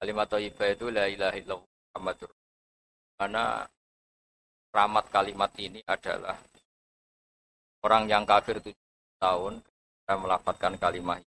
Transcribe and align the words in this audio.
Kalimat 0.00 0.26
thayyibah 0.32 0.68
itu 0.72 0.86
la 0.88 1.04
ilaha 1.12 1.36
illallah 1.36 1.68
Muhammadur 1.92 2.30
Karena 3.20 3.44
ramat 4.72 5.06
kalimat 5.12 5.50
ini 5.60 5.84
adalah 5.84 6.38
orang 7.82 8.06
yang 8.06 8.24
kafir 8.24 8.62
tujuh 8.62 9.18
tahun 9.18 9.60
melafatkan 10.10 10.74
kalimat 10.78 11.22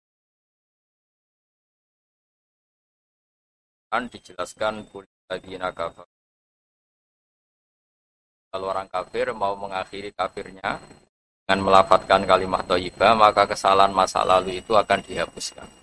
kan 3.90 4.06
dijelaskan 4.08 4.86
kuliah 4.88 5.72
kafir 5.74 6.08
kalau 8.50 8.66
orang 8.70 8.88
kafir 8.88 9.34
mau 9.34 9.58
mengakhiri 9.58 10.14
kafirnya 10.14 10.80
dengan 11.44 11.60
melafatkan 11.66 12.24
kalimat 12.30 12.64
thayyibah 12.70 13.18
maka 13.18 13.50
kesalahan 13.50 13.92
masa 13.92 14.22
lalu 14.22 14.62
itu 14.62 14.78
akan 14.78 15.02
dihapuskan 15.02 15.79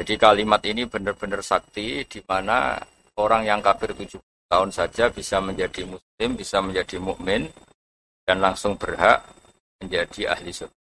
jadi 0.00 0.16
kalimat 0.16 0.64
ini 0.64 0.88
benar-benar 0.88 1.44
sakti 1.44 2.08
di 2.08 2.24
mana 2.24 2.80
orang 3.20 3.44
yang 3.44 3.60
kafir 3.60 3.92
tujuh 3.92 4.16
tahun 4.48 4.72
saja 4.72 5.12
bisa 5.12 5.44
menjadi 5.44 5.84
muslim, 5.84 6.30
bisa 6.40 6.64
menjadi 6.64 6.96
mukmin 6.96 7.52
dan 8.24 8.40
langsung 8.40 8.80
berhak 8.80 9.20
menjadi 9.76 10.32
ahli 10.32 10.56
surga. 10.56 10.80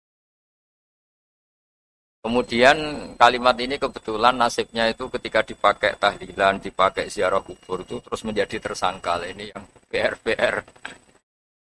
Kemudian 2.23 2.77
kalimat 3.19 3.57
ini 3.59 3.75
kebetulan 3.75 4.39
nasibnya 4.39 4.87
itu 4.87 5.11
ketika 5.11 5.43
dipakai 5.43 5.99
tahlilan, 5.99 6.63
dipakai 6.63 7.11
ziarah 7.11 7.43
kubur 7.43 7.83
itu 7.83 7.99
terus 7.99 8.23
menjadi 8.23 8.63
tersangka. 8.63 9.19
Ini 9.27 9.51
yang 9.51 9.67
PR-PR. 9.91 10.63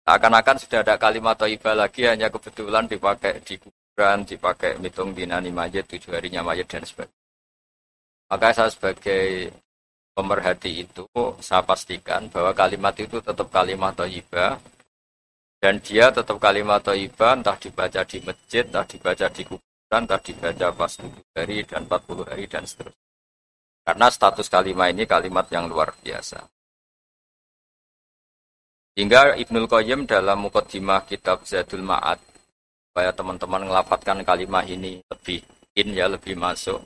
Akan-akan 0.08 0.56
sudah 0.56 0.88
ada 0.88 0.96
kalimat 0.96 1.36
taibah 1.36 1.76
lagi 1.76 2.08
hanya 2.08 2.32
kebetulan 2.32 2.88
dipakai 2.88 3.44
di 3.44 3.60
kuburan, 3.60 4.24
dipakai 4.24 4.80
mitung 4.80 5.12
dinani 5.12 5.52
majid, 5.52 5.84
tujuh 5.84 6.16
harinya 6.16 6.46
majid 6.46 6.70
dan 6.72 6.86
sebagainya. 6.88 7.25
Maka 8.26 8.56
saya 8.56 8.70
sebagai 8.74 9.54
pemerhati 10.18 10.88
itu, 10.88 11.06
saya 11.44 11.62
pastikan 11.62 12.26
bahwa 12.32 12.52
kalimat 12.56 12.96
itu 12.98 13.22
tetap 13.22 13.48
kalimat 13.54 13.94
taibah 13.94 14.58
dan 15.62 15.78
dia 15.82 16.10
tetap 16.10 16.38
kalimat 16.42 16.82
taibah 16.82 17.38
entah 17.38 17.58
dibaca 17.58 18.02
di 18.06 18.18
masjid, 18.26 18.66
entah 18.66 18.86
dibaca 18.86 19.28
di 19.30 19.44
kuburan 19.46 19.76
dan 19.90 20.04
tadi 20.10 20.34
baca 20.34 20.74
pas 20.74 20.92
7 20.98 21.08
hari 21.38 21.62
dan 21.64 21.86
40 21.86 22.26
hari 22.26 22.46
dan 22.50 22.66
seterusnya. 22.66 23.06
Karena 23.86 24.08
status 24.10 24.48
kalimat 24.50 24.90
ini 24.90 25.06
kalimat 25.06 25.46
yang 25.54 25.70
luar 25.70 25.94
biasa. 26.02 26.42
Hingga 28.98 29.38
Ibnul 29.38 29.70
Qayyim 29.70 30.08
dalam 30.10 30.48
mukaddimah 30.48 31.06
kitab 31.06 31.44
Zadul 31.46 31.84
Ma'ad 31.84 32.18
supaya 32.90 33.12
teman-teman 33.12 33.68
ngelafatkan 33.68 34.24
kalimat 34.24 34.66
ini 34.66 35.04
lebih 35.12 35.44
in 35.76 35.92
ya 35.94 36.08
lebih 36.08 36.34
masuk. 36.40 36.82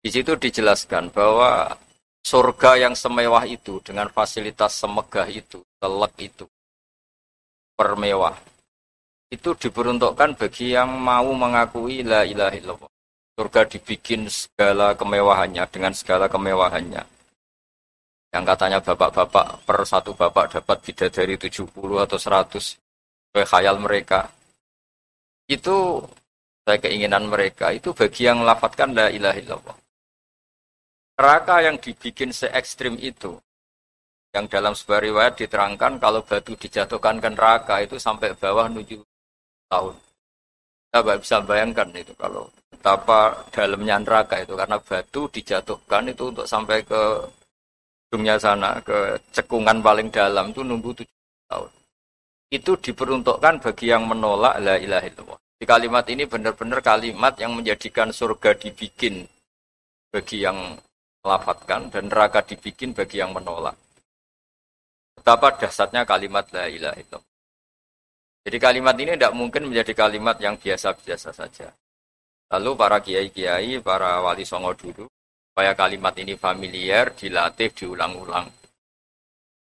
Di 0.00 0.08
situ 0.08 0.32
dijelaskan 0.32 1.12
bahwa 1.12 1.76
surga 2.24 2.88
yang 2.88 2.94
semewah 2.96 3.44
itu 3.44 3.84
dengan 3.84 4.08
fasilitas 4.08 4.80
semegah 4.80 5.28
itu, 5.28 5.60
telek 5.76 6.14
itu, 6.20 6.48
permewah 7.76 8.36
itu 9.30 9.54
diperuntukkan 9.54 10.34
bagi 10.34 10.74
yang 10.74 10.90
mau 10.90 11.30
mengakui 11.30 12.02
la 12.02 12.26
ilaha 12.26 12.50
illallah. 12.50 12.92
Surga 13.38 13.62
dibikin 13.70 14.26
segala 14.26 14.98
kemewahannya 14.98 15.64
dengan 15.70 15.94
segala 15.94 16.26
kemewahannya. 16.26 17.06
Yang 18.34 18.44
katanya 18.46 18.78
bapak-bapak 18.82 19.62
per 19.64 19.78
satu 19.86 20.18
bapak 20.18 20.58
dapat 20.58 20.76
bidadari 20.82 21.38
70 21.38 21.70
atau 22.04 22.18
100 22.18 22.58
sesuai 22.58 23.46
khayal 23.46 23.78
mereka. 23.78 24.28
Itu 25.46 26.04
saya 26.66 26.78
keinginan 26.82 27.30
mereka 27.30 27.70
itu 27.70 27.94
bagi 27.94 28.26
yang 28.26 28.42
melafatkan 28.42 28.92
la 28.92 29.14
ilaha 29.14 29.38
illallah. 29.38 29.76
Neraka 31.20 31.60
yang 31.60 31.76
dibikin 31.76 32.32
se 32.32 32.48
ekstrim 32.48 32.96
itu 32.96 33.36
yang 34.32 34.48
dalam 34.48 34.72
sebuah 34.72 35.04
riwayat 35.04 35.36
diterangkan 35.36 36.00
kalau 36.00 36.24
batu 36.24 36.56
dijatuhkan 36.56 37.20
ke 37.20 37.28
neraka 37.28 37.84
itu 37.84 38.00
sampai 38.00 38.32
bawah 38.32 38.72
menuju 38.72 39.04
tahun. 39.68 40.00
Kita 40.88 41.20
bisa 41.20 41.36
bayangkan 41.44 41.92
itu 41.92 42.16
kalau 42.16 42.48
betapa 42.72 43.36
dalamnya 43.52 44.00
neraka 44.00 44.40
itu 44.40 44.56
karena 44.56 44.80
batu 44.80 45.28
dijatuhkan 45.28 46.08
itu 46.08 46.32
untuk 46.32 46.48
sampai 46.48 46.80
ke 46.88 47.20
ujungnya 48.08 48.40
sana 48.40 48.80
ke 48.80 49.20
cekungan 49.36 49.84
paling 49.84 50.08
dalam 50.08 50.56
itu 50.56 50.64
nunggu 50.64 51.04
tujuh 51.04 51.20
tahun. 51.52 51.70
Itu 52.48 52.80
diperuntukkan 52.80 53.60
bagi 53.60 53.92
yang 53.92 54.08
menolak 54.08 54.56
la 54.64 54.80
ilaha 54.80 55.04
illallah. 55.04 55.38
Di 55.60 55.68
kalimat 55.68 56.08
ini 56.08 56.24
benar-benar 56.24 56.80
kalimat 56.80 57.36
yang 57.36 57.52
menjadikan 57.52 58.08
surga 58.08 58.56
dibikin 58.56 59.28
bagi 60.08 60.48
yang 60.48 60.80
melafatkan 61.20 61.92
dan 61.92 62.08
neraka 62.08 62.40
dibikin 62.44 62.96
bagi 62.96 63.20
yang 63.20 63.36
menolak. 63.36 63.76
Betapa 65.16 65.52
dahsyatnya 65.60 66.08
kalimat 66.08 66.48
la 66.56 66.64
ilaha 66.66 66.96
illallah. 66.96 67.28
Jadi 68.40 68.56
kalimat 68.56 68.96
ini 68.96 69.12
tidak 69.20 69.36
mungkin 69.36 69.68
menjadi 69.68 69.92
kalimat 69.92 70.40
yang 70.40 70.56
biasa-biasa 70.56 71.30
saja. 71.36 71.68
Lalu 72.50 72.70
para 72.72 72.98
kiai-kiai, 73.04 73.84
para 73.84 74.24
wali 74.24 74.48
songo 74.48 74.72
dulu, 74.72 75.04
supaya 75.52 75.76
kalimat 75.76 76.16
ini 76.16 76.40
familiar, 76.40 77.12
dilatih, 77.12 77.68
diulang-ulang. 77.76 78.48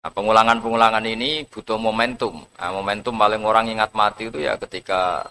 Nah, 0.03 0.11
pengulangan-pengulangan 0.11 1.05
ini 1.07 1.47
butuh 1.47 1.79
momentum. 1.79 2.43
Nah, 2.59 2.71
momentum 2.75 3.15
paling 3.15 3.41
orang 3.47 3.71
ingat 3.71 3.95
mati 3.95 4.27
itu 4.27 4.43
ya 4.43 4.59
ketika 4.59 5.25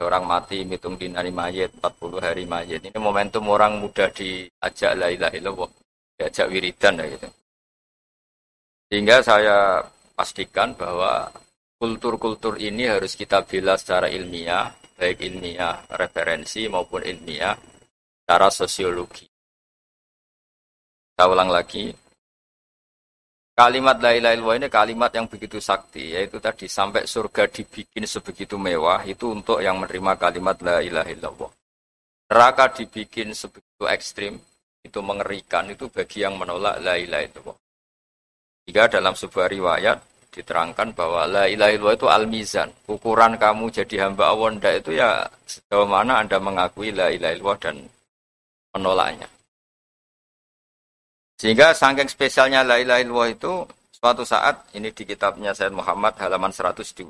orang 0.00 0.24
mati 0.24 0.64
hitung 0.64 0.96
dinari 0.96 1.30
mayat 1.30 1.70
40 1.78 2.24
hari 2.24 2.44
mayat 2.48 2.80
ini 2.80 2.96
momentum 2.96 3.44
orang 3.52 3.80
mudah 3.80 4.08
diajak 4.12 4.96
la 4.96 5.12
ilaha 5.12 5.34
illallah 5.36 5.70
diajak 6.16 6.46
wiridan 6.48 7.00
ya 7.00 7.06
gitu 7.16 7.28
sehingga 8.90 9.22
saya 9.22 9.86
pastikan 10.18 10.74
bahwa 10.74 11.30
kultur-kultur 11.78 12.58
ini 12.58 12.90
harus 12.90 13.16
kita 13.16 13.46
bela 13.46 13.78
secara 13.78 14.10
ilmiah, 14.10 14.68
baik 14.98 15.22
ilmiah 15.22 15.80
referensi 15.94 16.66
maupun 16.66 17.06
ilmiah 17.06 17.54
secara 18.20 18.50
sosiologi. 18.50 19.24
Kita 21.14 21.24
ulang 21.24 21.48
lagi. 21.54 21.88
Kalimat 23.60 24.00
la 24.00 24.16
ilaha 24.16 24.32
illallah 24.32 24.56
ini 24.56 24.68
kalimat 24.72 25.12
yang 25.12 25.28
begitu 25.28 25.60
sakti, 25.60 26.16
yaitu 26.16 26.40
tadi 26.40 26.64
sampai 26.64 27.04
surga 27.04 27.44
dibikin 27.44 28.08
sebegitu 28.08 28.56
mewah, 28.56 29.04
itu 29.04 29.36
untuk 29.36 29.60
yang 29.60 29.76
menerima 29.76 30.16
kalimat 30.16 30.56
la 30.64 30.80
ilaha 30.80 31.12
illallah. 31.12 31.52
Neraka 32.32 32.72
dibikin 32.72 33.36
sebegitu 33.36 33.84
ekstrim, 33.84 34.40
itu 34.80 35.04
mengerikan, 35.04 35.68
itu 35.68 35.92
bagi 35.92 36.24
yang 36.24 36.40
menolak 36.40 36.80
la 36.80 36.96
ilaha 36.96 37.20
illallah. 37.20 37.56
Jika 38.64 38.96
dalam 38.96 39.12
sebuah 39.12 39.52
riwayat, 39.52 39.98
diterangkan 40.32 40.96
bahwa 40.96 41.28
la 41.28 41.44
ilaha 41.44 41.70
illallah 41.76 41.96
itu 42.00 42.08
al-mizan. 42.08 42.72
Ukuran 42.88 43.36
kamu 43.36 43.68
jadi 43.76 44.08
hamba 44.08 44.32
Allah 44.32 44.56
itu 44.72 44.96
ya 44.96 45.28
sejauh 45.44 45.84
mana 45.84 46.24
Anda 46.24 46.40
mengakui 46.40 46.96
la 46.96 47.12
ilaha 47.12 47.36
illallah 47.36 47.58
dan 47.60 47.76
menolaknya. 48.72 49.28
Sehingga 51.40 51.72
saking 51.72 52.12
spesialnya 52.12 52.60
la 52.60 52.76
ilaha 52.76 53.00
illallah 53.00 53.32
itu 53.32 53.64
suatu 53.88 54.28
saat 54.28 54.60
ini 54.76 54.92
di 54.92 55.08
kitabnya 55.08 55.56
Sayyid 55.56 55.72
Muhammad 55.72 56.12
halaman 56.20 56.52
102. 56.52 57.08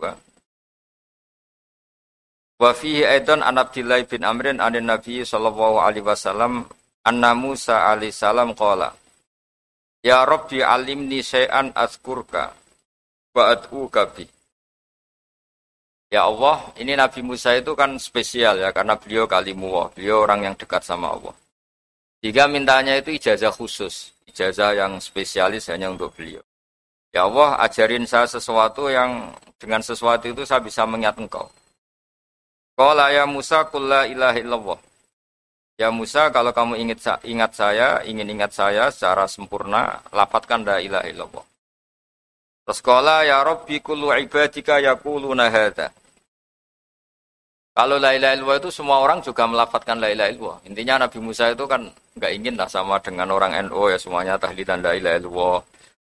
Wa 2.62 2.70
fihi 2.70 3.02
aidan 3.02 3.42
an 3.42 3.58
Abdillah 3.58 3.98
bin 4.06 4.22
Amrin 4.22 4.62
anin 4.62 4.86
Nabi 4.86 5.26
sallallahu 5.26 5.82
alaihi 5.82 6.06
wasallam 6.06 6.62
anna 7.02 7.34
Musa 7.34 7.90
alaihi 7.90 8.14
salam 8.14 8.54
qala 8.54 8.94
Ya 10.06 10.22
Rabbi 10.22 10.62
alimni 10.62 11.26
syai'an 11.26 11.74
azkurka 11.74 12.54
Wa'ad'u 13.30 13.86
kabi. 13.90 14.26
Ya 16.10 16.26
Allah, 16.26 16.74
ini 16.82 16.98
Nabi 16.98 17.22
Musa 17.22 17.54
itu 17.54 17.78
kan 17.78 17.94
spesial 18.02 18.58
ya, 18.58 18.74
karena 18.74 18.98
beliau 18.98 19.30
kalimuwah, 19.30 19.94
beliau 19.94 20.26
orang 20.26 20.50
yang 20.50 20.54
dekat 20.58 20.82
sama 20.82 21.14
Allah. 21.14 21.30
Jika 22.20 22.44
mintanya 22.52 23.00
itu 23.00 23.16
ijazah 23.16 23.48
khusus, 23.48 24.12
ijazah 24.28 24.76
yang 24.76 25.00
spesialis 25.00 25.72
hanya 25.72 25.88
untuk 25.88 26.12
beliau. 26.12 26.44
Ya 27.10 27.24
Allah, 27.24 27.56
ajarin 27.64 28.04
saya 28.04 28.28
sesuatu 28.28 28.92
yang 28.92 29.32
dengan 29.56 29.80
sesuatu 29.80 30.28
itu 30.28 30.44
saya 30.44 30.60
bisa 30.60 30.84
mengingat 30.84 31.16
engkau. 31.16 31.48
Qala 32.76 33.12
ya 33.12 33.24
Musa 33.24 33.66
kulla 33.68 34.04
ilaha 34.04 34.36
illallah. 34.36 34.80
Ya 35.80 35.88
Musa, 35.88 36.28
kalau 36.28 36.52
kamu 36.52 36.76
ingat, 36.76 37.24
ingat 37.24 37.56
saya, 37.56 38.04
ingin 38.04 38.28
ingat 38.36 38.52
saya 38.52 38.92
secara 38.92 39.24
sempurna, 39.24 40.04
lapatkan 40.12 40.60
la 40.60 40.76
ilaha 40.76 41.08
illallah. 41.08 41.44
Sekolah 42.70 43.26
ya 43.26 43.42
Rabbi 43.42 43.82
kullu 43.82 44.14
ibadika 44.14 44.78
yaquluna 44.78 45.50
hadza. 45.50 45.90
Kalau 47.70 48.02
la 48.02 48.10
ilaha 48.18 48.34
illallah 48.34 48.58
itu 48.58 48.70
semua 48.74 48.98
orang 48.98 49.22
juga 49.22 49.46
melafatkan 49.46 50.02
la 50.02 50.10
ilaha 50.10 50.28
illallah. 50.34 50.58
Intinya 50.66 51.06
Nabi 51.06 51.18
Musa 51.22 51.54
itu 51.54 51.64
kan 51.70 51.86
nggak 52.18 52.32
ingin 52.34 52.54
lah 52.58 52.66
sama 52.66 52.98
dengan 52.98 53.30
orang 53.30 53.54
NU 53.70 53.86
ya 53.86 53.98
semuanya 53.98 54.34
tahlilan 54.36 54.82
la 54.82 54.92
ilaha 54.98 55.16
illallah. 55.22 55.58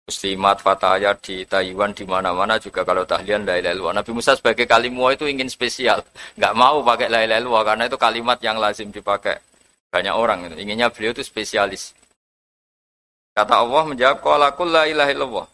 Muslimat, 0.05 0.61
fatayat 0.61 1.17
di 1.25 1.49
Taiwan 1.49 1.97
di 1.97 2.05
mana-mana 2.05 2.61
juga 2.61 2.85
kalau 2.85 3.09
tahlilan 3.09 3.49
la 3.49 3.57
ilaha 3.57 3.73
illallah. 3.73 3.95
Nabi 4.05 4.11
Musa 4.13 4.37
sebagai 4.37 4.69
kalimat 4.69 5.17
itu 5.17 5.25
ingin 5.25 5.49
spesial, 5.49 6.05
nggak 6.37 6.53
mau 6.53 6.85
pakai 6.85 7.09
la 7.09 7.25
ilaha 7.25 7.41
illallah 7.41 7.65
karena 7.65 7.85
itu 7.89 7.97
kalimat 7.97 8.39
yang 8.45 8.57
lazim 8.61 8.93
dipakai 8.93 9.41
banyak 9.89 10.13
orang. 10.13 10.53
Inginnya 10.61 10.93
beliau 10.93 11.17
itu 11.17 11.25
spesialis. 11.25 11.97
Kata 13.33 13.65
Allah 13.65 13.83
menjawab, 13.89 14.21
Qala 14.23 14.53
la 14.53 14.83
ilaha 14.87 15.11
illallah. 15.11 15.47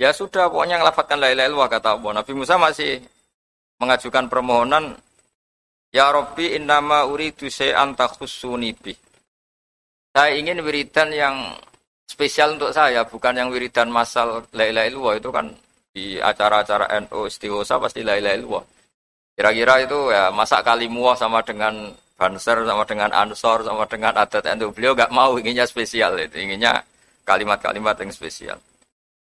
Ya 0.00 0.10
sudah, 0.10 0.50
pokoknya 0.50 0.80
ngelafatkan 0.82 1.16
la 1.22 1.28
ilaha 1.30 1.46
illallah, 1.46 1.70
kata 1.70 1.88
Allah. 1.94 2.10
Nabi 2.18 2.32
Musa 2.34 2.58
masih 2.58 3.04
mengajukan 3.80 4.28
permohonan, 4.28 4.94
Ya 5.90 6.06
Rabbi 6.14 6.54
innama 6.54 7.02
uridu 7.10 7.50
syai'an 7.50 7.98
takhussuni 7.98 8.70
bih. 8.78 8.94
Saya 10.14 10.38
ingin 10.38 10.62
wiridan 10.62 11.10
yang 11.10 11.58
spesial 12.06 12.54
untuk 12.54 12.70
saya, 12.70 13.02
bukan 13.02 13.34
yang 13.34 13.50
wiridan 13.50 13.90
masal 13.90 14.46
la 14.54 14.64
ilaha 14.70 14.86
illallah 14.86 15.14
itu 15.18 15.30
kan 15.34 15.46
di 15.90 16.22
acara-acara 16.22 16.86
NU 17.02 17.26
istighosa 17.26 17.82
pasti 17.82 18.06
la 18.06 18.14
ilaha 18.14 18.34
illallah. 18.38 18.64
Kira-kira 19.34 19.74
itu 19.82 19.98
ya 20.14 20.30
masa 20.30 20.62
kalimuah 20.62 21.18
sama 21.18 21.42
dengan 21.42 21.90
Banser 22.20 22.68
sama 22.68 22.84
dengan 22.84 23.08
Ansor 23.16 23.64
sama 23.64 23.88
dengan 23.88 24.12
adat 24.12 24.44
NU 24.60 24.76
beliau 24.76 24.92
gak 24.92 25.08
mau 25.08 25.40
inginnya 25.40 25.64
spesial 25.64 26.20
itu 26.20 26.36
inginnya 26.36 26.84
kalimat-kalimat 27.24 27.96
yang 27.96 28.12
spesial. 28.12 28.60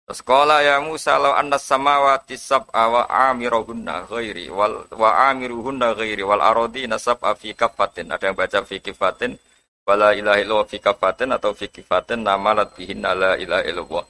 Sekolah 0.07 0.63
ya 0.63 0.80
Musa 0.80 1.19
law 1.19 1.36
anna 1.36 1.59
samawati 1.59 2.39
sab'a 2.39 2.83
wa 2.88 3.04
amiruhunna 3.12 4.07
ghairi 4.07 4.48
wal 4.48 4.88
wa 4.95 5.27
amiruhunna 5.27 6.00
ghairi 6.00 6.24
wal 6.24 6.39
arodi 6.39 6.88
nasab 6.88 7.19
fi 7.36 7.51
kafatin. 7.51 8.07
Ada 8.15 8.31
yang 8.31 8.39
baca 8.39 8.63
fi 8.63 8.80
kifatin 8.80 9.36
wala 9.83 10.15
ilaha 10.15 10.39
illallah 10.39 10.63
fi 10.63 10.80
kafatin 10.80 11.36
atau 11.36 11.51
fi 11.51 11.68
kifatin 11.68 12.24
namalat 12.24 12.71
bihin 12.80 13.04
la 13.04 13.36
ilaha 13.36 13.68
illallah. 13.68 14.06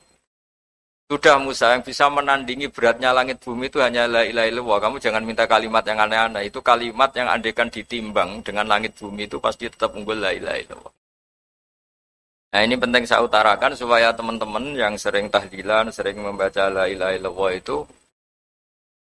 Sudah 1.10 1.42
Musa 1.42 1.74
yang 1.74 1.82
bisa 1.82 2.06
menandingi 2.14 2.70
beratnya 2.70 3.10
langit 3.10 3.42
bumi 3.42 3.66
itu 3.66 3.82
hanya 3.82 4.06
la 4.06 4.22
ilaha 4.22 4.54
illallah. 4.54 4.78
Kamu 4.78 5.02
jangan 5.02 5.26
minta 5.26 5.50
kalimat 5.50 5.82
yang 5.82 5.98
aneh-aneh. 5.98 6.46
Itu 6.46 6.62
kalimat 6.62 7.10
yang 7.18 7.26
andekan 7.26 7.74
ditimbang 7.74 8.46
dengan 8.46 8.70
langit 8.70 8.94
bumi 9.02 9.26
itu 9.26 9.42
pasti 9.42 9.66
tetap 9.66 9.98
unggul 9.98 10.22
la 10.22 10.30
ilaha 10.30 10.62
illallah. 10.62 10.94
Nah 12.48 12.62
ini 12.64 12.80
penting 12.80 13.04
saya 13.04 13.24
utarakan 13.28 13.76
supaya 13.76 14.16
teman-teman 14.16 14.72
yang 14.72 14.96
sering 14.96 15.28
tahdilan, 15.28 15.92
sering 15.92 16.24
membaca 16.24 16.72
la 16.72 16.88
ilaha 16.88 17.14
illallah 17.16 17.52
itu 17.54 17.84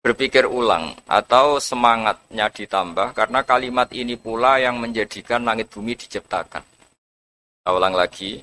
berpikir 0.01 0.49
ulang 0.49 0.97
atau 1.05 1.61
semangatnya 1.61 2.49
ditambah 2.49 3.13
karena 3.13 3.45
kalimat 3.45 3.93
ini 3.93 4.17
pula 4.17 4.57
yang 4.57 4.81
menjadikan 4.81 5.45
langit 5.45 5.69
bumi 5.69 5.93
diciptakan. 5.93 6.65
Saya 7.61 7.73
ulang 7.77 7.93
lagi, 7.93 8.41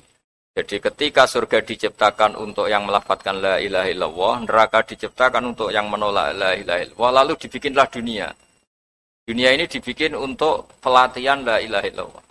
jadi 0.56 0.78
ketika 0.78 1.26
surga 1.26 1.66
diciptakan 1.66 2.38
untuk 2.38 2.70
yang 2.70 2.86
melafatkan 2.86 3.42
la 3.42 3.58
ilaha 3.58 3.92
illallah, 3.92 4.34
neraka 4.46 4.86
diciptakan 4.86 5.52
untuk 5.52 5.68
yang 5.68 5.90
menolak 5.90 6.32
la 6.38 6.54
ilaha 6.54 6.80
illallah, 6.86 7.12
lalu 7.20 7.32
dibikinlah 7.36 7.90
dunia. 7.90 8.30
Dunia 9.26 9.50
ini 9.50 9.66
dibikin 9.66 10.14
untuk 10.14 10.70
pelatihan 10.78 11.42
la 11.42 11.58
ilaha 11.58 11.84
illallah. 11.90 12.25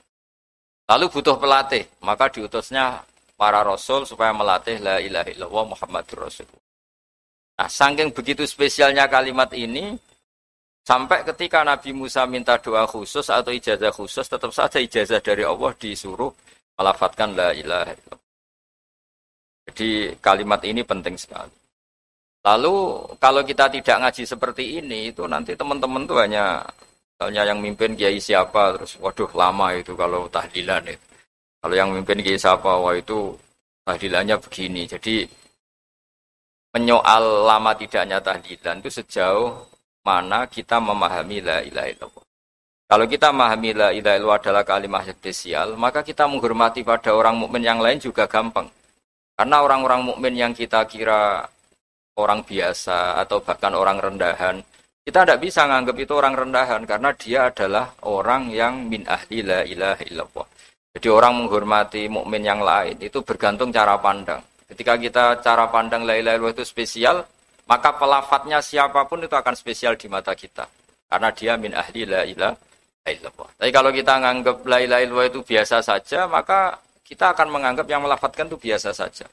Lalu 0.86 1.06
butuh 1.10 1.42
pelatih, 1.42 1.82
maka 2.06 2.30
diutusnya 2.30 3.02
para 3.34 3.66
rasul 3.66 4.06
supaya 4.06 4.30
melatih 4.32 4.78
la 4.80 5.02
ilaha 5.02 5.30
illallah 5.34 5.66
Muhammadur 5.74 6.30
Rasulullah. 6.30 6.66
Nah, 7.56 7.70
saking 7.72 8.14
begitu 8.14 8.46
spesialnya 8.46 9.10
kalimat 9.10 9.50
ini, 9.58 9.98
sampai 10.86 11.26
ketika 11.26 11.66
Nabi 11.66 11.90
Musa 11.96 12.30
minta 12.30 12.62
doa 12.62 12.86
khusus 12.86 13.26
atau 13.34 13.50
ijazah 13.50 13.90
khusus, 13.90 14.30
tetap 14.30 14.54
saja 14.54 14.78
ijazah 14.78 15.18
dari 15.24 15.42
Allah 15.42 15.74
disuruh 15.74 16.30
melafatkan 16.78 17.34
la 17.34 17.50
ilaha 17.56 17.92
illallah. 17.96 18.24
Jadi 19.66 19.90
kalimat 20.22 20.62
ini 20.62 20.86
penting 20.86 21.18
sekali. 21.18 21.56
Lalu 22.46 22.76
kalau 23.18 23.42
kita 23.42 23.74
tidak 23.74 23.98
ngaji 24.06 24.24
seperti 24.30 24.64
ini, 24.78 25.10
itu 25.10 25.26
nanti 25.26 25.58
teman-teman 25.58 26.06
tuh 26.06 26.22
hanya 26.22 26.62
misalnya 27.16 27.48
yang 27.48 27.64
mimpin 27.64 27.96
kiai 27.96 28.20
siapa, 28.20 28.76
terus 28.76 29.00
waduh 29.00 29.32
lama 29.32 29.72
itu 29.72 29.96
kalau 29.96 30.28
tahdilan 30.28 30.84
itu. 30.84 31.08
Kalau 31.64 31.76
yang 31.80 31.96
mimpin 31.96 32.20
kiai 32.20 32.36
siapa, 32.36 32.76
wah 32.76 32.92
itu 32.92 33.32
tahdilannya 33.88 34.36
begini. 34.36 34.84
Jadi 34.84 35.24
menyoal 36.76 37.48
lama 37.48 37.72
tidaknya 37.72 38.20
tahdilan 38.20 38.84
itu 38.84 38.92
sejauh 39.00 39.64
mana 40.04 40.44
kita 40.52 40.76
memahami 40.84 41.40
la 41.40 41.64
ilaha 41.64 41.88
illallah. 41.88 42.26
Kalau 42.86 43.06
kita 43.08 43.32
memahami 43.32 43.72
la 43.72 43.90
ilaha 43.96 44.16
illallah 44.20 44.40
adalah 44.44 44.64
kalimat 44.68 45.08
spesial, 45.08 45.80
maka 45.80 46.04
kita 46.04 46.28
menghormati 46.28 46.84
pada 46.84 47.16
orang 47.16 47.40
mukmin 47.40 47.64
yang 47.64 47.80
lain 47.80 47.96
juga 47.96 48.28
gampang. 48.28 48.68
Karena 49.40 49.64
orang-orang 49.64 50.04
mukmin 50.04 50.36
yang 50.36 50.52
kita 50.52 50.84
kira 50.84 51.48
orang 52.20 52.44
biasa 52.44 53.24
atau 53.24 53.40
bahkan 53.40 53.72
orang 53.72 54.04
rendahan, 54.04 54.60
kita 55.06 55.22
tidak 55.22 55.38
bisa 55.38 55.70
menganggap 55.70 55.96
itu 56.02 56.14
orang 56.18 56.34
rendahan 56.34 56.82
karena 56.90 57.14
dia 57.14 57.40
adalah 57.54 57.94
orang 58.10 58.50
yang 58.50 58.90
min 58.90 59.06
ahli 59.06 59.46
la 59.46 59.62
ilaha 59.62 60.02
illallah. 60.02 60.48
Jadi 60.98 61.08
orang 61.14 61.46
menghormati 61.46 62.10
mukmin 62.10 62.42
yang 62.42 62.66
lain 62.66 62.98
itu 62.98 63.22
bergantung 63.22 63.70
cara 63.70 64.02
pandang. 64.02 64.42
Ketika 64.66 64.98
kita 64.98 65.46
cara 65.46 65.70
pandang 65.70 66.10
la 66.10 66.18
ilaha 66.18 66.42
illallah 66.42 66.58
itu 66.58 66.66
spesial, 66.66 67.22
maka 67.70 67.94
pelafatnya 67.94 68.66
siapa 68.66 69.06
pun 69.06 69.22
itu 69.22 69.38
akan 69.38 69.54
spesial 69.54 69.94
di 69.94 70.10
mata 70.10 70.34
kita. 70.34 70.66
Karena 71.06 71.30
dia 71.38 71.54
min 71.54 71.78
ahli 71.78 72.02
la 72.10 72.26
ilaha 72.26 72.58
illallah. 73.06 73.50
Tapi 73.62 73.70
kalau 73.70 73.94
kita 73.94 74.18
menganggap 74.18 74.58
la 74.66 74.78
ilaha 74.82 75.02
illallah 75.06 75.28
itu 75.30 75.40
biasa 75.46 75.86
saja, 75.86 76.26
maka 76.26 76.82
kita 77.06 77.30
akan 77.38 77.54
menganggap 77.54 77.86
yang 77.86 78.02
melafatkan 78.02 78.50
itu 78.50 78.58
biasa 78.58 78.90
saja. 78.90 79.30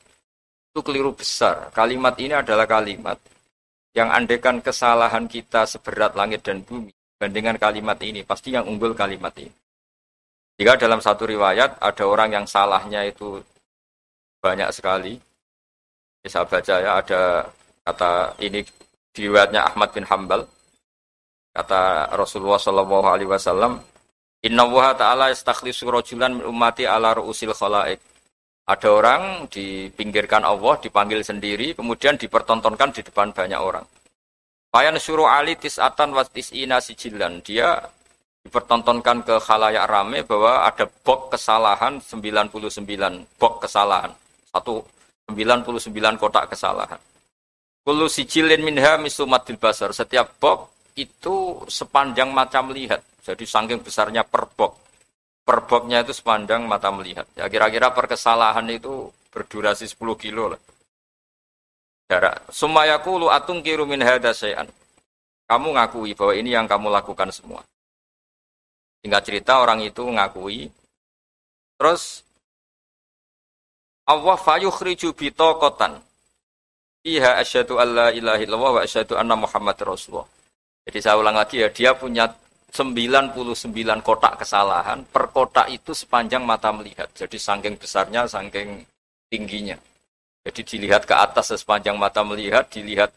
Itu 0.68 0.84
keliru 0.84 1.16
besar. 1.16 1.72
Kalimat 1.72 2.12
ini 2.20 2.36
adalah 2.36 2.68
kalimat 2.68 3.16
yang 3.92 4.08
andekan 4.08 4.64
kesalahan 4.64 5.28
kita 5.28 5.68
seberat 5.68 6.16
langit 6.16 6.44
dan 6.44 6.64
bumi 6.64 6.92
bandingkan 7.20 7.54
kalimat 7.60 7.98
ini, 8.02 8.26
pasti 8.26 8.50
yang 8.50 8.66
unggul 8.66 8.96
kalimat 8.98 9.30
ini. 9.38 9.52
Jika 10.58 10.74
dalam 10.74 10.98
satu 10.98 11.22
riwayat 11.24 11.78
ada 11.78 12.04
orang 12.04 12.34
yang 12.34 12.46
salahnya 12.50 13.06
itu 13.06 13.38
banyak 14.42 14.68
sekali, 14.74 15.14
bisa 16.18 16.42
baca 16.42 16.74
ya 16.82 16.98
ada 16.98 17.46
kata 17.86 18.34
ini 18.42 18.66
riwayatnya 19.14 19.70
Ahmad 19.70 19.94
bin 19.94 20.02
Hambal, 20.02 20.42
Kata 21.52 22.08
Rasulullah 22.16 22.56
Shallallahu 22.56 23.06
Alaihi 23.12 23.28
Wasallam, 23.28 23.76
Inna 24.42 24.64
ta'ala 24.96 25.28
istakhlisu 25.28 25.84
rojulan 25.92 26.40
min 26.40 26.48
ummati 26.48 26.88
ala 26.88 27.12
ru'usil 27.12 27.52
khalaik. 27.52 28.00
Ada 28.62 28.88
orang 28.94 29.22
dipinggirkan 29.50 30.46
Allah, 30.46 30.78
dipanggil 30.78 31.26
sendiri, 31.26 31.74
kemudian 31.74 32.14
dipertontonkan 32.14 32.94
di 32.94 33.02
depan 33.02 33.34
banyak 33.34 33.58
orang. 33.58 33.82
Fayan 34.72 34.96
suruh 34.96 35.28
ali 35.28 35.58
tis'atan 35.58 36.14
wa 36.16 36.24
tis'ina 36.24 36.80
sijilan. 36.80 37.42
Dia 37.44 37.76
dipertontonkan 38.42 39.22
ke 39.22 39.34
khalayak 39.38 39.86
rame 39.86 40.24
bahwa 40.26 40.66
ada 40.66 40.88
bok 40.88 41.34
kesalahan 41.34 42.00
99 42.00 43.38
bok 43.38 43.54
kesalahan. 43.62 44.10
Satu 44.48 44.82
99 45.30 46.18
kotak 46.18 46.50
kesalahan. 46.50 46.98
Kulu 47.82 48.06
sijilin 48.06 48.62
minha 48.62 48.98
misumatil 48.98 49.58
basar. 49.58 49.90
Setiap 49.90 50.38
bok 50.38 50.70
itu 50.94 51.62
sepanjang 51.66 52.30
mata 52.30 52.62
melihat. 52.62 53.02
Jadi 53.22 53.46
saking 53.46 53.82
besarnya 53.82 54.26
perbok. 54.26 54.81
Perboknya 55.52 56.00
itu 56.00 56.16
sepanjang 56.16 56.64
mata 56.64 56.88
melihat. 56.88 57.28
Ya 57.36 57.44
kira-kira 57.52 57.92
perkesalahan 57.92 58.64
itu 58.72 59.12
berdurasi 59.28 59.84
10 59.84 60.16
kilo 60.16 60.56
lah. 60.56 60.60
Jarak. 62.08 62.48
Sumayakulu 62.48 63.28
atung 63.28 63.60
kirumin 63.60 64.00
hadasayan. 64.00 64.64
Kamu 65.44 65.76
ngakui 65.76 66.16
bahwa 66.16 66.32
ini 66.32 66.56
yang 66.56 66.64
kamu 66.64 66.88
lakukan 66.88 67.28
semua. 67.28 67.60
Singkat 69.04 69.22
cerita 69.28 69.60
orang 69.60 69.84
itu 69.84 70.00
ngakui. 70.00 70.72
Terus 71.76 72.24
Allah 74.08 74.40
fayukhriju 74.40 75.12
bitokotan. 75.12 76.00
Iha 77.04 77.36
asyhadu 77.44 77.76
alla 77.76 78.08
illallah 78.08 78.80
wa 78.80 78.80
asyhadu 78.80 79.20
anna 79.20 79.36
Muhammad 79.36 79.76
Rasulullah. 79.84 80.24
Jadi 80.88 80.98
saya 81.04 81.20
ulang 81.20 81.36
lagi 81.36 81.60
ya, 81.60 81.68
dia 81.68 81.92
punya 81.92 82.32
99 82.72 83.36
kotak 84.00 84.40
kesalahan, 84.40 85.04
per 85.04 85.28
kotak 85.28 85.68
itu 85.68 85.92
sepanjang 85.92 86.40
mata 86.40 86.72
melihat. 86.72 87.04
Jadi 87.12 87.36
saking 87.36 87.76
besarnya, 87.76 88.24
saking 88.24 88.80
tingginya. 89.28 89.76
Jadi 90.42 90.64
dilihat 90.64 91.04
ke 91.04 91.12
atas 91.12 91.52
sepanjang 91.52 92.00
mata 92.00 92.24
melihat, 92.24 92.64
dilihat 92.72 93.12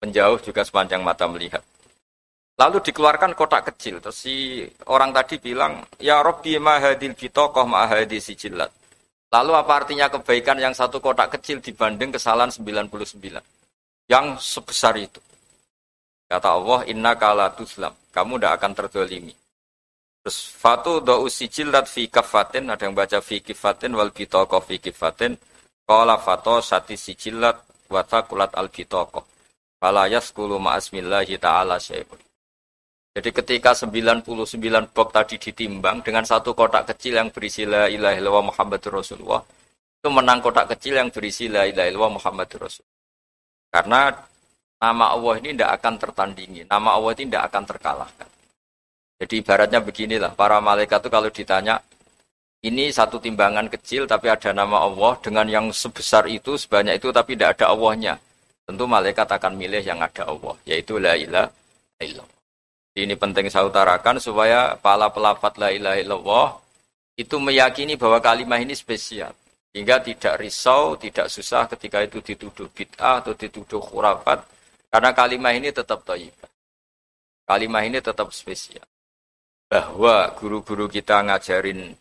menjauh 0.00 0.40
juga 0.40 0.64
sepanjang 0.64 1.04
mata 1.04 1.28
melihat. 1.28 1.60
Lalu 2.56 2.80
dikeluarkan 2.88 3.36
kotak 3.36 3.68
kecil. 3.68 4.00
Terus 4.00 4.16
si 4.16 4.64
orang 4.88 5.12
tadi 5.12 5.36
bilang, 5.36 5.84
Ya 6.00 6.24
Rabbi 6.24 6.56
mahadil 6.56 7.12
bitokoh 7.12 7.68
mahadil 7.68 8.16
sijilat. 8.16 8.72
Lalu 9.28 9.52
apa 9.52 9.72
artinya 9.84 10.08
kebaikan 10.08 10.56
yang 10.56 10.72
satu 10.72 11.04
kotak 11.04 11.36
kecil 11.36 11.60
dibanding 11.60 12.16
kesalahan 12.16 12.48
99? 12.48 12.88
Yang 14.08 14.26
sebesar 14.40 14.96
itu. 14.96 15.20
Kata 16.26 16.48
Allah, 16.58 16.82
inna 16.90 17.14
kala 17.14 17.54
tuslam. 17.54 17.94
Kamu 18.10 18.36
tidak 18.36 18.52
akan 18.58 18.72
terdolimi. 18.74 19.34
Terus 20.26 20.50
fatu 20.50 20.98
do'u 20.98 21.30
sijilat 21.30 21.86
fi 21.86 22.10
kafatin. 22.10 22.66
Ada 22.66 22.90
yang 22.90 22.98
baca 22.98 23.22
fi 23.22 23.38
kifatin 23.38 23.94
wal 23.94 24.10
bitoko 24.10 24.58
fi 24.58 24.82
kifatin. 24.82 25.38
Kala 25.86 26.18
fato 26.18 26.58
sati 26.58 26.98
sijilat 26.98 27.86
wata 27.86 28.26
kulat 28.26 28.50
al 28.58 28.66
bitoko. 28.66 29.22
Fala 29.78 30.10
yaskulu 30.10 30.58
ma'asmillahi 30.58 31.38
ta'ala 31.38 31.78
syai'un. 31.78 32.18
Jadi 33.16 33.32
ketika 33.32 33.72
99 33.72 34.92
box 34.92 35.08
tadi 35.08 35.36
ditimbang 35.40 36.04
dengan 36.04 36.26
satu 36.26 36.52
kotak 36.52 36.90
kecil 36.92 37.16
yang 37.16 37.32
berisi 37.32 37.64
la 37.64 37.88
ilaha 37.88 38.12
illallah 38.12 38.52
Muhammadur 38.52 39.00
Rasulullah, 39.00 39.40
itu 39.96 40.08
menang 40.12 40.44
kotak 40.44 40.76
kecil 40.76 41.00
yang 41.00 41.08
berisi 41.08 41.48
la 41.48 41.64
ilaha 41.64 41.88
illallah 41.88 42.12
Muhammadur 42.20 42.68
Rasulullah. 42.68 43.00
Karena 43.72 44.00
nama 44.82 45.12
Allah 45.12 45.34
ini 45.40 45.56
tidak 45.56 45.70
akan 45.80 45.94
tertandingi, 45.96 46.62
nama 46.68 46.96
Allah 46.96 47.10
ini 47.16 47.28
tidak 47.28 47.44
akan 47.52 47.62
terkalahkan. 47.64 48.28
Jadi 49.16 49.34
ibaratnya 49.40 49.80
beginilah, 49.80 50.32
para 50.36 50.60
malaikat 50.60 51.00
itu 51.00 51.08
kalau 51.08 51.30
ditanya, 51.32 51.80
ini 52.60 52.92
satu 52.92 53.16
timbangan 53.16 53.70
kecil 53.72 54.04
tapi 54.04 54.28
ada 54.28 54.52
nama 54.52 54.84
Allah 54.84 55.16
dengan 55.24 55.46
yang 55.48 55.66
sebesar 55.72 56.28
itu, 56.28 56.58
sebanyak 56.60 57.00
itu 57.00 57.08
tapi 57.12 57.38
tidak 57.38 57.60
ada 57.60 57.72
Allahnya. 57.72 58.20
Tentu 58.66 58.84
malaikat 58.84 59.30
akan 59.30 59.54
milih 59.54 59.80
yang 59.86 60.02
ada 60.02 60.26
Allah, 60.26 60.58
yaitu 60.66 60.98
la 60.98 61.14
ilaha 61.14 61.48
illallah. 62.02 62.34
Ini 62.96 63.14
penting 63.14 63.46
saya 63.52 63.68
utarakan 63.68 64.18
supaya 64.18 64.74
para 64.80 65.06
pelafat 65.12 65.60
la 65.60 65.68
ilaha 65.70 65.96
illallah 66.00 66.48
itu 67.16 67.36
meyakini 67.40 67.96
bahwa 67.96 68.18
kalimat 68.20 68.60
ini 68.60 68.76
spesial. 68.76 69.32
Hingga 69.76 70.00
tidak 70.00 70.40
risau, 70.40 70.96
tidak 70.96 71.28
susah 71.28 71.68
ketika 71.68 72.00
itu 72.00 72.24
dituduh 72.24 72.68
bid'ah 72.72 73.20
atau 73.20 73.36
dituduh 73.36 73.80
khurafat. 73.84 74.55
Karena 74.96 75.12
kalimat 75.12 75.52
ini 75.52 75.68
tetap 75.68 76.08
taibah. 76.08 76.48
Kalimat 77.44 77.84
ini 77.84 78.00
tetap 78.00 78.32
spesial. 78.32 78.88
Bahwa 79.68 80.32
guru-guru 80.40 80.88
kita 80.88 81.20
ngajarin 81.20 81.92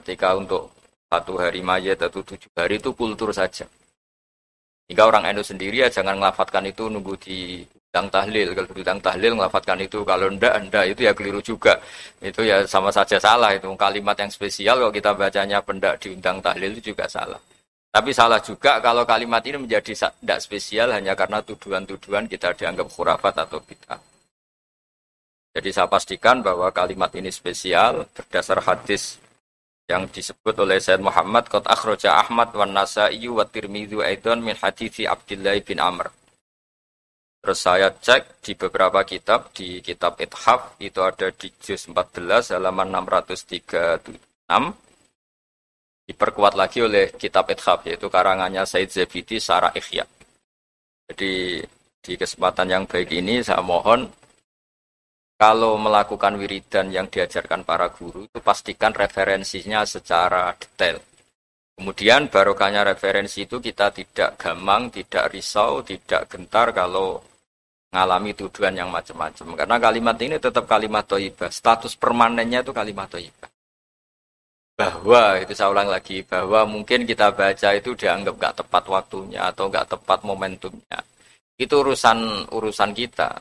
ketika 0.00 0.32
untuk 0.32 0.72
satu 1.12 1.36
hari 1.36 1.60
mayat 1.60 2.00
atau 2.00 2.24
tujuh 2.24 2.48
hari 2.56 2.80
itu 2.80 2.88
kultur 2.96 3.36
saja. 3.36 3.68
Hingga 4.88 5.04
orang 5.12 5.28
Endo 5.28 5.44
sendiri 5.44 5.84
ya 5.84 5.92
jangan 5.92 6.16
ngelafatkan 6.24 6.64
itu 6.72 6.88
nunggu 6.88 7.20
di 7.20 7.60
undang 7.92 8.08
tahlil 8.08 8.56
kalau 8.56 8.72
undang 8.72 9.00
tahlil 9.04 9.32
melafatkan 9.36 9.78
itu 9.84 9.98
kalau 10.08 10.32
ndak 10.32 10.54
ndak 10.72 10.84
itu 10.88 11.00
ya 11.04 11.12
keliru 11.12 11.44
juga 11.44 11.76
itu 12.24 12.48
ya 12.48 12.64
sama 12.64 12.88
saja 12.88 13.20
salah 13.20 13.52
itu 13.52 13.68
kalimat 13.76 14.16
yang 14.16 14.32
spesial 14.32 14.80
kalau 14.80 14.88
kita 14.88 15.12
bacanya 15.12 15.60
pendak 15.60 16.00
di 16.00 16.16
undang 16.16 16.40
tahlil 16.40 16.72
itu 16.74 16.96
juga 16.96 17.04
salah 17.12 17.38
tapi 17.94 18.10
salah 18.10 18.42
juga 18.42 18.82
kalau 18.82 19.06
kalimat 19.06 19.38
ini 19.46 19.70
menjadi 19.70 19.94
tidak 19.94 20.42
spesial 20.42 20.90
hanya 20.90 21.14
karena 21.14 21.38
tuduhan-tuduhan 21.46 22.26
kita 22.26 22.50
dianggap 22.58 22.90
khurafat 22.90 23.46
atau 23.46 23.62
bid'ah. 23.62 24.02
Jadi 25.54 25.70
saya 25.70 25.86
pastikan 25.86 26.42
bahwa 26.42 26.74
kalimat 26.74 27.14
ini 27.14 27.30
spesial 27.30 28.10
berdasar 28.10 28.58
hadis 28.66 29.22
yang 29.86 30.10
disebut 30.10 30.58
oleh 30.58 30.82
Sayyid 30.82 31.06
Muhammad 31.06 31.46
Qad 31.46 31.70
akhraja 31.70 32.18
Ahmad 32.18 32.50
wan 32.58 32.74
Nasa'i 32.74 33.30
wa 33.30 33.46
Tirmidzi 33.46 34.02
aidan 34.02 34.42
min 34.42 34.58
hadithi 34.58 35.06
Abdullah 35.06 35.54
bin 35.62 35.78
Amr. 35.78 36.10
Terus 37.46 37.60
saya 37.62 37.94
cek 37.94 38.42
di 38.42 38.58
beberapa 38.58 39.06
kitab, 39.06 39.54
di 39.54 39.78
kitab 39.78 40.18
Ithaf, 40.18 40.82
itu 40.82 40.98
ada 40.98 41.30
di 41.30 41.46
juz 41.62 41.86
14 41.86 42.58
halaman 42.58 42.90
636. 43.06 44.10
Diperkuat 46.04 46.52
lagi 46.52 46.84
oleh 46.84 47.16
kitab 47.16 47.48
Ithaf, 47.48 47.88
yaitu 47.88 48.12
karangannya 48.12 48.68
Said 48.68 48.92
Zabidi 48.92 49.40
Sarah 49.40 49.72
Ikhya. 49.72 50.04
Jadi 51.08 51.64
di 52.04 52.12
kesempatan 52.20 52.68
yang 52.68 52.84
baik 52.84 53.08
ini 53.16 53.40
saya 53.40 53.64
mohon 53.64 54.04
kalau 55.40 55.80
melakukan 55.80 56.36
wiridan 56.36 56.92
yang 56.92 57.08
diajarkan 57.08 57.64
para 57.64 57.88
guru 57.88 58.28
itu 58.28 58.38
pastikan 58.44 58.92
referensinya 58.92 59.84
secara 59.88 60.52
detail. 60.56 61.00
Kemudian 61.74 62.30
barokahnya 62.30 62.86
referensi 62.86 63.48
itu 63.48 63.58
kita 63.58 63.90
tidak 63.90 64.38
gamang, 64.38 64.94
tidak 64.94 65.26
risau, 65.34 65.82
tidak 65.82 66.30
gentar 66.30 66.70
kalau 66.70 67.18
ngalami 67.90 68.30
tuduhan 68.34 68.78
yang 68.78 68.94
macam-macam. 68.94 69.58
Karena 69.58 69.76
kalimat 69.82 70.16
ini 70.22 70.36
tetap 70.38 70.70
kalimat 70.70 71.02
toibah. 71.02 71.50
Status 71.50 71.98
permanennya 71.98 72.62
itu 72.62 72.70
kalimat 72.70 73.10
toibah. 73.10 73.50
Bahwa, 74.74 75.38
itu 75.38 75.54
saya 75.54 75.70
ulang 75.70 75.86
lagi, 75.86 76.26
bahwa 76.26 76.66
mungkin 76.66 77.06
kita 77.06 77.30
baca 77.30 77.68
itu 77.78 77.94
dianggap 77.94 78.34
gak 78.42 78.54
tepat 78.58 78.84
waktunya 78.90 79.46
atau 79.46 79.70
gak 79.70 79.86
tepat 79.94 80.26
momentumnya. 80.26 80.98
Itu 81.54 81.86
urusan 81.86 82.50
urusan 82.50 82.90
kita. 82.90 83.38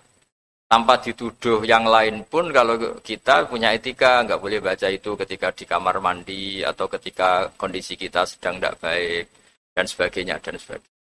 Tanpa 0.69 0.97
dituduh 0.97 1.61
yang 1.65 1.85
lain 1.85 2.25
pun 2.25 2.49
kalau 2.49 2.97
kita 3.05 3.45
punya 3.45 3.77
etika 3.77 4.25
nggak 4.25 4.41
boleh 4.41 4.57
baca 4.57 4.89
itu 4.89 5.13
ketika 5.13 5.53
di 5.53 5.69
kamar 5.69 6.01
mandi 6.01 6.65
atau 6.65 6.89
ketika 6.89 7.45
kondisi 7.61 7.93
kita 7.93 8.25
sedang 8.25 8.57
tidak 8.57 8.81
baik 8.81 9.29
dan 9.69 9.85
sebagainya 9.85 10.41
dan 10.41 10.57
sebagainya. 10.57 10.97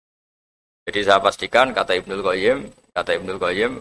Jadi 0.88 1.00
saya 1.04 1.20
pastikan 1.20 1.76
kata 1.76 2.00
Ibnu 2.00 2.16
Qayyim, 2.24 2.58
kata 2.96 3.10
Ibnu 3.20 3.36
Qayyim 3.36 3.72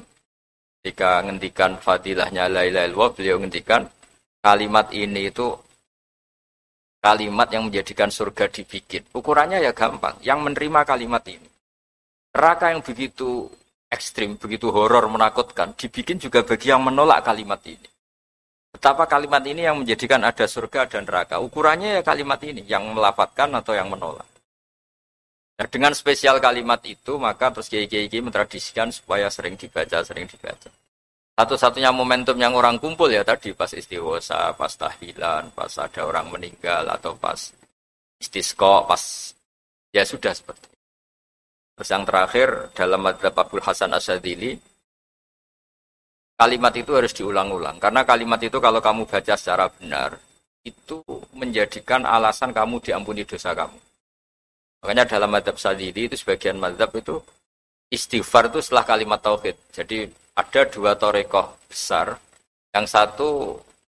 ketika 0.84 1.24
ngendikan 1.24 1.80
fadilahnya 1.80 2.52
la 2.52 2.68
ilaha 2.68 3.08
beliau 3.16 3.40
ngendikan 3.40 3.88
kalimat 4.44 4.92
ini 4.92 5.32
itu 5.32 5.56
kalimat 7.02 7.48
yang 7.52 7.70
menjadikan 7.70 8.10
surga 8.12 8.50
dibikin. 8.52 9.06
Ukurannya 9.14 9.64
ya 9.64 9.72
gampang, 9.72 10.18
yang 10.26 10.44
menerima 10.44 10.84
kalimat 10.84 11.24
ini. 11.30 11.48
Neraka 12.36 12.74
yang 12.74 12.86
begitu 12.86 13.50
ekstrim, 13.88 14.36
begitu 14.36 14.70
horor, 14.70 15.08
menakutkan, 15.08 15.74
dibikin 15.74 16.20
juga 16.20 16.44
bagi 16.44 16.70
yang 16.70 16.84
menolak 16.84 17.24
kalimat 17.24 17.62
ini. 17.66 17.88
Betapa 18.68 19.10
kalimat 19.10 19.42
ini 19.48 19.66
yang 19.66 19.82
menjadikan 19.82 20.22
ada 20.22 20.46
surga 20.46 20.86
dan 20.86 21.08
neraka. 21.08 21.42
Ukurannya 21.42 21.98
ya 21.98 22.02
kalimat 22.06 22.38
ini, 22.46 22.62
yang 22.68 22.86
melafatkan 22.94 23.50
atau 23.58 23.74
yang 23.74 23.90
menolak. 23.90 24.28
Nah, 25.58 25.66
dengan 25.66 25.90
spesial 25.98 26.38
kalimat 26.38 26.78
itu, 26.86 27.18
maka 27.18 27.50
terus 27.50 27.66
kiai-kiai 27.66 28.22
mentradisikan 28.22 28.94
supaya 28.94 29.26
sering 29.34 29.58
dibaca, 29.58 30.06
sering 30.06 30.30
dibaca. 30.30 30.70
Satu-satunya 31.38 31.94
momentum 31.94 32.34
yang 32.42 32.58
orang 32.58 32.82
kumpul 32.82 33.14
ya 33.14 33.22
tadi 33.22 33.54
pas 33.54 33.70
istiwasa, 33.70 34.58
pas 34.58 34.74
tahlilan, 34.74 35.54
pas 35.54 35.70
ada 35.78 36.02
orang 36.02 36.34
meninggal 36.34 36.90
atau 36.90 37.14
pas 37.14 37.38
istisqa, 38.18 38.90
pas 38.90 39.04
ya 39.94 40.02
sudah 40.02 40.34
seperti. 40.34 40.74
Terus 41.78 41.90
yang 41.94 42.10
terakhir 42.10 42.74
dalam 42.74 43.06
madhab 43.06 43.38
Abdul 43.38 43.62
Hasan 43.62 43.94
Asadili, 43.94 44.58
kalimat 46.42 46.74
itu 46.74 46.98
harus 46.98 47.14
diulang-ulang. 47.14 47.78
Karena 47.78 48.02
kalimat 48.02 48.42
itu 48.42 48.58
kalau 48.58 48.82
kamu 48.82 49.06
baca 49.06 49.38
secara 49.38 49.70
benar, 49.70 50.18
itu 50.66 51.06
menjadikan 51.38 52.02
alasan 52.02 52.50
kamu 52.50 52.82
diampuni 52.82 53.22
dosa 53.30 53.54
kamu. 53.54 53.78
Makanya 54.82 55.06
dalam 55.06 55.30
madhab 55.30 55.54
sadili 55.62 56.10
itu 56.10 56.18
sebagian 56.18 56.58
madhab 56.58 56.90
itu 56.98 57.22
istighfar 57.94 58.50
itu 58.50 58.58
setelah 58.66 58.90
kalimat 58.90 59.22
tauhid. 59.22 59.54
Jadi 59.70 60.10
ada 60.38 60.62
dua 60.70 60.94
torekoh 60.94 61.58
besar. 61.66 62.14
Yang 62.70 62.86
satu 62.94 63.30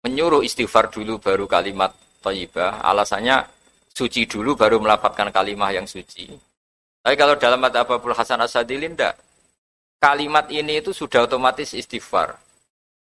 menyuruh 0.02 0.42
istighfar 0.42 0.90
dulu 0.90 1.22
baru 1.22 1.46
kalimat 1.46 1.94
thayyibah. 2.26 2.82
Alasannya 2.82 3.46
suci 3.94 4.26
dulu 4.26 4.58
baru 4.58 4.82
melapatkan 4.82 5.30
kalimat 5.30 5.78
yang 5.78 5.86
suci. 5.86 6.34
Tapi 7.02 7.16
kalau 7.18 7.38
dalam 7.38 7.62
madhab 7.62 7.86
Abdul 7.86 8.18
Hasan 8.18 8.42
Asadili 8.42 8.90
tidak. 8.90 9.18
Kalimat 10.02 10.50
ini 10.50 10.82
itu 10.82 10.98
sudah 10.98 11.30
otomatis 11.30 11.78
istighfar. 11.78 12.34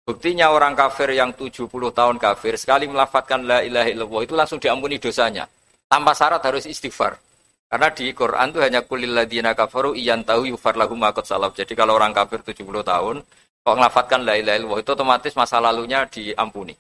Buktinya 0.02 0.50
orang 0.50 0.74
kafir 0.74 1.14
yang 1.14 1.30
70 1.30 1.70
tahun 1.70 2.18
kafir 2.18 2.58
sekali 2.58 2.90
melafatkan 2.90 3.46
la 3.46 3.62
ilaha 3.62 3.86
illallah 3.86 4.22
itu 4.26 4.34
langsung 4.34 4.58
diampuni 4.58 4.98
dosanya. 4.98 5.46
Tanpa 5.86 6.18
syarat 6.18 6.42
harus 6.42 6.66
istighfar. 6.66 7.22
Karena 7.72 7.88
di 7.88 8.12
Quran 8.12 8.52
itu 8.52 8.60
hanya 8.60 8.84
kulil 8.84 9.16
ladina 9.16 9.56
kafaru 9.56 9.96
iyan 9.96 10.28
tahu 10.28 10.52
yufar 10.52 10.76
makot 10.76 11.24
salaf. 11.24 11.56
Jadi 11.56 11.72
kalau 11.72 11.96
orang 11.96 12.12
kafir 12.12 12.44
70 12.44 12.68
tahun, 12.84 13.24
kok 13.64 13.76
ngelafatkan 13.80 14.28
la 14.28 14.36
ilaha 14.36 14.84
itu 14.84 14.92
otomatis 14.92 15.32
masa 15.40 15.64
lalunya 15.64 16.04
diampuni. 16.04 16.76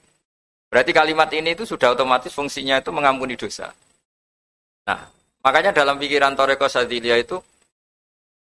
Berarti 0.68 0.92
kalimat 0.92 1.32
ini 1.32 1.56
itu 1.56 1.64
sudah 1.64 1.96
otomatis 1.96 2.36
fungsinya 2.36 2.84
itu 2.84 2.92
mengampuni 2.92 3.40
dosa. 3.40 3.72
Nah, 4.84 5.08
makanya 5.40 5.72
dalam 5.72 5.96
pikiran 5.96 6.36
Toreko 6.36 6.68
Sadilia 6.68 7.16
itu 7.16 7.40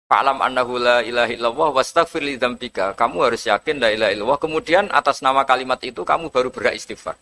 Fa'lam 0.10 0.42
annahu 0.42 0.78
la 0.78 1.02
ilaha 1.02 1.30
illallah 1.30 1.70
wastaghfir 1.74 2.22
li 2.22 2.38
Kamu 2.38 3.18
harus 3.30 3.46
yakin 3.46 3.78
la 3.78 3.94
ilaha 3.94 4.10
illallah. 4.14 4.40
Kemudian 4.42 4.90
atas 4.90 5.22
nama 5.22 5.46
kalimat 5.46 5.82
itu 5.86 6.02
kamu 6.02 6.34
baru 6.34 6.50
berak 6.54 6.78
istighfar. 6.78 7.14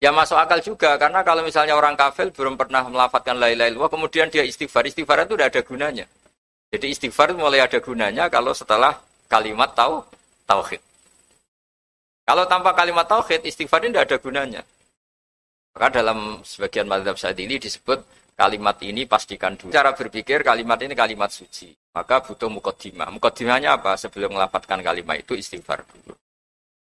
Ya 0.00 0.16
masuk 0.16 0.40
akal 0.40 0.64
juga 0.64 0.96
karena 0.96 1.20
kalau 1.20 1.44
misalnya 1.44 1.76
orang 1.76 1.92
kafir 1.92 2.32
belum 2.32 2.56
pernah 2.56 2.88
melafatkan 2.88 3.36
la 3.36 3.52
ilaha 3.52 3.68
illallah 3.68 3.92
kemudian 3.92 4.32
dia 4.32 4.40
istighfar, 4.48 4.88
istighfar 4.88 5.28
itu 5.28 5.36
tidak 5.36 5.48
ada 5.52 5.60
gunanya. 5.60 6.06
Jadi 6.72 6.86
istighfar 6.88 7.36
mulai 7.36 7.60
ada 7.60 7.76
gunanya 7.84 8.32
kalau 8.32 8.56
setelah 8.56 8.96
kalimat 9.28 9.76
tahu 9.76 10.00
tauhid. 10.48 10.80
Kalau 12.24 12.48
tanpa 12.48 12.72
kalimat 12.72 13.04
tauhid 13.04 13.44
istighfar 13.44 13.84
ini 13.84 13.92
tidak 13.92 14.06
ada 14.08 14.16
gunanya. 14.24 14.62
Maka 15.76 16.00
dalam 16.00 16.40
sebagian 16.48 16.88
madhab 16.88 17.20
saat 17.20 17.36
ini 17.36 17.60
disebut 17.60 18.00
kalimat 18.40 18.80
ini 18.80 19.04
pastikan 19.04 19.52
dulu. 19.52 19.68
Cara 19.68 19.92
berpikir 19.92 20.40
kalimat 20.40 20.80
ini 20.80 20.96
kalimat 20.96 21.28
suci. 21.28 21.76
Maka 21.92 22.24
butuh 22.24 22.48
mukodimah. 22.48 23.12
Mukodimahnya 23.12 23.76
apa? 23.76 24.00
Sebelum 24.00 24.32
melafatkan 24.32 24.80
kalimat 24.80 25.20
itu 25.20 25.36
istighfar 25.36 25.84
dulu. 25.84 26.16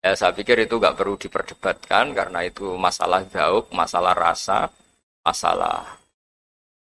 Ya, 0.05 0.13
saya 0.13 0.37
pikir 0.37 0.69
itu 0.69 0.77
nggak 0.77 1.01
perlu 1.01 1.17
diperdebatkan 1.17 2.13
karena 2.13 2.45
itu 2.45 2.77
masalah 2.77 3.25
gauk, 3.25 3.73
masalah 3.73 4.13
rasa, 4.13 4.69
masalah 5.25 5.97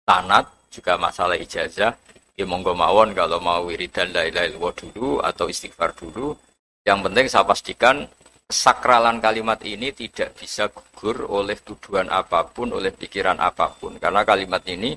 tanat, 0.06 0.46
juga 0.70 1.02
masalah 1.02 1.34
ijazah. 1.34 1.98
Ya 2.38 2.46
monggo 2.46 2.78
mawon 2.78 3.18
kalau 3.18 3.42
mau 3.42 3.66
wiridan 3.66 4.14
la 4.14 4.30
ilaha 4.30 4.46
illallah 4.46 4.74
dulu 4.78 5.10
atau 5.26 5.50
istighfar 5.50 5.98
dulu. 5.98 6.38
Yang 6.86 7.00
penting 7.10 7.26
saya 7.26 7.50
pastikan 7.50 8.06
sakralan 8.46 9.18
kalimat 9.18 9.58
ini 9.66 9.90
tidak 9.98 10.38
bisa 10.38 10.70
gugur 10.70 11.26
oleh 11.26 11.58
tuduhan 11.58 12.14
apa 12.14 12.46
pun, 12.46 12.70
oleh 12.70 12.94
pikiran 12.94 13.42
apa 13.42 13.74
pun. 13.74 13.98
Karena 13.98 14.22
kalimat 14.22 14.62
ini 14.70 14.94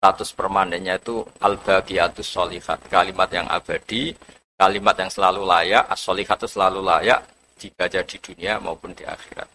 status 0.00 0.32
permanennya 0.32 0.96
itu 0.96 1.20
al-baqiyatus 1.44 2.24
solihat. 2.24 2.88
Kalimat 2.88 3.28
yang 3.28 3.52
abadi, 3.52 4.16
kalimat 4.56 4.96
yang 4.96 5.12
selalu 5.12 5.44
layak, 5.44 5.84
as-solihat 5.92 6.40
selalu 6.48 6.80
layak 6.80 7.20
dibaca 7.60 8.00
di 8.00 8.16
dunia 8.16 8.56
maupun 8.56 8.96
di 8.96 9.04
akhirat. 9.04 9.48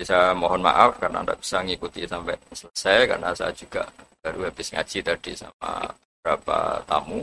Jadi 0.00 0.04
saya 0.08 0.32
mohon 0.32 0.64
maaf 0.64 0.96
karena 0.96 1.20
tidak 1.20 1.44
bisa 1.44 1.60
mengikuti 1.60 2.08
sampai 2.08 2.40
selesai 2.56 2.98
karena 3.04 3.36
saya 3.36 3.52
juga 3.52 3.84
baru 4.24 4.48
habis 4.48 4.72
ngaji 4.72 4.98
tadi 5.04 5.32
sama 5.36 5.92
beberapa 5.92 6.80
tamu. 6.88 7.20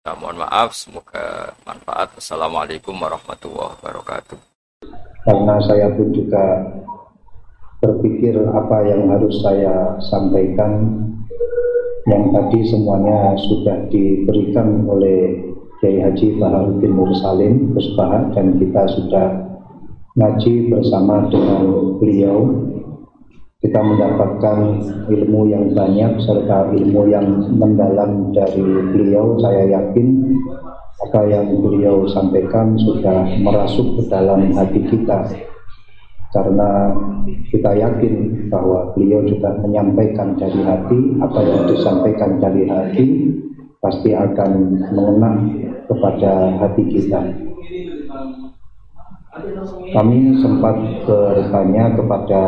Saya 0.00 0.16
mohon 0.16 0.40
maaf, 0.40 0.72
semoga 0.72 1.52
manfaat. 1.68 2.16
Assalamualaikum 2.16 2.96
warahmatullahi 2.96 3.76
wabarakatuh. 3.76 4.40
Karena 5.28 5.60
saya 5.60 5.92
pun 5.92 6.08
juga 6.16 6.44
berpikir 7.84 8.40
apa 8.48 8.80
yang 8.88 9.12
harus 9.12 9.36
saya 9.44 10.00
sampaikan 10.00 11.04
yang 12.08 12.32
tadi 12.32 12.64
semuanya 12.64 13.36
sudah 13.36 13.76
diberikan 13.92 14.88
oleh 14.88 15.36
Kiai 15.80 15.96
Haji 15.96 16.36
Baharudin 16.36 16.92
Nur 16.92 17.08
Salim 17.16 17.72
dan 18.36 18.46
kita 18.60 18.84
sudah 18.84 19.32
ngaji 20.12 20.68
bersama 20.68 21.24
dengan 21.32 21.96
beliau. 21.96 22.68
Kita 23.64 23.80
mendapatkan 23.80 24.76
ilmu 25.08 25.48
yang 25.48 25.72
banyak 25.72 26.20
serta 26.20 26.68
ilmu 26.76 27.08
yang 27.08 27.24
mendalam 27.56 28.28
dari 28.28 28.60
beliau. 28.92 29.40
Saya 29.40 29.72
yakin 29.72 30.36
apa 31.00 31.20
yang 31.24 31.48
beliau 31.64 32.04
sampaikan 32.12 32.76
sudah 32.76 33.24
merasuk 33.40 33.96
ke 33.96 34.02
dalam 34.12 34.52
hati 34.52 34.84
kita. 34.84 35.32
Karena 36.36 36.92
kita 37.48 37.72
yakin 37.72 38.48
bahwa 38.52 38.92
beliau 38.92 39.24
juga 39.24 39.56
menyampaikan 39.64 40.36
dari 40.36 40.60
hati 40.60 41.16
apa 41.24 41.40
yang 41.40 41.62
disampaikan 41.72 42.36
dari 42.36 42.68
hati 42.68 43.06
pasti 43.80 44.12
akan 44.12 44.50
mengena 44.92 45.32
kepada 45.90 46.32
hati 46.62 46.82
kita. 46.86 47.20
Kami 49.90 50.18
sempat 50.38 50.74
bertanya 51.06 51.84
kepada 51.98 52.42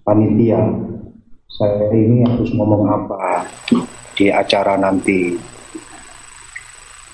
panitia 0.00 0.60
saya 1.52 1.92
ini 1.92 2.24
harus 2.24 2.48
ngomong 2.56 2.88
apa 2.88 3.44
di 4.16 4.32
acara 4.32 4.80
nanti? 4.80 5.36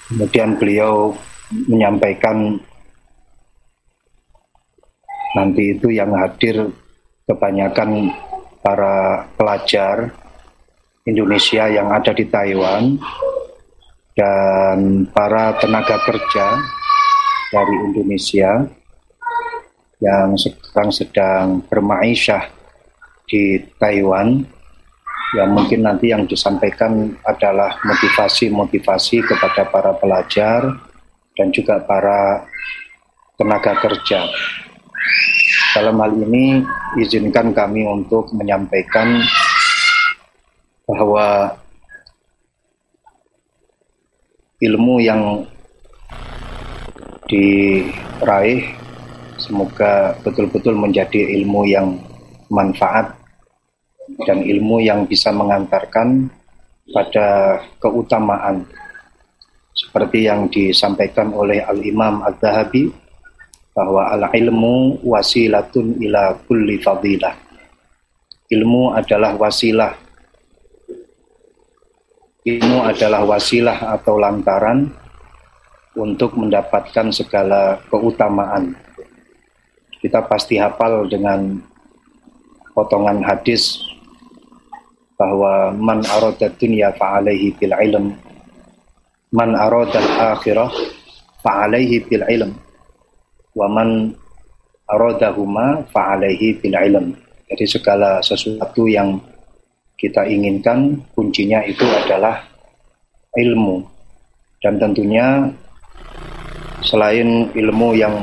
Kemudian 0.08 0.56
beliau 0.56 1.12
menyampaikan 1.68 2.56
nanti 5.37 5.76
itu 5.76 5.92
yang 5.92 6.14
hadir 6.16 6.70
kebanyakan 7.28 8.08
para 8.64 9.26
pelajar 9.37 10.14
Indonesia 11.04 11.68
yang 11.68 11.92
ada 11.92 12.12
di 12.16 12.25
Taiwan 12.25 12.96
dan 14.18 15.06
para 15.14 15.54
tenaga 15.62 15.94
kerja 16.02 16.58
dari 17.54 17.75
Indonesia 17.87 18.66
yang 20.02 20.34
sekarang 20.34 20.90
sedang 20.90 21.62
bermaisha 21.70 22.50
di 23.30 23.62
Taiwan 23.78 24.42
yang 25.38 25.54
mungkin 25.54 25.87
nanti 25.87 26.10
yang 26.10 26.26
disampaikan 26.26 27.14
adalah 27.22 27.78
motivasi-motivasi 27.87 29.22
kepada 29.22 29.70
para 29.70 29.94
pelajar 29.94 30.66
dan 31.38 31.54
juga 31.54 31.78
para 31.78 32.42
tenaga 33.38 33.78
kerja. 33.78 34.26
Dalam 35.78 36.00
hal 36.00 36.12
ini 36.16 36.64
izinkan 36.98 37.54
kami 37.54 37.87
untuk 37.87 38.32
menyampaikan 38.34 39.22
bahwa 40.88 41.54
ilmu 44.58 44.99
yang 44.99 45.47
diraih 47.28 48.64
semoga 49.38 50.16
betul-betul 50.26 50.75
menjadi 50.75 51.38
ilmu 51.38 51.62
yang 51.68 51.94
manfaat 52.50 53.14
dan 54.26 54.42
ilmu 54.42 54.82
yang 54.82 55.04
bisa 55.04 55.30
mengantarkan 55.30 56.26
pada 56.90 57.60
keutamaan 57.78 58.64
seperti 59.76 60.26
yang 60.26 60.50
disampaikan 60.50 61.30
oleh 61.30 61.62
Al-Imam 61.62 62.26
Al-Zahabi 62.26 62.90
bahwa 63.78 64.10
al-ilmu 64.10 64.99
wasilatun 65.06 66.02
ila 66.02 66.34
kulli 66.50 66.82
fadilah. 66.82 67.30
Ilmu 68.50 68.90
adalah 68.90 69.38
wasilah. 69.38 69.94
Ilmu 72.49 72.80
adalah 72.80 73.28
wasilah 73.28 73.93
atau 74.00 74.17
lantaran 74.17 74.89
untuk 75.93 76.32
mendapatkan 76.32 77.13
segala 77.13 77.76
keutamaan. 77.93 78.73
Kita 80.00 80.25
pasti 80.25 80.56
hafal 80.56 81.04
dengan 81.13 81.61
potongan 82.73 83.21
hadis 83.21 83.84
bahwa 85.21 85.75
man 85.76 86.00
arada 86.08 86.49
dunya 86.56 86.89
fa'alaihi 86.97 87.52
bil 87.61 87.75
ilm. 87.76 88.17
Man 89.34 89.52
arada 89.52 90.00
akhirah 90.32 90.73
fa'alaihi 91.45 92.00
bil 92.08 92.25
ilm. 92.32 92.56
Wa 93.52 93.69
man 93.69 94.17
aradahuma 94.89 95.84
fa'alaihi 95.93 96.65
bil 96.65 96.78
ilm. 96.80 97.13
Jadi 97.52 97.65
segala 97.69 98.25
sesuatu 98.25 98.89
yang 98.89 99.21
kita 99.99 100.25
inginkan 100.30 101.02
kuncinya 101.13 101.61
itu 101.67 101.82
adalah 101.82 102.47
ilmu 103.34 103.82
dan 104.63 104.78
tentunya 104.78 105.50
selain 106.87 107.50
ilmu 107.52 107.99
yang 107.99 108.15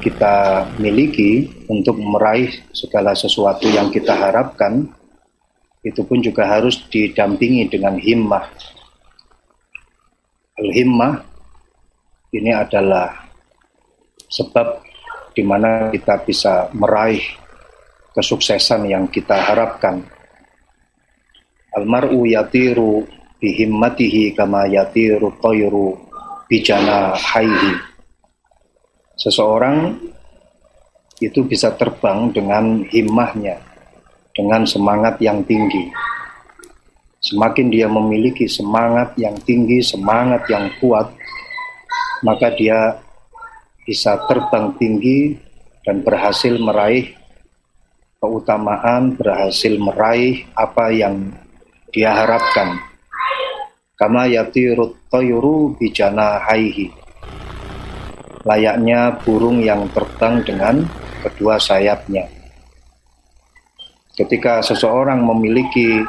kita 0.00 0.64
miliki 0.80 1.46
untuk 1.68 2.00
meraih 2.00 2.48
segala 2.72 3.12
sesuatu 3.12 3.68
yang 3.68 3.92
kita 3.92 4.16
harapkan, 4.16 4.88
itu 5.84 6.00
pun 6.04 6.24
juga 6.24 6.48
harus 6.48 6.80
didampingi 6.88 7.68
dengan 7.68 8.00
himmah. 8.00 8.44
Al-himmah 10.60 11.20
ini 12.32 12.52
adalah 12.52 13.28
sebab 14.28 14.84
di 15.32 15.44
mana 15.44 15.88
kita 15.92 16.20
bisa 16.24 16.68
meraih 16.76 17.20
kesuksesan 18.12 18.88
yang 18.88 19.04
kita 19.08 19.36
harapkan. 19.36 20.04
Almaru 21.70 22.26
yatiru 22.26 23.06
bihimmatihi 23.38 24.34
kama 24.34 24.66
yatiru 24.66 25.30
tayru 25.38 25.94
bijana 26.50 27.14
haihi 27.14 27.90
seseorang 29.20 29.94
itu 31.20 31.44
bisa 31.44 31.76
terbang 31.76 32.32
dengan 32.32 32.80
himmahnya, 32.88 33.60
dengan 34.32 34.64
semangat 34.64 35.20
yang 35.20 35.44
tinggi. 35.44 35.92
Semakin 37.20 37.68
dia 37.68 37.84
memiliki 37.84 38.48
semangat 38.48 39.12
yang 39.20 39.36
tinggi, 39.44 39.84
semangat 39.84 40.48
yang 40.48 40.72
kuat, 40.80 41.12
maka 42.24 42.48
dia 42.56 42.96
bisa 43.84 44.16
terbang 44.24 44.72
tinggi 44.80 45.36
dan 45.84 46.00
berhasil 46.00 46.56
meraih 46.56 47.12
keutamaan, 48.16 49.12
berhasil 49.12 49.76
meraih 49.76 50.48
apa 50.56 50.88
yang 50.88 51.28
dia 51.90 52.14
harapkan. 52.14 52.78
Kama 53.98 54.26
yatirut 54.32 54.96
tayuru 55.12 55.76
bijana 55.76 56.40
haihi 56.48 57.00
layaknya 58.44 59.20
burung 59.20 59.60
yang 59.60 59.88
terbang 59.92 60.40
dengan 60.44 60.74
kedua 61.20 61.60
sayapnya. 61.60 62.24
Ketika 64.16 64.60
seseorang 64.64 65.20
memiliki 65.24 66.00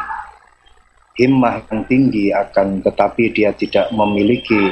himmah 1.15 1.63
yang 1.67 1.82
tinggi 1.88 2.32
akan 2.32 2.84
tetapi 2.84 3.32
dia 3.36 3.52
tidak 3.56 3.91
memiliki 3.91 4.72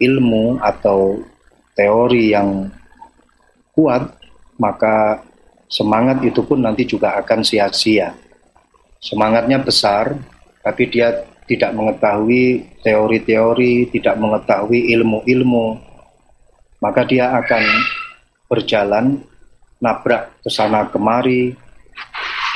ilmu 0.00 0.60
atau 0.60 1.20
teori 1.72 2.32
yang 2.32 2.68
kuat, 3.72 4.08
maka 4.60 5.20
semangat 5.68 6.20
itu 6.24 6.40
pun 6.44 6.60
nanti 6.64 6.84
juga 6.84 7.16
akan 7.20 7.40
sia-sia. 7.44 8.12
Semangatnya 9.06 9.62
besar, 9.62 10.18
tapi 10.66 10.90
dia 10.90 11.14
tidak 11.46 11.70
mengetahui 11.78 12.66
teori-teori, 12.82 13.94
tidak 13.94 14.18
mengetahui 14.18 14.90
ilmu-ilmu, 14.98 15.78
maka 16.82 17.06
dia 17.06 17.30
akan 17.38 17.62
berjalan 18.50 19.22
nabrak 19.78 20.34
ke 20.42 20.50
sana 20.50 20.90
kemari, 20.90 21.54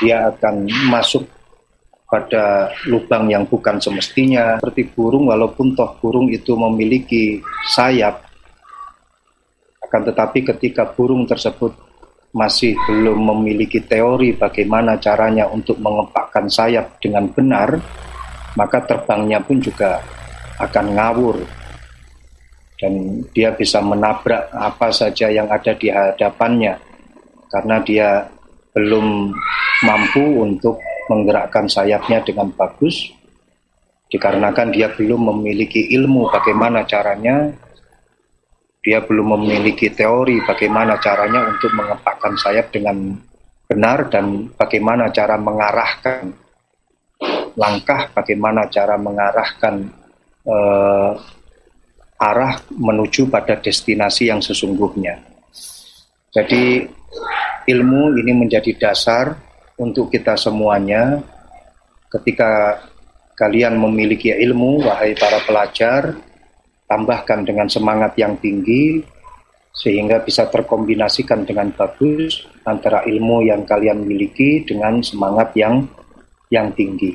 dia 0.03 0.27
akan 0.35 0.67
masuk 0.91 1.23
pada 2.11 2.75
lubang 2.91 3.31
yang 3.31 3.47
bukan 3.47 3.79
semestinya. 3.79 4.59
Seperti 4.59 4.91
burung 4.91 5.31
walaupun 5.31 5.79
toh 5.79 5.95
burung 6.03 6.27
itu 6.35 6.59
memiliki 6.59 7.39
sayap 7.71 8.27
Akan 9.81 10.07
tetapi 10.07 10.47
ketika 10.47 10.87
burung 10.87 11.27
tersebut 11.27 11.75
masih 12.31 12.79
belum 12.87 13.19
memiliki 13.35 13.83
teori 13.83 14.38
bagaimana 14.38 14.99
caranya 15.03 15.51
untuk 15.51 15.79
mengepakkan 15.83 16.47
sayap 16.47 17.03
dengan 17.03 17.27
benar, 17.31 17.75
maka 18.55 18.79
terbangnya 18.87 19.43
pun 19.43 19.59
juga 19.59 19.99
akan 20.62 20.87
ngawur. 20.95 21.37
Dan 22.81 23.21
dia 23.37 23.53
bisa 23.53 23.83
menabrak 23.85 24.49
apa 24.57 24.88
saja 24.88 25.29
yang 25.29 25.53
ada 25.53 25.77
di 25.77 25.93
hadapannya 25.93 26.81
karena 27.53 27.77
dia 27.85 28.09
belum 28.73 29.35
mampu 29.85 30.25
untuk 30.40 30.81
menggerakkan 31.11 31.66
sayapnya 31.66 32.23
dengan 32.23 32.49
bagus 32.55 33.11
dikarenakan 34.11 34.75
dia 34.75 34.90
belum 34.95 35.35
memiliki 35.35 35.90
ilmu 35.95 36.31
bagaimana 36.31 36.87
caranya 36.87 37.51
dia 38.81 39.05
belum 39.05 39.37
memiliki 39.37 39.93
teori 39.93 40.40
bagaimana 40.45 40.97
caranya 40.97 41.53
untuk 41.53 41.69
mengepakkan 41.77 42.33
sayap 42.40 42.73
dengan 42.73 43.12
benar 43.69 44.09
dan 44.09 44.49
bagaimana 44.57 45.12
cara 45.12 45.37
mengarahkan 45.37 46.33
langkah, 47.55 48.09
bagaimana 48.16 48.66
cara 48.73 48.97
mengarahkan 48.97 49.75
uh, 50.49 51.12
arah 52.21 52.55
menuju 52.73 53.29
pada 53.29 53.61
destinasi 53.61 54.33
yang 54.33 54.40
sesungguhnya. 54.40 55.21
Jadi 56.33 56.88
ilmu 57.69 58.16
ini 58.16 58.33
menjadi 58.33 58.73
dasar 58.77 59.37
untuk 59.77 60.09
kita 60.09 60.37
semuanya 60.40 61.21
ketika 62.12 62.81
kalian 63.37 63.81
memiliki 63.81 64.29
ilmu, 64.33 64.85
wahai 64.85 65.16
para 65.16 65.40
pelajar, 65.45 66.12
tambahkan 66.90 67.46
dengan 67.46 67.70
semangat 67.70 68.18
yang 68.18 68.35
tinggi 68.42 68.98
sehingga 69.70 70.18
bisa 70.26 70.50
terkombinasikan 70.50 71.46
dengan 71.46 71.70
bagus 71.70 72.42
antara 72.66 73.07
ilmu 73.07 73.46
yang 73.46 73.62
kalian 73.62 74.03
miliki 74.03 74.66
dengan 74.66 74.98
semangat 74.98 75.55
yang 75.55 75.87
yang 76.50 76.74
tinggi. 76.74 77.14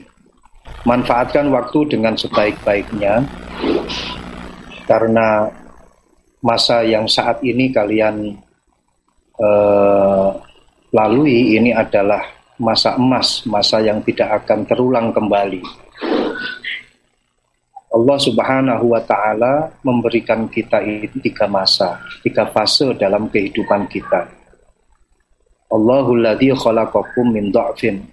Manfaatkan 0.88 1.52
waktu 1.52 1.92
dengan 1.92 2.16
sebaik-baiknya 2.16 3.22
karena 4.88 5.52
masa 6.40 6.82
yang 6.88 7.06
saat 7.06 7.44
ini 7.44 7.70
kalian 7.70 8.34
uh, 9.38 10.30
lalui 10.96 11.60
ini 11.60 11.76
adalah 11.76 12.24
masa 12.56 12.96
emas, 12.96 13.44
masa 13.44 13.84
yang 13.84 14.00
tidak 14.08 14.42
akan 14.46 14.64
terulang 14.64 15.12
kembali. 15.12 15.85
Allah 17.96 18.20
Subhanahu 18.20 18.92
wa 18.92 19.00
taala 19.08 19.72
memberikan 19.80 20.52
kita 20.52 20.84
ini 20.84 21.08
tiga 21.24 21.48
masa, 21.48 21.96
tiga 22.20 22.44
fase 22.52 22.92
dalam 23.00 23.32
kehidupan 23.32 23.88
kita. 23.88 24.28
Allahul 25.72 26.20
ladzi 26.20 26.52
khalaqakum 26.52 27.32
min 27.32 27.56
dha'fin 27.56 28.04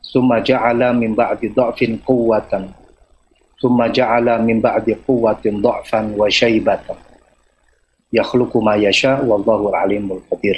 summa 0.00 0.40
ja'ala 0.40 0.96
min 0.96 1.12
ba'di 1.12 1.52
dha'fin 1.52 2.00
quwwatan 2.08 2.72
summa 3.60 3.92
ja'ala 3.92 4.40
min 4.40 4.64
ba'di 4.64 4.96
quwwatin 5.04 5.60
dha'fan 5.60 6.16
wa 6.16 6.24
syaibatan 6.32 6.96
yakhluqu 8.08 8.64
ma 8.64 8.80
yasha 8.80 9.20
wallahu 9.20 9.76
alimul 9.76 10.24
qadir. 10.32 10.56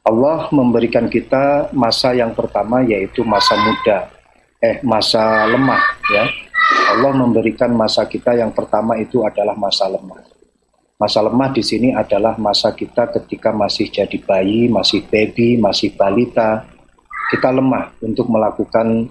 Allah 0.00 0.48
memberikan 0.48 1.12
kita 1.12 1.68
masa 1.76 2.16
yang 2.16 2.32
pertama 2.32 2.80
yaitu 2.88 3.20
masa 3.20 3.52
muda, 3.58 4.08
eh 4.64 4.80
masa 4.80 5.44
lemah 5.44 5.82
ya 6.08 6.45
Allah 6.96 7.12
memberikan 7.12 7.74
masa 7.76 8.08
kita 8.08 8.32
yang 8.38 8.50
pertama 8.54 8.96
itu 8.96 9.20
adalah 9.22 9.52
masa 9.52 9.90
lemah. 9.90 10.22
Masa 10.96 11.20
lemah 11.20 11.52
di 11.52 11.60
sini 11.60 11.92
adalah 11.92 12.40
masa 12.40 12.72
kita 12.72 13.12
ketika 13.12 13.52
masih 13.52 13.92
jadi 13.92 14.16
bayi, 14.16 14.72
masih 14.72 15.04
baby, 15.04 15.60
masih 15.60 15.92
balita. 15.92 16.64
Kita 17.28 17.52
lemah 17.52 17.92
untuk 18.00 18.32
melakukan 18.32 19.04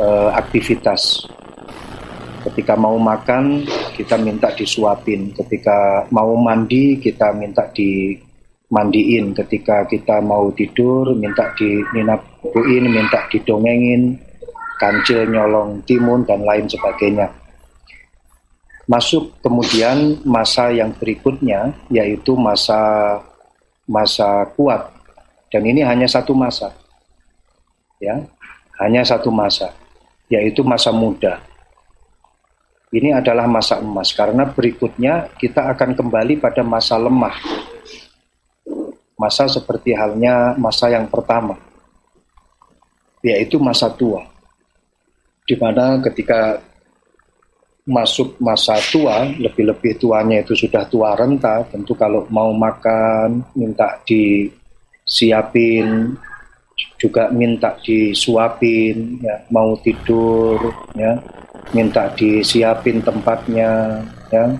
uh, 0.00 0.30
aktivitas. 0.32 1.28
Ketika 2.48 2.80
mau 2.80 2.96
makan, 2.96 3.68
kita 3.92 4.16
minta 4.16 4.48
disuapin. 4.56 5.36
Ketika 5.36 6.08
mau 6.08 6.32
mandi, 6.38 6.96
kita 6.96 7.36
minta 7.36 7.68
dimandiin. 7.76 9.36
Ketika 9.36 9.84
kita 9.84 10.24
mau 10.24 10.48
tidur, 10.56 11.12
minta 11.12 11.52
dininapuin, 11.52 12.88
minta 12.88 13.20
didongengin 13.28 14.27
kancil, 14.78 15.26
nyolong, 15.28 15.82
timun, 15.84 16.22
dan 16.24 16.46
lain 16.46 16.70
sebagainya. 16.70 17.28
Masuk 18.88 19.36
kemudian 19.44 20.16
masa 20.24 20.72
yang 20.72 20.94
berikutnya, 20.96 21.76
yaitu 21.92 22.32
masa 22.38 22.80
masa 23.84 24.48
kuat. 24.56 24.88
Dan 25.52 25.68
ini 25.68 25.84
hanya 25.84 26.08
satu 26.08 26.32
masa. 26.32 26.72
Ya, 28.00 28.24
hanya 28.80 29.02
satu 29.04 29.28
masa, 29.28 29.74
yaitu 30.30 30.64
masa 30.64 30.94
muda. 30.94 31.42
Ini 32.88 33.20
adalah 33.20 33.44
masa 33.44 33.84
emas 33.84 34.16
karena 34.16 34.48
berikutnya 34.48 35.28
kita 35.36 35.68
akan 35.76 35.92
kembali 35.92 36.40
pada 36.40 36.64
masa 36.64 36.96
lemah. 36.96 37.36
Masa 39.18 39.44
seperti 39.50 39.92
halnya 39.92 40.56
masa 40.56 40.88
yang 40.88 41.04
pertama, 41.10 41.58
yaitu 43.20 43.60
masa 43.60 43.92
tua 43.92 44.37
di 45.48 45.56
mana 45.56 45.96
ketika 46.04 46.60
masuk 47.88 48.36
masa 48.36 48.76
tua, 48.92 49.24
lebih-lebih 49.24 49.96
tuanya 49.96 50.44
itu 50.44 50.52
sudah 50.52 50.84
tua 50.92 51.16
renta, 51.16 51.64
tentu 51.72 51.96
kalau 51.96 52.28
mau 52.28 52.52
makan 52.52 53.40
minta 53.56 53.96
disiapin, 54.04 56.12
juga 57.00 57.32
minta 57.32 57.72
disuapin, 57.80 59.24
ya, 59.24 59.40
mau 59.48 59.72
tidur, 59.80 60.68
ya, 60.92 61.16
minta 61.72 62.12
disiapin 62.12 63.00
tempatnya, 63.00 64.04
ya, 64.28 64.52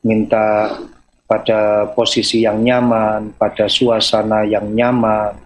minta 0.00 0.72
pada 1.28 1.84
posisi 1.92 2.48
yang 2.48 2.64
nyaman, 2.64 3.36
pada 3.36 3.68
suasana 3.68 4.48
yang 4.48 4.72
nyaman, 4.72 5.36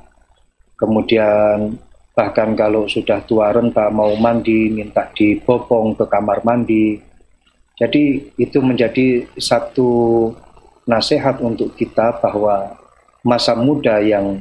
kemudian 0.78 1.82
Bahkan 2.14 2.54
kalau 2.54 2.86
sudah 2.86 3.26
tua 3.26 3.50
renta 3.50 3.90
mau 3.90 4.14
mandi, 4.14 4.70
minta 4.70 5.10
dibopong 5.10 5.98
ke 5.98 6.06
kamar 6.06 6.46
mandi. 6.46 6.94
Jadi 7.74 8.30
itu 8.38 8.62
menjadi 8.62 9.26
satu 9.34 10.30
nasihat 10.86 11.42
untuk 11.42 11.74
kita 11.74 12.22
bahwa 12.22 12.78
masa 13.26 13.58
muda 13.58 13.98
yang 13.98 14.38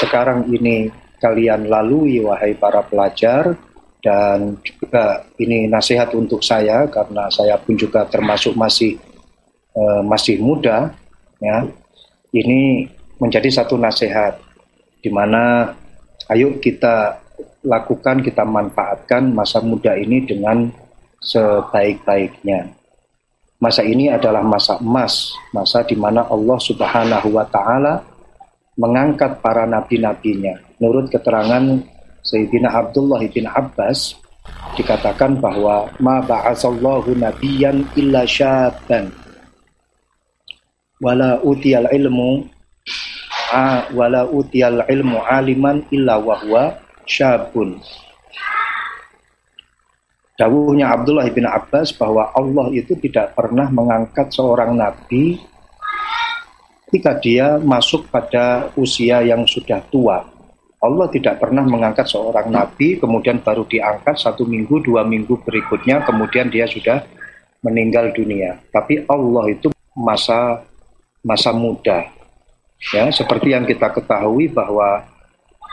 sekarang 0.00 0.48
ini 0.48 0.88
kalian 1.20 1.68
lalui 1.68 2.24
wahai 2.24 2.56
para 2.56 2.80
pelajar 2.80 3.52
dan 4.00 4.56
juga 4.64 5.28
ini 5.36 5.68
nasihat 5.68 6.08
untuk 6.16 6.40
saya 6.40 6.88
karena 6.88 7.28
saya 7.28 7.60
pun 7.60 7.76
juga 7.76 8.08
termasuk 8.08 8.56
masih 8.56 8.96
uh, 9.76 10.00
masih 10.00 10.40
muda 10.40 10.96
ya. 11.36 11.68
Ini 12.30 12.88
menjadi 13.20 13.50
satu 13.50 13.76
nasihat 13.76 14.38
di 15.04 15.10
mana 15.12 15.74
ayo 16.30 16.56
kita 16.62 17.18
lakukan, 17.66 18.24
kita 18.24 18.46
manfaatkan 18.46 19.34
masa 19.34 19.60
muda 19.60 19.92
ini 19.98 20.24
dengan 20.24 20.70
sebaik-baiknya. 21.20 22.72
Masa 23.60 23.84
ini 23.84 24.08
adalah 24.08 24.40
masa 24.40 24.80
emas, 24.80 25.36
masa 25.52 25.84
di 25.84 25.92
mana 25.92 26.24
Allah 26.24 26.56
Subhanahu 26.56 27.28
wa 27.36 27.44
taala 27.44 28.00
mengangkat 28.80 29.36
para 29.44 29.68
nabi-nabinya. 29.68 30.56
Menurut 30.80 31.12
keterangan 31.12 31.60
Sayyidina 32.24 32.72
Abdullah 32.72 33.20
bin 33.28 33.44
Abbas 33.44 34.16
dikatakan 34.80 35.36
bahwa 35.36 35.92
ma 36.00 36.24
ba'asallahu 36.24 37.12
nabiyyan 37.20 37.84
illa 38.00 38.24
syabban 38.24 39.12
wala 41.00 41.40
utiyal 41.44 41.88
ilmu 41.92 42.48
wala 43.94 44.26
utiyal 44.30 44.86
ilmu 44.86 45.18
aliman 45.26 45.82
illa 45.90 46.18
wahwa 46.18 46.78
syabun. 47.06 47.82
Dawuhnya 50.40 50.88
Abdullah 50.96 51.28
bin 51.28 51.44
Abbas 51.44 51.92
bahwa 51.92 52.32
Allah 52.32 52.72
itu 52.72 52.96
tidak 52.96 53.36
pernah 53.36 53.68
mengangkat 53.68 54.32
seorang 54.32 54.72
nabi 54.72 55.36
ketika 56.88 57.12
dia 57.20 57.60
masuk 57.60 58.08
pada 58.08 58.72
usia 58.74 59.20
yang 59.20 59.44
sudah 59.44 59.78
tua. 59.92 60.26
Allah 60.80 61.06
tidak 61.12 61.36
pernah 61.44 61.60
mengangkat 61.60 62.08
seorang 62.08 62.48
nabi, 62.48 62.96
kemudian 62.96 63.44
baru 63.44 63.68
diangkat 63.68 64.16
satu 64.16 64.48
minggu, 64.48 64.80
dua 64.80 65.04
minggu 65.04 65.36
berikutnya, 65.44 66.00
kemudian 66.08 66.48
dia 66.48 66.64
sudah 66.64 67.04
meninggal 67.60 68.08
dunia. 68.16 68.56
Tapi 68.72 69.04
Allah 69.04 69.44
itu 69.52 69.68
masa 69.92 70.64
masa 71.20 71.52
muda, 71.52 72.08
Ya, 72.88 73.12
seperti 73.12 73.52
yang 73.52 73.68
kita 73.68 73.92
ketahui 73.92 74.48
bahwa 74.48 75.04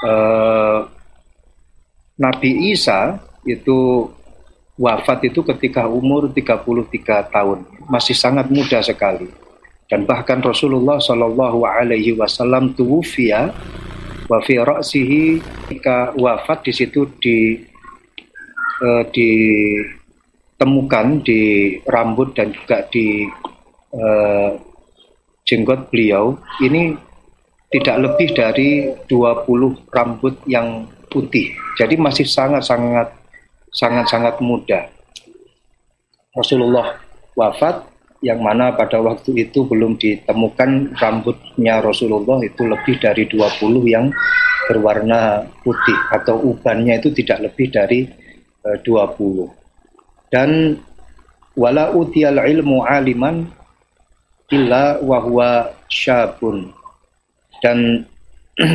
eh, 0.04 0.84
Nabi 2.20 2.76
Isa 2.76 3.15
itu 3.48 4.12
wafat 4.76 5.32
itu 5.32 5.39
ketika 5.56 5.88
umur 5.88 6.28
33 6.28 7.32
tahun, 7.32 7.63
masih 7.88 8.12
sangat 8.12 8.52
muda 8.52 8.84
sekali. 8.84 9.32
Dan 9.88 10.04
bahkan 10.04 10.43
Rasulullah 10.43 11.00
Shallallahu 11.00 11.63
Alaihi 11.63 12.12
Wasallam 12.20 12.76
tuwfiya 12.76 13.56
wa 14.28 14.43
fi 14.43 14.60
ra'sihi 14.60 15.39
ketika 15.39 16.12
wafat 16.20 16.67
di 16.67 16.76
situ 16.76 17.08
di 17.24 17.56
uh, 18.84 19.08
ditemukan 19.08 21.24
di 21.24 21.72
rambut 21.88 22.36
dan 22.36 22.52
juga 22.52 22.84
di 22.91 23.24
uh, 23.96 24.60
jenggot 25.48 25.88
beliau 25.90 26.36
ini 26.60 26.94
tidak 27.72 27.98
lebih 28.04 28.28
dari 28.36 28.70
20 29.08 29.48
rambut 29.92 30.36
yang 30.48 30.88
putih. 31.08 31.56
Jadi 31.80 31.96
masih 31.96 32.28
sangat-sangat 32.28 33.12
sangat-sangat 33.72 34.40
muda. 34.44 34.88
Rasulullah 36.36 37.00
wafat 37.34 37.88
yang 38.26 38.42
mana 38.42 38.74
pada 38.74 38.98
waktu 38.98 39.46
itu 39.46 39.66
belum 39.70 39.98
ditemukan 40.02 40.98
rambutnya 40.98 41.82
Rasulullah 41.86 42.42
itu 42.42 42.66
lebih 42.66 42.98
dari 42.98 43.30
20 43.30 43.86
yang 43.86 44.10
berwarna 44.66 45.46
putih 45.62 45.98
atau 46.12 46.42
ubannya 46.42 46.98
itu 46.98 47.14
tidak 47.14 47.50
lebih 47.50 47.70
dari 47.70 48.10
e, 48.66 48.70
uh, 48.74 48.78
20 48.82 50.34
dan 50.34 50.82
wala 51.54 51.94
utiyal 51.94 52.42
ilmu 52.42 52.84
aliman 52.84 53.48
illa 54.52 55.00
wahwa 55.04 55.72
syabun. 55.92 56.72
Dan 57.60 58.06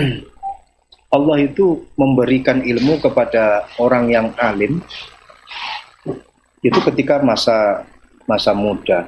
Allah 1.17 1.37
itu 1.45 1.85
memberikan 1.95 2.65
ilmu 2.65 2.99
kepada 2.99 3.69
orang 3.77 4.09
yang 4.09 4.27
alim 4.41 4.81
itu 6.63 6.79
ketika 6.89 7.21
masa 7.21 7.85
masa 8.25 8.57
muda. 8.57 9.05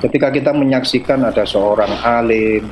Ketika 0.00 0.34
kita 0.34 0.50
menyaksikan 0.50 1.22
ada 1.22 1.46
seorang 1.46 1.92
alim 2.02 2.66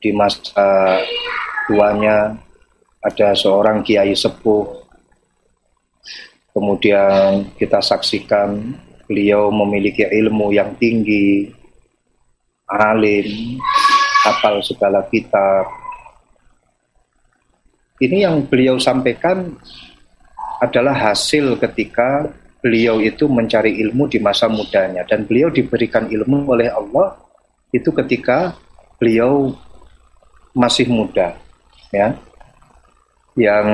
di 0.00 0.10
masa 0.16 1.00
tuanya 1.68 2.34
ada 3.00 3.36
seorang 3.36 3.84
kiai 3.84 4.16
sepuh 4.16 4.80
kemudian 6.56 7.48
kita 7.56 7.80
saksikan 7.80 8.76
beliau 9.10 9.50
memiliki 9.50 10.06
ilmu 10.06 10.54
yang 10.54 10.78
tinggi 10.78 11.50
alim 12.70 13.58
hafal 14.22 14.62
segala 14.62 15.02
kitab. 15.10 15.66
Ini 17.98 18.30
yang 18.30 18.46
beliau 18.46 18.78
sampaikan 18.78 19.58
adalah 20.62 20.94
hasil 21.10 21.58
ketika 21.58 22.30
beliau 22.62 23.02
itu 23.02 23.26
mencari 23.26 23.82
ilmu 23.82 24.06
di 24.06 24.22
masa 24.22 24.46
mudanya. 24.46 25.02
Dan 25.02 25.26
beliau 25.26 25.50
diberikan 25.50 26.06
ilmu 26.06 26.46
oleh 26.46 26.70
Allah 26.70 27.18
itu 27.74 27.90
ketika 27.90 28.54
beliau 29.02 29.50
masih 30.54 30.86
muda 30.86 31.34
ya. 31.90 32.14
Yang 33.34 33.66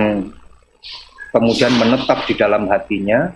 kemudian 1.31 1.77
menetap 1.77 2.25
di 2.25 2.35
dalam 2.35 2.67
hatinya 2.73 3.31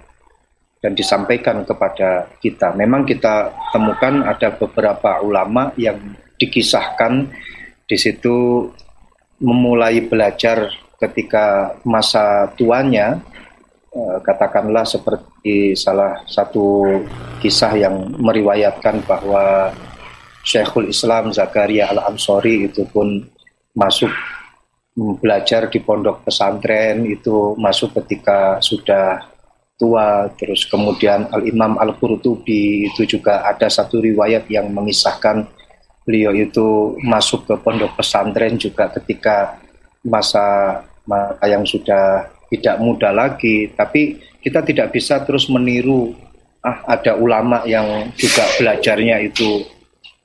dan 0.81 0.97
disampaikan 0.97 1.63
kepada 1.63 2.29
kita. 2.41 2.73
Memang 2.75 3.05
kita 3.05 3.53
temukan 3.73 4.25
ada 4.25 4.49
beberapa 4.57 5.21
ulama 5.21 5.73
yang 5.77 6.01
dikisahkan 6.41 7.29
di 7.85 7.97
situ 8.01 8.69
memulai 9.41 10.01
belajar 10.05 10.73
ketika 10.97 11.77
masa 11.85 12.49
tuanya 12.57 13.21
Eh, 13.91 14.19
katakanlah 14.23 14.87
seperti 14.87 15.75
salah 15.75 16.23
satu 16.31 16.87
kisah 17.43 17.75
yang 17.75 18.15
meriwayatkan 18.23 19.03
bahwa 19.03 19.75
Syekhul 20.47 20.95
Islam 20.95 21.35
Zakaria 21.35 21.91
Al-Ansori 21.91 22.71
itu 22.71 22.87
pun 22.87 23.19
masuk 23.75 24.15
belajar 24.95 25.67
di 25.67 25.83
pondok 25.83 26.23
pesantren 26.23 27.03
itu 27.03 27.59
masuk 27.59 27.99
ketika 27.99 28.63
sudah 28.63 29.27
tua 29.81 30.29
terus 30.37 30.69
kemudian 30.69 31.33
Al-Imam 31.33 31.81
Al-Qurtubi 31.81 32.93
itu 32.93 33.09
juga 33.09 33.41
ada 33.49 33.65
satu 33.73 34.05
riwayat 34.05 34.45
yang 34.53 34.69
mengisahkan 34.69 35.49
beliau 36.05 36.37
itu 36.37 37.01
masuk 37.01 37.49
ke 37.49 37.55
pondok 37.65 37.97
pesantren 37.97 38.61
juga 38.61 38.93
ketika 38.93 39.57
masa 40.05 40.81
yang 41.43 41.65
sudah 41.67 42.29
tidak 42.51 42.77
mudah 42.83 43.15
lagi, 43.15 43.71
tapi 43.79 44.19
kita 44.43 44.61
tidak 44.67 44.91
bisa 44.91 45.23
terus 45.23 45.47
meniru 45.47 46.15
ah 46.61 46.85
ada 46.99 47.17
ulama 47.17 47.65
yang 47.65 48.13
juga 48.21 48.45
belajarnya 48.61 49.25
itu 49.25 49.65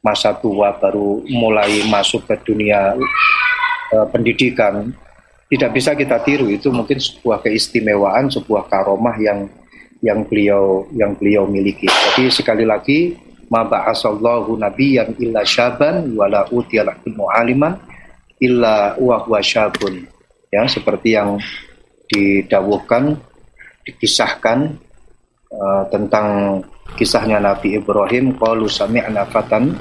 masa 0.04 0.36
tua 0.36 0.76
baru 0.76 1.24
mulai 1.32 1.86
masuk 1.88 2.28
ke 2.28 2.36
dunia 2.44 2.98
uh, 3.94 4.08
pendidikan. 4.12 4.92
Tidak 5.46 5.70
bisa 5.70 5.94
kita 5.94 6.26
tiru 6.26 6.50
itu 6.50 6.74
mungkin 6.74 6.98
sebuah 6.98 7.46
keistimewaan, 7.46 8.34
sebuah 8.34 8.66
karomah 8.66 9.14
yang 9.22 9.46
yang 10.02 10.26
beliau 10.26 10.90
yang 10.94 11.14
beliau 11.14 11.46
miliki. 11.46 11.86
Jadi 11.86 12.34
sekali 12.34 12.66
lagi 12.66 13.14
ma 13.50 13.62
ba'asallahu 13.62 14.58
nabiyyan 14.58 15.18
illa 15.22 15.46
syaban 15.46 16.18
wala 16.18 16.50
utiyal 16.50 16.90
aliman 17.38 17.78
illa 18.42 18.98
wa 18.98 19.22
huwa 19.22 19.40
syabun. 19.40 20.10
Ya, 20.50 20.66
seperti 20.66 21.14
yang 21.14 21.38
didawuhkan, 22.10 23.18
dikisahkan 23.86 24.78
uh, 25.52 25.84
tentang 25.94 26.62
kisahnya 26.94 27.42
Nabi 27.42 27.82
Ibrahim 27.82 28.38
qalu 28.38 28.70
sami'na 28.70 29.26
fatan 29.30 29.74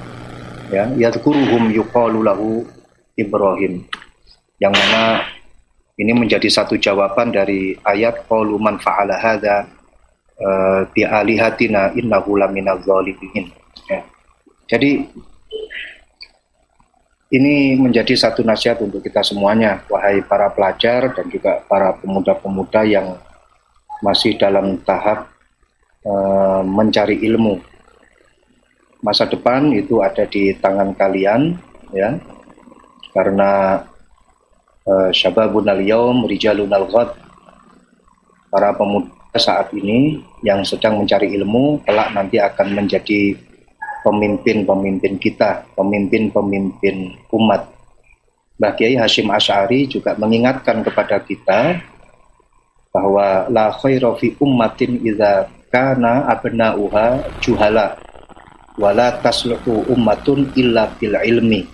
ya 0.72 0.88
yadhkuruhum 0.96 1.68
yuqalu 1.70 2.24
lahu 2.24 2.64
Ibrahim 3.14 3.85
yang 4.59 4.72
mana 4.72 5.22
ini 5.94 6.12
menjadi 6.14 6.50
satu 6.50 6.74
jawaban 6.74 7.30
dari 7.30 7.78
ayat 7.87 8.26
qalu 8.26 8.59
man 8.59 8.83
fa'ala 8.83 9.14
hadza 9.14 9.70
uh, 10.42 10.83
alihatina 10.90 11.94
innahu 11.94 12.35
laminadh 12.35 12.83
dhalimin 12.83 13.54
ya. 13.87 14.02
Jadi 14.66 15.07
ini 17.35 17.74
menjadi 17.74 18.14
satu 18.14 18.46
nasihat 18.46 18.78
untuk 18.78 19.02
kita 19.02 19.22
semuanya, 19.26 19.83
wahai 19.90 20.22
para 20.22 20.50
pelajar 20.54 21.11
dan 21.18 21.26
juga 21.26 21.62
para 21.66 21.90
pemuda-pemuda 21.98 22.87
yang 22.87 23.18
masih 24.07 24.38
dalam 24.38 24.78
tahap 24.87 25.30
uh, 26.07 26.62
mencari 26.62 27.18
ilmu. 27.26 27.59
Masa 29.02 29.26
depan 29.26 29.74
itu 29.74 29.98
ada 29.98 30.24
di 30.30 30.54
tangan 30.62 30.94
kalian, 30.94 31.59
ya, 31.90 32.16
karena 33.12 33.83
syababun 35.12 35.68
al-yawm 35.68 36.29
rijalun 36.29 36.70
al-ghad. 36.73 37.16
Para 38.53 38.70
pemuda 38.77 39.11
saat 39.35 39.75
ini 39.75 40.23
yang 40.47 40.62
sedang 40.62 41.03
mencari 41.03 41.35
ilmu 41.35 41.83
kelak 41.83 42.14
nanti 42.14 42.38
akan 42.38 42.79
menjadi 42.79 43.35
pemimpin-pemimpin 44.05 45.16
kita, 45.18 45.64
pemimpin-pemimpin 45.75 47.18
umat. 47.33 47.66
Mbah 48.61 48.73
Kiai 48.79 48.94
Hashim 48.94 49.33
Ash'ari 49.35 49.90
juga 49.90 50.14
mengingatkan 50.14 50.87
kepada 50.87 51.18
kita 51.18 51.83
bahwa 52.94 53.51
la 53.51 53.75
khaira 53.75 54.14
fi 54.14 54.31
ummatin 54.38 55.03
idza 55.03 55.51
kana 55.75 56.31
abna'uha 56.31 57.27
juhala 57.42 57.99
wala 58.79 59.18
tasluhu 59.18 59.90
ummatun 59.90 60.47
illa 60.55 60.87
bil 60.94 61.18
ilmi. 61.18 61.66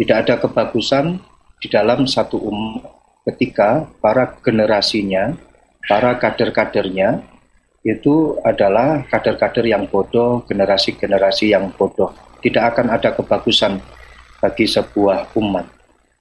Tidak 0.00 0.16
ada 0.24 0.40
kebagusan 0.40 1.20
di 1.58 1.66
dalam 1.66 2.06
satu 2.06 2.38
umat 2.38 2.86
ketika 3.28 3.84
para 3.98 4.38
generasinya, 4.40 5.36
para 5.84 6.16
kader-kadernya 6.16 7.20
itu 7.84 8.38
adalah 8.42 9.04
kader-kader 9.06 9.64
yang 9.66 9.84
bodoh, 9.86 10.42
generasi-generasi 10.46 11.54
yang 11.54 11.70
bodoh. 11.74 12.10
Tidak 12.38 12.62
akan 12.74 12.94
ada 12.94 13.14
kebagusan 13.14 13.82
bagi 14.38 14.66
sebuah 14.70 15.34
umat. 15.34 15.66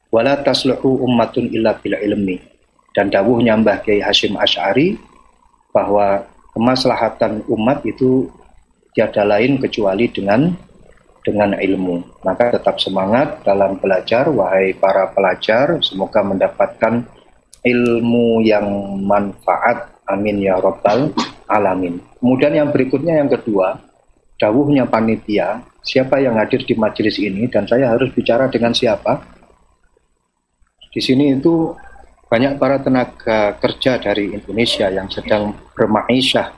Wala 0.10 0.42
tasluhu 0.42 1.06
ummatun 1.06 1.52
illa 1.54 1.78
bil 1.78 1.94
ilmi. 1.94 2.42
Dan 2.96 3.14
dawuhnya 3.14 3.54
Mbah 3.62 3.86
Kiai 3.86 4.02
Hashim 4.02 4.34
Ash'ari 4.40 4.98
bahwa 5.70 6.26
kemaslahatan 6.58 7.46
umat 7.46 7.86
itu 7.86 8.26
tiada 8.98 9.22
lain 9.22 9.62
kecuali 9.62 10.10
dengan 10.10 10.58
dengan 11.28 11.60
ilmu. 11.60 12.24
Maka 12.24 12.56
tetap 12.56 12.80
semangat 12.80 13.44
dalam 13.44 13.76
belajar, 13.76 14.32
wahai 14.32 14.72
para 14.80 15.12
pelajar, 15.12 15.84
semoga 15.84 16.24
mendapatkan 16.24 17.04
ilmu 17.68 18.40
yang 18.48 18.64
manfaat. 19.04 20.00
Amin 20.08 20.40
ya 20.40 20.56
robbal 20.56 21.12
alamin. 21.52 22.00
Kemudian 22.16 22.56
yang 22.56 22.72
berikutnya 22.72 23.20
yang 23.20 23.28
kedua, 23.28 23.76
dawuhnya 24.40 24.88
panitia, 24.88 25.60
siapa 25.84 26.24
yang 26.24 26.40
hadir 26.40 26.64
di 26.64 26.80
majelis 26.80 27.20
ini 27.20 27.52
dan 27.52 27.68
saya 27.68 27.92
harus 27.92 28.08
bicara 28.16 28.48
dengan 28.48 28.72
siapa? 28.72 29.20
Di 30.88 31.04
sini 31.04 31.36
itu 31.36 31.76
banyak 32.32 32.56
para 32.56 32.80
tenaga 32.80 33.60
kerja 33.60 34.00
dari 34.00 34.32
Indonesia 34.32 34.88
yang 34.88 35.12
sedang 35.12 35.52
bermaisha 35.76 36.56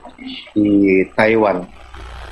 di 0.54 1.02
Taiwan. 1.14 1.79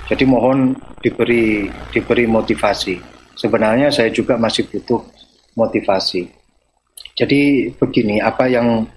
Jadi 0.08 0.24
mohon 0.24 0.72
diberi 1.04 1.68
diberi 1.92 2.24
motivasi. 2.24 2.96
Sebenarnya 3.36 3.92
saya 3.92 4.08
juga 4.08 4.40
masih 4.40 4.64
butuh 4.66 5.04
motivasi. 5.52 6.24
Jadi 7.12 7.70
begini, 7.76 8.18
apa 8.22 8.48
yang 8.48 8.88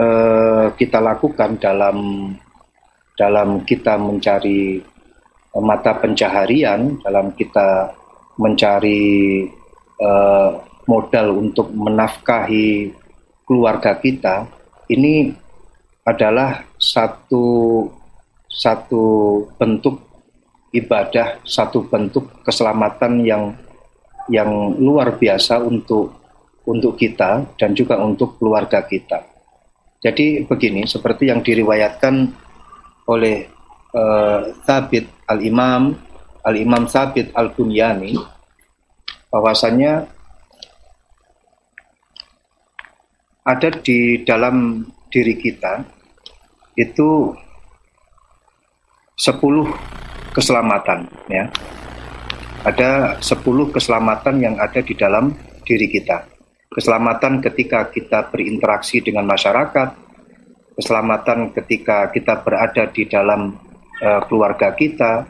uh, 0.00 0.66
kita 0.74 0.98
lakukan 0.98 1.60
dalam 1.60 2.30
dalam 3.14 3.62
kita 3.62 4.00
mencari 4.00 4.80
mata 5.60 5.94
pencaharian, 6.00 6.98
dalam 7.04 7.30
kita 7.36 7.94
mencari 8.40 9.44
uh, 10.02 10.50
modal 10.90 11.36
untuk 11.38 11.70
menafkahi 11.70 12.90
keluarga 13.46 13.94
kita, 14.00 14.48
ini 14.90 15.30
adalah 16.02 16.64
satu 16.80 17.86
satu 18.50 19.04
bentuk 19.58 20.03
ibadah, 20.74 21.38
satu 21.46 21.86
bentuk 21.86 22.42
keselamatan 22.42 23.22
yang 23.22 23.54
yang 24.26 24.74
luar 24.74 25.14
biasa 25.14 25.62
untuk 25.62 26.18
untuk 26.66 26.98
kita 26.98 27.44
dan 27.54 27.76
juga 27.76 28.00
untuk 28.00 28.40
keluarga 28.40 28.82
kita. 28.82 29.22
Jadi 30.02 30.44
begini, 30.44 30.84
seperti 30.84 31.30
yang 31.30 31.40
diriwayatkan 31.40 32.28
oleh 33.08 33.46
uh, 33.94 34.50
al-Imam 35.28 35.96
al-Imam 36.44 36.84
Thabit 36.84 37.32
al-Bunyani 37.32 38.16
bahwasanya 39.32 40.04
ada 43.44 43.68
di 43.80 44.24
dalam 44.24 44.88
diri 45.12 45.36
kita 45.36 45.84
itu 46.74 47.32
sepuluh 49.14 49.68
keselamatan 50.34 51.06
ya. 51.30 51.46
Ada 52.66 53.20
sepuluh 53.22 53.70
keselamatan 53.70 54.40
yang 54.42 54.56
ada 54.58 54.82
di 54.82 54.96
dalam 54.98 55.30
diri 55.62 55.86
kita. 55.86 56.26
Keselamatan 56.74 57.38
ketika 57.38 57.86
kita 57.92 58.34
berinteraksi 58.34 58.98
dengan 59.04 59.30
masyarakat, 59.30 59.94
keselamatan 60.74 61.54
ketika 61.54 62.10
kita 62.10 62.42
berada 62.42 62.90
di 62.90 63.06
dalam 63.06 63.54
uh, 64.02 64.20
keluarga 64.26 64.74
kita, 64.74 65.28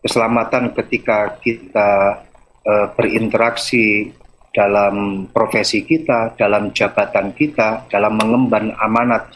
keselamatan 0.00 0.72
ketika 0.72 1.36
kita 1.42 2.22
uh, 2.64 2.86
berinteraksi 2.96 4.14
dalam 4.54 5.26
profesi 5.34 5.82
kita, 5.82 6.38
dalam 6.38 6.70
jabatan 6.70 7.34
kita, 7.34 7.90
dalam 7.90 8.14
mengemban 8.14 8.72
amanat 8.78 9.26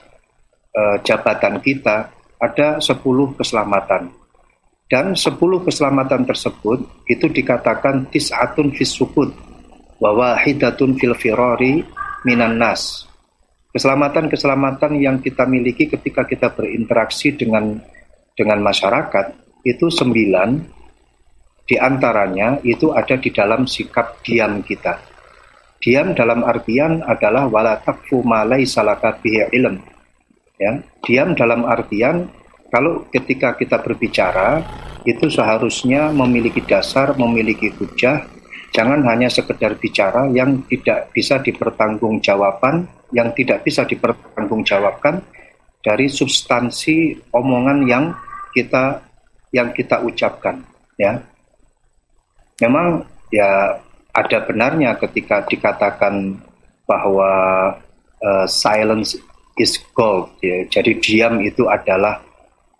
uh, 0.72 0.96
jabatan 1.02 1.58
kita, 1.60 2.08
ada 2.38 2.78
10 2.78 3.02
keselamatan. 3.34 4.14
Dan 4.88 5.12
10 5.12 5.36
keselamatan 5.68 6.24
tersebut 6.24 7.04
itu 7.04 7.28
dikatakan 7.28 8.08
tis'atun 8.08 8.72
fis 8.72 8.88
sukut 8.88 9.28
wa 10.00 10.10
wahidatun 10.16 10.96
fil 10.96 11.12
firari 11.12 11.84
minan 12.24 12.56
nas. 12.56 13.04
Keselamatan-keselamatan 13.68 14.96
yang 14.96 15.20
kita 15.20 15.44
miliki 15.44 15.92
ketika 15.92 16.24
kita 16.24 16.48
berinteraksi 16.56 17.36
dengan 17.36 17.76
dengan 18.32 18.64
masyarakat 18.64 19.36
itu 19.68 19.92
sembilan 19.92 20.56
di 21.68 21.76
antaranya 21.76 22.56
itu 22.64 22.88
ada 22.96 23.20
di 23.20 23.28
dalam 23.28 23.68
sikap 23.68 24.24
diam 24.24 24.64
kita. 24.64 24.96
Diam 25.84 26.16
dalam 26.16 26.48
artian 26.48 27.04
adalah 27.04 27.44
wala 27.44 27.76
takfu 27.84 28.24
ma 28.24 28.40
laisa 28.40 28.80
ilm. 29.52 29.76
Ya, 30.58 30.80
diam 31.04 31.36
dalam 31.36 31.68
artian 31.68 32.26
kalau 32.68 33.08
ketika 33.08 33.56
kita 33.56 33.80
berbicara 33.80 34.60
itu 35.08 35.32
seharusnya 35.32 36.12
memiliki 36.12 36.60
dasar, 36.60 37.16
memiliki 37.16 37.72
hujah, 37.72 38.28
jangan 38.76 39.00
hanya 39.08 39.32
sekedar 39.32 39.72
bicara 39.80 40.28
yang 40.28 40.60
tidak 40.68 41.08
bisa 41.16 41.40
dipertanggungjawabkan, 41.40 42.84
yang 43.16 43.32
tidak 43.32 43.64
bisa 43.64 43.88
dipertanggungjawabkan 43.88 45.24
dari 45.80 46.12
substansi 46.12 47.16
omongan 47.32 47.88
yang 47.88 48.12
kita 48.52 49.00
yang 49.48 49.72
kita 49.72 50.04
ucapkan, 50.04 50.60
ya 51.00 51.24
memang 52.60 53.00
ya 53.32 53.80
ada 54.12 54.38
benarnya 54.44 54.92
ketika 55.00 55.40
dikatakan 55.48 56.36
bahwa 56.84 57.32
uh, 58.20 58.44
silence 58.44 59.16
is 59.56 59.80
gold 59.96 60.28
ya. 60.44 60.68
Jadi 60.68 61.00
diam 61.00 61.40
itu 61.40 61.64
adalah 61.64 62.27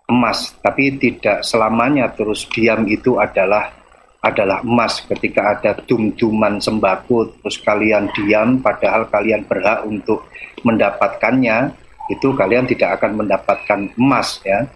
emas, 0.09 0.57
tapi 0.64 0.97
tidak 0.97 1.44
selamanya 1.44 2.09
terus 2.16 2.49
diam 2.49 2.88
itu 2.88 3.21
adalah 3.21 3.77
adalah 4.18 4.66
emas 4.66 5.07
ketika 5.07 5.55
ada 5.55 5.79
dum-duman 5.87 6.59
sembako 6.59 7.38
terus 7.38 7.62
kalian 7.62 8.11
diam 8.18 8.59
padahal 8.59 9.07
kalian 9.07 9.47
berhak 9.47 9.87
untuk 9.87 10.27
mendapatkannya 10.66 11.71
itu 12.11 12.35
kalian 12.35 12.66
tidak 12.66 12.99
akan 12.99 13.14
mendapatkan 13.14 13.81
emas 13.94 14.42
ya 14.42 14.66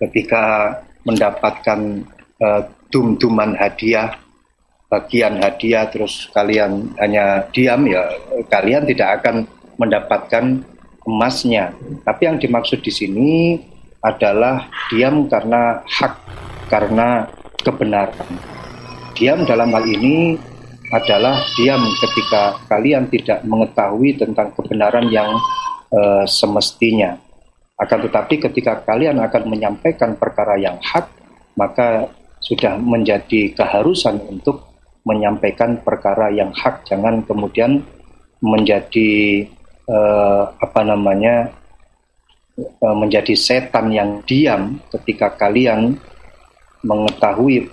ketika 0.00 0.72
mendapatkan 1.04 2.08
uh, 2.40 2.64
dum-duman 2.88 3.52
hadiah 3.60 4.16
bagian 4.88 5.44
hadiah 5.44 5.84
terus 5.92 6.32
kalian 6.32 6.88
hanya 6.96 7.44
diam 7.52 7.84
ya 7.84 8.00
kalian 8.48 8.88
tidak 8.88 9.20
akan 9.20 9.44
mendapatkan 9.76 10.64
emasnya. 11.06 11.72
Tapi 12.02 12.22
yang 12.26 12.36
dimaksud 12.36 12.82
di 12.82 12.92
sini 12.92 13.30
adalah 14.06 14.70
diam 14.86 15.26
karena 15.26 15.82
hak, 15.82 16.14
karena 16.70 17.26
kebenaran. 17.66 18.30
Diam 19.18 19.42
dalam 19.42 19.74
hal 19.74 19.82
ini 19.82 20.38
adalah 20.94 21.42
diam 21.58 21.82
ketika 21.98 22.62
kalian 22.70 23.10
tidak 23.10 23.42
mengetahui 23.42 24.14
tentang 24.14 24.54
kebenaran 24.54 25.10
yang 25.10 25.34
uh, 25.90 26.22
semestinya. 26.22 27.18
Akan 27.76 28.06
tetapi 28.06 28.38
ketika 28.38 28.86
kalian 28.86 29.18
akan 29.18 29.50
menyampaikan 29.50 30.14
perkara 30.14 30.54
yang 30.56 30.78
hak, 30.80 31.10
maka 31.58 32.06
sudah 32.38 32.78
menjadi 32.78 33.52
keharusan 33.52 34.22
untuk 34.30 34.70
menyampaikan 35.02 35.82
perkara 35.82 36.30
yang 36.30 36.54
hak, 36.54 36.86
jangan 36.86 37.22
kemudian 37.26 37.82
menjadi 38.38 39.44
uh, 39.90 40.54
apa 40.60 40.80
namanya 40.86 41.50
menjadi 42.80 43.36
setan 43.36 43.92
yang 43.92 44.24
diam 44.24 44.80
ketika 44.88 45.36
kalian 45.36 46.00
mengetahui 46.80 47.68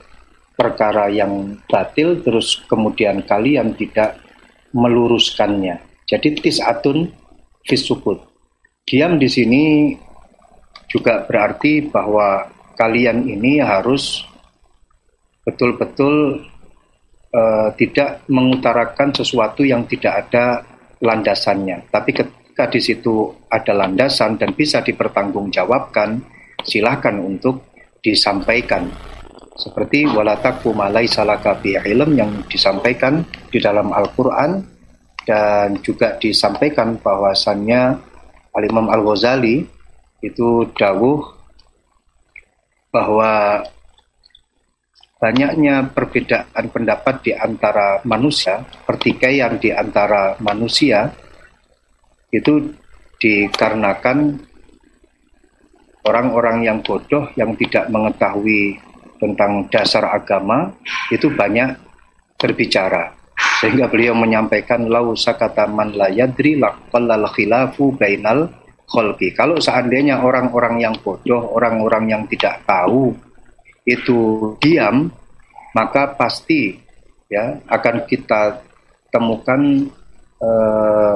perkara 0.53 1.07
yang 1.07 1.55
batil 1.71 2.19
terus 2.19 2.61
kemudian 2.67 3.23
kalian 3.23 3.73
tidak 3.79 4.19
meluruskannya. 4.75 5.79
Jadi 6.03 6.35
tisatun 6.35 7.07
fisukut. 7.63 8.19
Diam 8.83 9.15
di 9.15 9.31
sini 9.31 9.95
juga 10.91 11.23
berarti 11.23 11.87
bahwa 11.87 12.51
kalian 12.75 13.23
ini 13.23 13.63
harus 13.63 14.27
betul-betul 15.47 16.43
uh, 17.31 17.69
tidak 17.79 18.23
mengutarakan 18.27 19.15
sesuatu 19.15 19.63
yang 19.63 19.87
tidak 19.87 20.27
ada 20.27 20.67
landasannya. 20.99 21.87
Tapi 21.87 22.11
ketika 22.53 22.69
di 22.69 22.85
situ 22.85 23.33
ada 23.49 23.73
landasan 23.73 24.37
dan 24.37 24.53
bisa 24.53 24.85
dipertanggungjawabkan, 24.85 26.21
silahkan 26.61 27.17
untuk 27.17 27.65
disampaikan. 28.05 28.93
Seperti 29.57 30.05
walataku 30.05 30.69
malai 30.69 31.09
salaka 31.09 31.57
ilm 31.65 32.13
yang 32.13 32.29
disampaikan 32.45 33.25
di 33.49 33.57
dalam 33.57 33.89
Al-Quran 33.89 34.61
dan 35.25 35.81
juga 35.81 36.13
disampaikan 36.21 37.01
bahwasannya 37.01 37.97
Al-Imam 38.53 38.85
Al-Ghazali 38.85 39.65
itu 40.21 40.69
dawuh 40.77 41.25
bahwa 42.93 43.65
banyaknya 45.17 45.89
perbedaan 45.89 46.69
pendapat 46.69 47.25
di 47.25 47.33
antara 47.33 47.97
manusia, 48.05 48.61
pertikaian 48.85 49.57
di 49.57 49.73
antara 49.73 50.37
manusia, 50.37 51.09
itu 52.33 52.73
dikarenakan 53.21 54.41
orang-orang 56.03 56.65
yang 56.65 56.77
bodoh 56.81 57.29
yang 57.37 57.53
tidak 57.55 57.87
mengetahui 57.93 58.75
tentang 59.21 59.69
dasar 59.71 60.11
agama 60.11 60.73
itu 61.13 61.31
banyak 61.31 61.77
berbicara. 62.35 63.15
Sehingga 63.63 63.87
beliau 63.87 64.11
menyampaikan 64.11 64.83
lau 64.91 65.15
sakata 65.15 65.69
man 65.71 65.95
la 65.95 66.11
yadri 66.11 66.59
laqallal 66.59 67.31
khilafu 67.31 67.95
bainal 67.95 68.51
khalqi. 68.83 69.31
Kalau 69.31 69.55
seandainya 69.61 70.19
orang-orang 70.19 70.83
yang 70.83 70.95
bodoh 70.99 71.55
orang-orang 71.55 72.11
yang 72.11 72.23
tidak 72.27 72.59
tahu 72.67 73.15
itu 73.87 74.51
diam, 74.59 75.07
maka 75.71 76.11
pasti 76.19 76.75
ya 77.31 77.55
akan 77.71 77.95
kita 78.03 78.59
temukan 79.07 79.87
eh, 80.43 81.15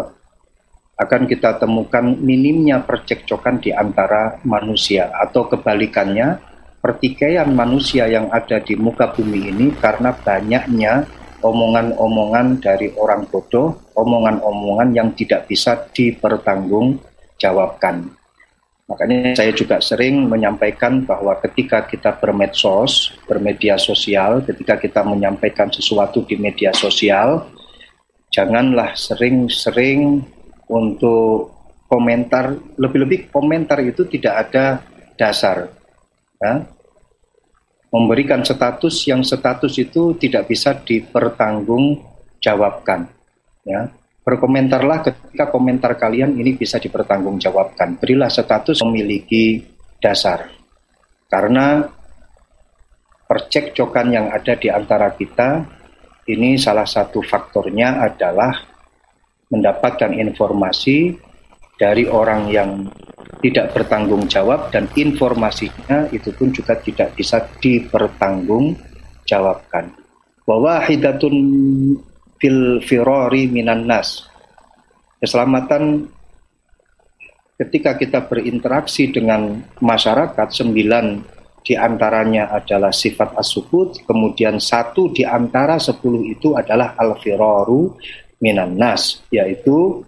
akan 0.98 1.30
kita 1.30 1.62
temukan 1.62 2.18
minimnya 2.18 2.82
percekcokan 2.82 3.62
di 3.62 3.70
antara 3.70 4.42
manusia 4.42 5.14
atau 5.14 5.46
kebalikannya 5.46 6.42
pertikaian 6.82 7.54
manusia 7.54 8.10
yang 8.10 8.34
ada 8.34 8.58
di 8.58 8.74
muka 8.74 9.14
bumi 9.14 9.54
ini 9.54 9.78
karena 9.78 10.10
banyaknya 10.10 11.06
omongan-omongan 11.46 12.58
dari 12.58 12.90
orang 12.98 13.30
bodoh, 13.30 13.78
omongan-omongan 13.94 14.90
yang 14.98 15.14
tidak 15.14 15.46
bisa 15.46 15.86
dipertanggungjawabkan. 15.94 18.18
Makanya 18.88 19.36
saya 19.36 19.52
juga 19.52 19.84
sering 19.84 20.32
menyampaikan 20.32 21.04
bahwa 21.04 21.36
ketika 21.44 21.84
kita 21.86 22.16
bermedsos, 22.18 23.12
bermedia 23.28 23.76
sosial, 23.76 24.40
ketika 24.48 24.80
kita 24.80 25.04
menyampaikan 25.04 25.68
sesuatu 25.68 26.24
di 26.24 26.40
media 26.40 26.72
sosial, 26.72 27.52
janganlah 28.32 28.96
sering-sering 28.96 30.24
untuk 30.68 31.56
komentar, 31.88 32.52
lebih-lebih 32.76 33.32
komentar 33.32 33.80
itu 33.84 34.04
tidak 34.08 34.48
ada 34.48 34.82
dasar. 35.16 35.68
Ya. 36.38 36.68
Memberikan 37.88 38.44
status 38.44 39.08
yang 39.08 39.24
status 39.24 39.80
itu 39.80 40.12
tidak 40.20 40.52
bisa 40.52 40.76
dipertanggungjawabkan. 40.76 43.08
Ya 43.64 43.88
Berkomentarlah 44.28 45.08
ketika 45.08 45.48
komentar 45.48 45.96
kalian 45.96 46.36
ini 46.36 46.60
bisa 46.60 46.84
dipertanggungjawabkan. 46.84 47.96
Berilah 47.96 48.28
status 48.28 48.84
memiliki 48.84 49.64
dasar. 50.04 50.52
Karena 51.32 51.80
percekcokan 53.24 54.08
yang 54.12 54.28
ada 54.28 54.60
di 54.60 54.68
antara 54.68 55.16
kita 55.16 55.64
ini 56.28 56.60
salah 56.60 56.84
satu 56.84 57.24
faktornya 57.24 58.04
adalah 58.04 58.52
mendapatkan 59.48 60.12
informasi 60.14 61.18
dari 61.78 62.10
orang 62.10 62.50
yang 62.50 62.90
tidak 63.40 63.72
bertanggung 63.78 64.26
jawab 64.26 64.74
dan 64.74 64.90
informasinya 64.98 66.10
itu 66.10 66.34
pun 66.34 66.50
juga 66.50 66.74
tidak 66.82 67.14
bisa 67.14 67.46
dipertanggungjawabkan. 67.62 69.94
Bahwa 70.48 70.80
hidatun 70.84 71.36
fil 72.42 72.82
firori 72.82 73.48
minan 73.50 73.86
nas. 73.86 74.26
Keselamatan 75.18 76.06
ketika 77.58 77.98
kita 77.98 78.22
berinteraksi 78.30 79.10
dengan 79.10 79.66
masyarakat, 79.82 80.48
sembilan 80.50 81.06
di 81.66 81.74
antaranya 81.76 82.54
adalah 82.54 82.94
sifat 82.96 83.36
asukut, 83.36 84.08
kemudian 84.08 84.62
satu 84.62 85.12
di 85.12 85.26
antara 85.28 85.76
sepuluh 85.82 86.24
itu 86.24 86.56
adalah 86.56 86.96
al-firoru 86.96 87.98
minan 88.38 88.78
nas, 88.78 89.22
yaitu 89.34 90.06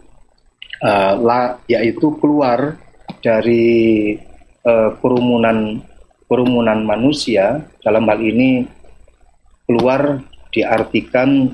uh, 0.83 1.13
la, 1.19 1.57
yaitu 1.65 2.13
keluar 2.21 2.77
dari 3.19 4.15
uh, 4.63 4.95
kerumunan 5.01 5.81
kerumunan 6.29 6.85
manusia 6.85 7.57
dalam 7.81 8.05
hal 8.05 8.21
ini 8.21 8.61
keluar 9.65 10.21
diartikan 10.53 11.49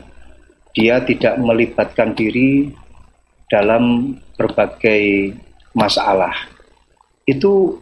dia 0.76 0.99
tidak 1.07 1.39
melibatkan 1.39 2.11
diri 2.11 2.67
dalam 3.47 4.15
berbagai 4.36 5.32
masalah. 5.71 6.36
Itu 7.23 7.80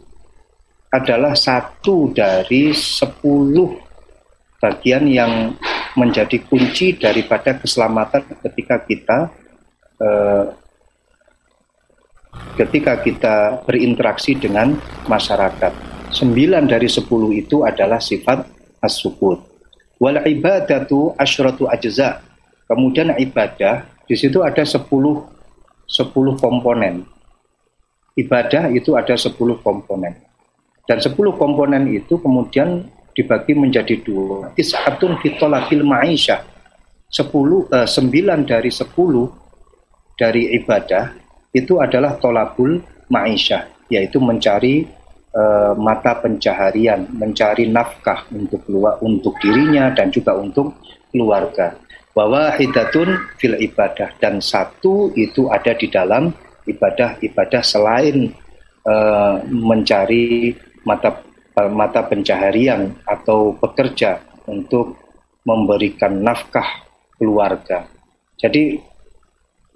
adalah 0.94 1.34
satu 1.34 2.14
dari 2.14 2.70
sepuluh 2.70 3.74
bagian 4.62 5.10
yang 5.10 5.32
menjadi 5.94 6.42
kunci 6.42 6.98
daripada 6.98 7.54
keselamatan 7.58 8.22
ketika 8.42 8.82
kita 8.82 9.18
eh, 10.02 10.46
ketika 12.58 12.98
kita 13.02 13.62
berinteraksi 13.62 14.34
dengan 14.34 14.74
masyarakat. 15.06 15.72
Sembilan 16.14 16.70
dari 16.70 16.86
sepuluh 16.86 17.34
itu 17.34 17.66
adalah 17.66 17.98
sifat 17.98 18.46
as-sukut. 18.78 19.42
Wal 19.98 20.22
ibadatu 20.26 21.14
asyratu 21.18 21.66
ajza' 21.70 22.34
Kemudian 22.64 23.12
ibadah, 23.20 23.84
di 24.08 24.16
situ 24.16 24.40
ada 24.40 24.64
10 24.64 24.88
10 24.88 26.40
komponen. 26.40 27.04
Ibadah 28.16 28.72
itu 28.72 28.96
ada 28.96 29.12
10 29.12 29.36
komponen. 29.60 30.16
Dan 30.88 30.98
10 31.00 31.12
komponen 31.36 31.92
itu 31.92 32.16
kemudian 32.16 32.88
dibagi 33.14 33.54
menjadi 33.54 33.94
dua. 34.02 34.52
Tis'atun 34.52 35.16
fitolakil 35.22 35.86
ma'isyah. 35.86 36.42
10, 37.08 37.70
eh, 37.70 37.86
9 37.86 38.42
dari 38.42 38.70
10 38.74 39.30
dari 40.18 40.50
ibadah 40.58 41.14
itu 41.54 41.78
adalah 41.78 42.18
tolabul 42.18 42.82
ma'isyah, 43.08 43.86
yaitu 43.88 44.18
mencari 44.18 44.82
eh, 45.34 45.74
mata 45.74 46.14
pencaharian, 46.22 47.10
mencari 47.10 47.66
nafkah 47.66 48.26
untuk 48.30 48.62
keluar 48.66 49.02
untuk 49.02 49.34
dirinya 49.42 49.90
dan 49.90 50.10
juga 50.10 50.34
untuk 50.38 50.78
keluarga 51.10 51.74
bahwa 52.14 52.54
hidatun 52.54 53.18
fil 53.36 53.58
ibadah 53.58 54.14
dan 54.22 54.38
satu 54.38 55.10
itu 55.18 55.50
ada 55.50 55.74
di 55.74 55.90
dalam 55.90 56.30
ibadah-ibadah 56.64 57.60
selain 57.60 58.30
uh, 58.86 59.42
mencari 59.50 60.54
mata 60.86 61.20
mata 61.70 62.02
pencaharian 62.02 62.98
atau 63.06 63.54
pekerja 63.54 64.18
untuk 64.50 64.98
memberikan 65.46 66.18
nafkah 66.18 66.82
keluarga. 67.14 67.86
Jadi 68.34 68.80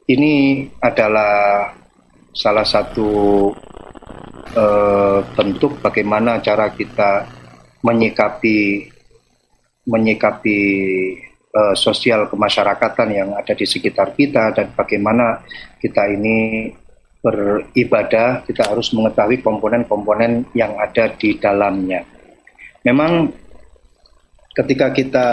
ini 0.09 0.66
adalah 0.83 1.70
salah 2.35 2.66
satu 2.66 3.09
uh, 4.57 5.20
bentuk 5.37 5.79
bagaimana 5.79 6.41
cara 6.43 6.72
kita 6.72 7.29
menyikapi 7.85 8.89
menyikapi 9.89 10.59
uh, 11.55 11.74
sosial 11.76 12.29
kemasyarakatan 12.29 13.09
yang 13.12 13.31
ada 13.37 13.55
di 13.57 13.64
sekitar 13.64 14.12
kita 14.12 14.53
dan 14.53 14.74
bagaimana 14.74 15.41
kita 15.81 16.05
ini 16.11 16.68
beribadah, 17.18 18.46
kita 18.46 18.62
harus 18.70 18.94
mengetahui 18.94 19.42
komponen-komponen 19.42 20.46
yang 20.54 20.78
ada 20.78 21.10
di 21.18 21.34
dalamnya. 21.34 22.06
Memang 22.86 23.34
ketika 24.54 24.94
kita 24.94 25.26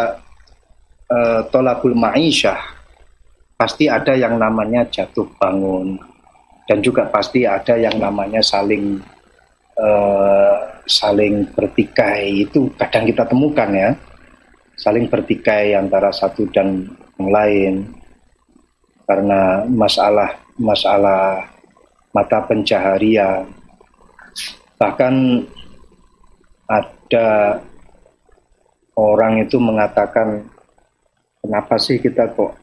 uh, 1.09 1.41
tolakul 1.53 1.93
ma'isyah, 1.93 2.57
pasti 3.55 3.85
ada 3.85 4.17
yang 4.17 4.41
namanya 4.41 4.83
jatuh 4.89 5.29
bangun, 5.37 6.01
dan 6.65 6.81
juga 6.81 7.05
pasti 7.07 7.45
ada 7.45 7.77
yang 7.77 8.01
namanya 8.01 8.41
saling 8.41 8.97
uh, 9.77 10.57
saling 10.89 11.45
bertikai. 11.53 12.49
Itu 12.49 12.73
kadang 12.81 13.05
kita 13.05 13.29
temukan 13.29 13.69
ya. 13.69 13.93
Saling 14.75 15.07
bertikai 15.07 15.71
antara 15.77 16.11
satu 16.11 16.49
dan 16.51 16.89
yang 17.21 17.29
lain. 17.29 17.73
Karena 19.05 19.61
masalah 19.69 20.33
masalah 20.57 21.54
mata 22.15 22.39
pencaharian. 22.47 23.43
Bahkan 24.79 25.43
ada 26.71 27.59
orang 28.95 29.43
itu 29.43 29.59
mengatakan 29.59 30.47
kenapa 31.43 31.75
sih 31.75 31.99
kita 31.99 32.31
kok 32.31 32.55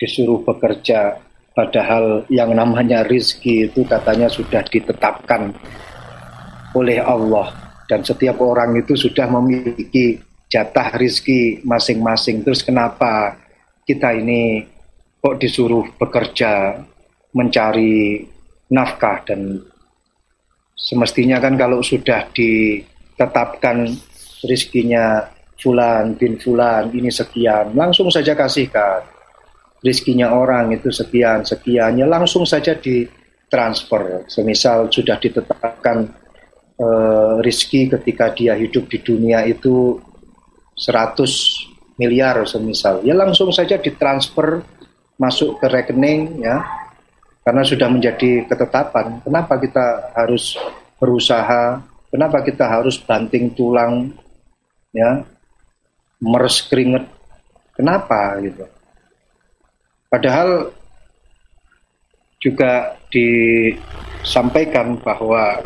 disuruh 0.00 0.40
bekerja? 0.40 1.20
Padahal 1.54 2.26
yang 2.32 2.50
namanya 2.56 3.06
rizki 3.06 3.70
itu 3.70 3.86
katanya 3.86 4.26
sudah 4.26 4.64
ditetapkan 4.66 5.54
oleh 6.74 6.98
Allah. 6.98 7.52
Dan 7.84 8.00
setiap 8.02 8.40
orang 8.40 8.80
itu 8.80 8.96
sudah 8.96 9.28
memiliki 9.28 10.18
jatah 10.50 10.98
rizki 10.98 11.62
masing-masing. 11.62 12.42
Terus 12.42 12.64
kenapa 12.64 13.38
kita 13.86 14.18
ini 14.18 14.66
kok 15.22 15.38
disuruh 15.38 15.86
bekerja, 15.94 16.74
mencari 17.30 18.33
nafkah 18.74 19.22
dan 19.22 19.62
semestinya 20.74 21.38
kan 21.38 21.54
kalau 21.54 21.78
sudah 21.78 22.26
ditetapkan 22.34 23.86
rizkinya 24.44 25.30
fulan 25.58 26.18
bin 26.18 26.36
fulan 26.36 26.90
ini 26.92 27.08
sekian, 27.08 27.72
langsung 27.72 28.10
saja 28.10 28.34
kasihkan. 28.34 29.00
Rizkinya 29.84 30.32
orang 30.32 30.72
itu 30.72 30.88
sekian, 30.88 31.44
sekiannya 31.44 32.08
langsung 32.08 32.48
saja 32.48 32.72
ditransfer. 32.72 34.24
Semisal 34.32 34.88
sudah 34.88 35.20
ditetapkan 35.20 36.08
uh, 36.80 37.36
rizki 37.44 37.92
ketika 37.92 38.32
dia 38.32 38.56
hidup 38.56 38.88
di 38.88 39.04
dunia 39.04 39.44
itu 39.44 40.00
100 40.76 42.00
miliar 42.00 42.42
semisal, 42.48 43.04
ya 43.06 43.14
langsung 43.14 43.54
saja 43.54 43.78
ditransfer 43.78 44.64
masuk 45.14 45.62
ke 45.62 45.66
rekening 45.70 46.42
ya, 46.42 46.58
karena 47.44 47.62
sudah 47.62 47.88
menjadi 47.92 48.48
ketetapan. 48.48 49.20
Kenapa 49.20 49.60
kita 49.60 50.16
harus 50.16 50.56
berusaha? 50.96 51.78
Kenapa 52.08 52.40
kita 52.40 52.64
harus 52.64 52.96
banting 52.96 53.52
tulang 53.52 54.08
ya, 54.96 55.20
meres 56.24 56.64
keringet? 56.64 57.04
Kenapa 57.76 58.40
gitu? 58.40 58.64
Padahal 60.08 60.72
juga 62.38 62.96
disampaikan 63.10 64.96
bahwa 65.02 65.58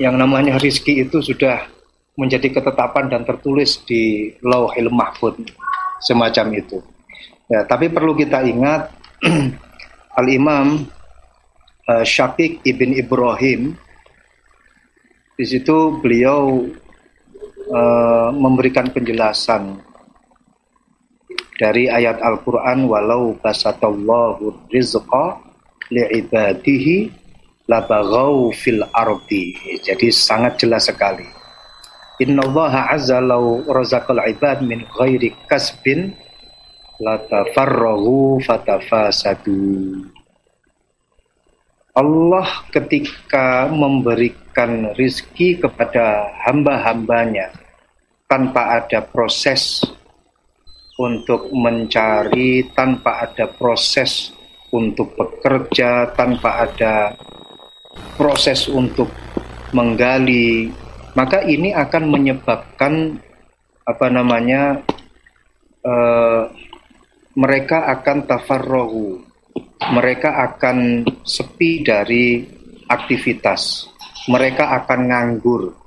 yang 0.00 0.16
namanya 0.16 0.56
rizki 0.56 1.04
itu 1.04 1.20
sudah 1.20 1.68
menjadi 2.16 2.60
ketetapan 2.60 3.12
dan 3.12 3.22
tertulis 3.28 3.84
di 3.84 4.32
Lauhil 4.40 4.88
Mahfud 4.88 5.44
semacam 6.00 6.46
itu. 6.56 6.80
Ya, 7.52 7.68
tapi 7.68 7.92
perlu 7.92 8.16
kita 8.16 8.40
ingat 8.48 9.01
Al 10.18 10.26
Imam 10.26 10.82
uh, 11.86 12.04
Syafiq 12.04 12.58
ibn 12.66 12.90
Ibrahim 12.90 13.78
di 15.38 15.44
situ 15.46 16.02
beliau 16.02 16.66
uh, 17.70 18.28
memberikan 18.34 18.90
penjelasan 18.90 19.78
dari 21.54 21.86
ayat 21.86 22.18
Al-Quran 22.18 22.90
walau 22.90 23.38
basatallahu 23.38 24.68
rizqa 24.74 25.38
li'ibadihi 25.92 27.12
labaghaw 27.70 28.50
fil 28.50 28.82
ardi. 28.90 29.54
Jadi 29.86 30.10
sangat 30.10 30.58
jelas 30.58 30.90
sekali. 30.90 31.26
Inna 32.20 32.42
Allah 32.42 32.90
azza 32.90 33.22
law 33.22 33.62
razaqal 33.70 34.18
ibad 34.30 34.66
min 34.66 34.82
ghairi 34.98 35.30
kasbin 35.46 36.14
latafarrahu 37.02 38.38
fatafasadu. 38.38 39.58
Allah 41.92 42.48
ketika 42.72 43.68
memberikan 43.68 44.94
rizki 44.96 45.60
kepada 45.60 46.30
hamba-hambanya 46.46 47.52
tanpa 48.30 48.80
ada 48.80 49.04
proses 49.04 49.84
untuk 50.96 51.52
mencari 51.52 52.64
tanpa 52.72 53.28
ada 53.28 53.44
proses 53.50 54.32
untuk 54.72 55.12
bekerja, 55.18 56.16
tanpa 56.16 56.64
ada 56.64 57.12
proses 58.16 58.72
untuk 58.72 59.12
menggali, 59.76 60.72
maka 61.12 61.44
ini 61.44 61.76
akan 61.76 62.08
menyebabkan 62.08 63.20
apa 63.84 64.06
namanya 64.08 64.80
uh, 65.84 66.48
mereka 67.38 67.88
akan 67.88 68.18
tafarrohu, 68.28 69.20
mereka 69.92 70.36
akan 70.52 71.08
sepi 71.24 71.84
dari 71.84 72.44
aktivitas, 72.88 73.88
mereka 74.28 74.72
akan 74.82 75.00
nganggur, 75.08 75.82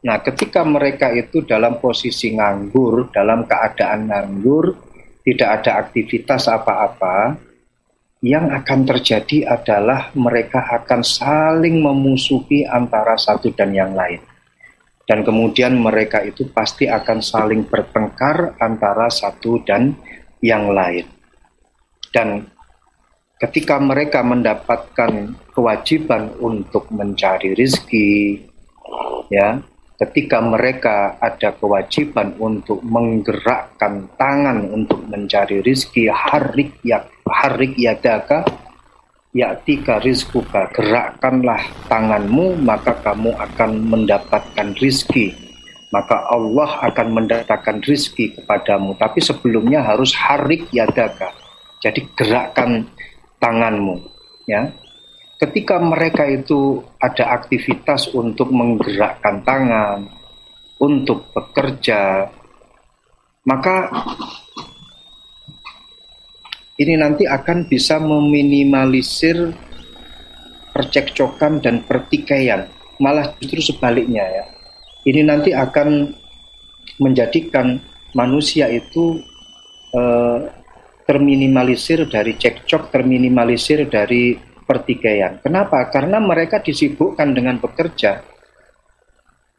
Nah, 0.00 0.16
ketika 0.24 0.64
mereka 0.64 1.12
itu 1.12 1.44
dalam 1.44 1.76
posisi 1.76 2.32
nganggur, 2.32 3.12
dalam 3.12 3.44
keadaan 3.44 4.08
nganggur, 4.08 4.72
tidak 5.20 5.60
ada 5.60 5.84
aktivitas 5.84 6.48
apa-apa, 6.48 7.36
yang 8.24 8.48
akan 8.48 8.80
terjadi 8.88 9.44
adalah 9.60 10.08
mereka 10.16 10.72
akan 10.72 11.04
saling 11.04 11.84
memusuhi 11.84 12.64
antara 12.64 13.16
satu 13.20 13.52
dan 13.52 13.76
yang 13.76 13.92
lain. 13.92 14.20
Dan 15.04 15.20
kemudian 15.20 15.76
mereka 15.76 16.24
itu 16.24 16.48
pasti 16.48 16.88
akan 16.88 17.20
saling 17.20 17.68
bertengkar 17.68 18.56
antara 18.56 19.12
satu 19.12 19.60
dan 19.68 19.92
yang 20.44 20.72
lain. 20.72 21.06
Dan 22.10 22.48
ketika 23.40 23.78
mereka 23.78 24.20
mendapatkan 24.20 25.36
kewajiban 25.54 26.34
untuk 26.42 26.90
mencari 26.90 27.54
rizki, 27.54 28.40
ya 29.30 29.62
ketika 30.00 30.40
mereka 30.40 31.20
ada 31.20 31.52
kewajiban 31.60 32.32
untuk 32.40 32.80
menggerakkan 32.80 34.08
tangan 34.16 34.64
untuk 34.72 35.04
mencari 35.04 35.60
rizki 35.60 36.08
harik 36.08 36.72
ya 36.80 37.04
harik 37.28 37.76
yadaka 37.76 38.40
tika 39.62 40.00
rizkuka 40.02 40.72
gerakkanlah 40.72 41.62
tanganmu 41.86 42.58
maka 42.64 42.96
kamu 43.04 43.30
akan 43.36 43.70
mendapatkan 43.92 44.74
rizki 44.80 45.49
maka 45.90 46.26
Allah 46.30 46.80
akan 46.86 47.06
mendatangkan 47.10 47.82
rizki 47.82 48.34
kepadamu 48.34 48.94
tapi 48.94 49.18
sebelumnya 49.18 49.82
harus 49.82 50.14
harik 50.14 50.70
yadaka 50.70 51.34
jadi 51.82 52.00
gerakkan 52.14 52.86
tanganmu 53.42 53.98
ya 54.46 54.70
ketika 55.40 55.80
mereka 55.80 56.28
itu 56.28 56.84
ada 57.00 57.40
aktivitas 57.40 58.12
untuk 58.12 58.52
menggerakkan 58.52 59.40
tangan, 59.40 60.04
untuk 60.76 61.32
bekerja, 61.32 62.28
maka 63.48 63.88
ini 66.76 66.94
nanti 67.00 67.24
akan 67.24 67.64
bisa 67.68 67.96
meminimalisir 67.96 69.56
percekcokan 70.76 71.64
dan 71.64 71.88
pertikaian. 71.88 72.68
Malah 73.00 73.32
justru 73.40 73.64
sebaliknya 73.64 74.24
ya. 74.28 74.44
Ini 75.06 75.24
nanti 75.24 75.50
akan 75.56 76.12
menjadikan 77.00 77.80
manusia 78.12 78.68
itu 78.68 79.20
eh, 79.96 80.38
terminimalisir 81.08 82.06
dari 82.06 82.38
cekcok, 82.38 82.94
terminimalisir 82.94 83.88
dari 83.90 84.38
pertikaian. 84.62 85.42
Kenapa? 85.42 85.90
Karena 85.90 86.22
mereka 86.22 86.62
disibukkan 86.62 87.34
dengan 87.34 87.58
bekerja. 87.58 88.22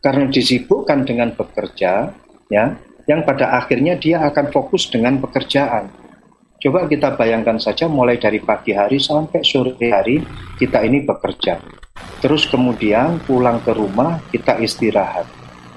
Karena 0.02 0.26
disibukkan 0.32 1.06
dengan 1.06 1.36
bekerja, 1.36 2.10
ya, 2.50 2.66
yang 3.06 3.22
pada 3.28 3.60
akhirnya 3.60 4.00
dia 4.00 4.24
akan 4.24 4.50
fokus 4.50 4.88
dengan 4.88 5.20
pekerjaan. 5.20 5.92
Coba 6.62 6.86
kita 6.86 7.18
bayangkan 7.18 7.58
saja 7.58 7.90
mulai 7.90 8.22
dari 8.22 8.38
pagi 8.38 8.72
hari 8.72 9.02
sampai 9.02 9.42
sore 9.42 9.76
hari 9.78 10.22
kita 10.62 10.86
ini 10.86 11.04
bekerja. 11.04 11.58
Terus 12.22 12.46
kemudian 12.46 13.18
pulang 13.26 13.58
ke 13.66 13.74
rumah 13.74 14.22
kita 14.30 14.62
istirahat, 14.62 15.26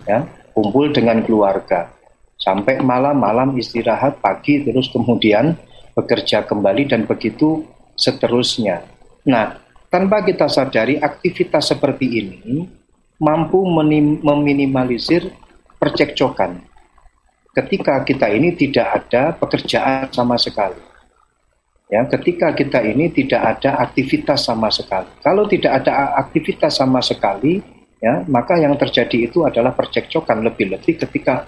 ya, 0.04 0.28
kumpul 0.52 0.92
dengan 0.92 1.24
keluarga. 1.24 1.88
Sampai 2.36 2.84
malam-malam 2.84 3.56
istirahat, 3.56 4.20
pagi 4.20 4.60
terus 4.60 4.92
kemudian 4.92 5.56
bekerja 5.96 6.44
kembali 6.44 6.84
dan 6.90 7.08
begitu 7.08 7.64
seterusnya. 7.96 8.84
Nah, 9.24 9.56
tanpa 9.88 10.20
kita 10.20 10.50
sadari 10.50 11.00
aktivitas 11.00 11.72
seperti 11.72 12.06
ini 12.20 12.68
mampu 13.16 13.64
meminimalisir 14.20 15.32
percekcokan. 15.80 16.60
Ketika 17.54 18.02
kita 18.02 18.26
ini 18.34 18.52
tidak 18.52 19.06
ada 19.06 19.32
pekerjaan 19.32 20.10
sama 20.10 20.34
sekali. 20.34 20.76
Ya, 21.94 22.02
ketika 22.10 22.50
kita 22.50 22.82
ini 22.82 23.06
tidak 23.14 23.54
ada 23.54 23.78
aktivitas 23.86 24.50
sama 24.50 24.66
sekali. 24.66 25.06
Kalau 25.22 25.46
tidak 25.46 25.78
ada 25.78 26.18
aktivitas 26.18 26.82
sama 26.82 26.98
sekali, 26.98 27.62
ya, 28.02 28.26
maka 28.26 28.58
yang 28.58 28.74
terjadi 28.74 29.30
itu 29.30 29.46
adalah 29.46 29.70
percekcokan 29.78 30.42
lebih-lebih 30.42 30.98
ketika 31.06 31.46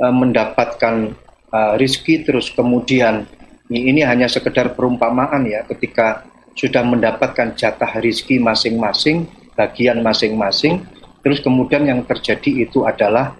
uh, 0.00 0.08
mendapatkan 0.08 1.12
uh, 1.52 1.76
rizki 1.76 2.24
terus 2.24 2.48
kemudian 2.56 3.28
ini 3.68 4.00
hanya 4.00 4.32
sekedar 4.32 4.72
perumpamaan 4.72 5.44
ya 5.44 5.60
ketika 5.68 6.24
sudah 6.56 6.80
mendapatkan 6.88 7.52
jatah 7.52 8.00
rizki 8.00 8.40
masing-masing, 8.40 9.28
bagian 9.52 10.00
masing-masing, 10.00 10.88
terus 11.20 11.44
kemudian 11.44 11.84
yang 11.84 12.00
terjadi 12.08 12.64
itu 12.64 12.88
adalah 12.88 13.36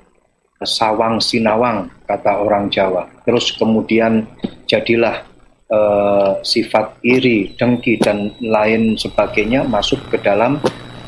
sawang 0.60 1.16
sinawang 1.16 1.88
kata 2.04 2.44
orang 2.44 2.68
Jawa. 2.68 3.08
Terus 3.24 3.56
kemudian 3.56 4.28
jadilah 4.68 5.31
uh, 5.72 6.38
sifat 6.44 7.00
iri, 7.00 7.56
dengki 7.56 7.96
dan 7.96 8.36
lain 8.44 8.94
sebagainya 9.00 9.64
masuk 9.64 10.12
ke 10.12 10.20
dalam 10.20 10.60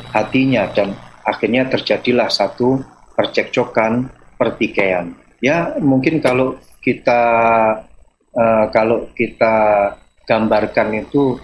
hatinya 0.09 0.65
dan 0.73 0.97
akhirnya 1.21 1.69
terjadilah 1.69 2.27
satu 2.27 2.81
percekcokan, 3.13 4.09
pertikaian. 4.35 5.13
Ya 5.39 5.77
mungkin 5.77 6.19
kalau 6.19 6.57
kita 6.81 7.21
uh, 8.33 8.65
kalau 8.73 9.13
kita 9.13 9.55
gambarkan 10.25 11.05
itu 11.05 11.37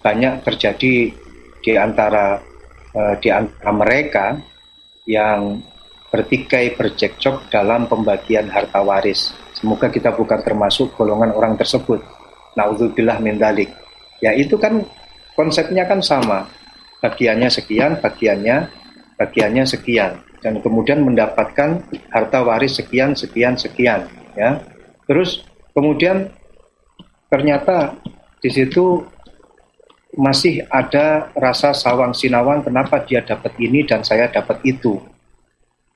banyak 0.00 0.40
terjadi 0.42 1.12
di 1.62 1.72
antara 1.76 2.40
uh, 2.96 3.14
di 3.20 3.28
antara 3.28 3.70
mereka 3.70 4.26
yang 5.06 5.60
bertikai 6.12 6.76
bercekcok 6.76 7.48
dalam 7.48 7.88
pembagian 7.88 8.52
harta 8.52 8.84
waris. 8.84 9.32
Semoga 9.56 9.88
kita 9.88 10.12
bukan 10.12 10.44
termasuk 10.44 10.92
golongan 10.92 11.32
orang 11.32 11.56
tersebut. 11.56 12.21
Naudzubillah 12.58 13.18
min 13.20 13.40
dalik. 13.40 13.72
Ya 14.20 14.36
itu 14.36 14.56
kan 14.60 14.84
konsepnya 15.34 15.88
kan 15.88 16.04
sama. 16.04 16.46
Bagiannya 17.02 17.50
sekian, 17.50 17.98
bagiannya 17.98 18.70
bagiannya 19.18 19.64
sekian 19.66 20.22
dan 20.42 20.58
kemudian 20.58 21.02
mendapatkan 21.06 21.86
harta 22.10 22.38
waris 22.42 22.78
sekian 22.78 23.14
sekian 23.14 23.54
sekian 23.54 24.10
ya. 24.34 24.58
Terus 25.06 25.46
kemudian 25.70 26.30
ternyata 27.30 27.94
di 28.42 28.50
situ 28.50 29.06
masih 30.12 30.66
ada 30.68 31.32
rasa 31.32 31.72
sawang 31.72 32.12
sinawang 32.12 32.60
kenapa 32.60 33.00
dia 33.06 33.24
dapat 33.24 33.56
ini 33.56 33.86
dan 33.86 34.04
saya 34.04 34.28
dapat 34.28 34.60
itu. 34.66 35.00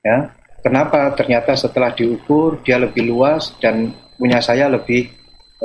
Ya, 0.00 0.30
kenapa 0.62 1.12
ternyata 1.18 1.58
setelah 1.58 1.90
diukur 1.92 2.62
dia 2.62 2.78
lebih 2.78 3.10
luas 3.10 3.52
dan 3.58 3.92
punya 4.16 4.38
saya 4.38 4.70
lebih 4.70 5.12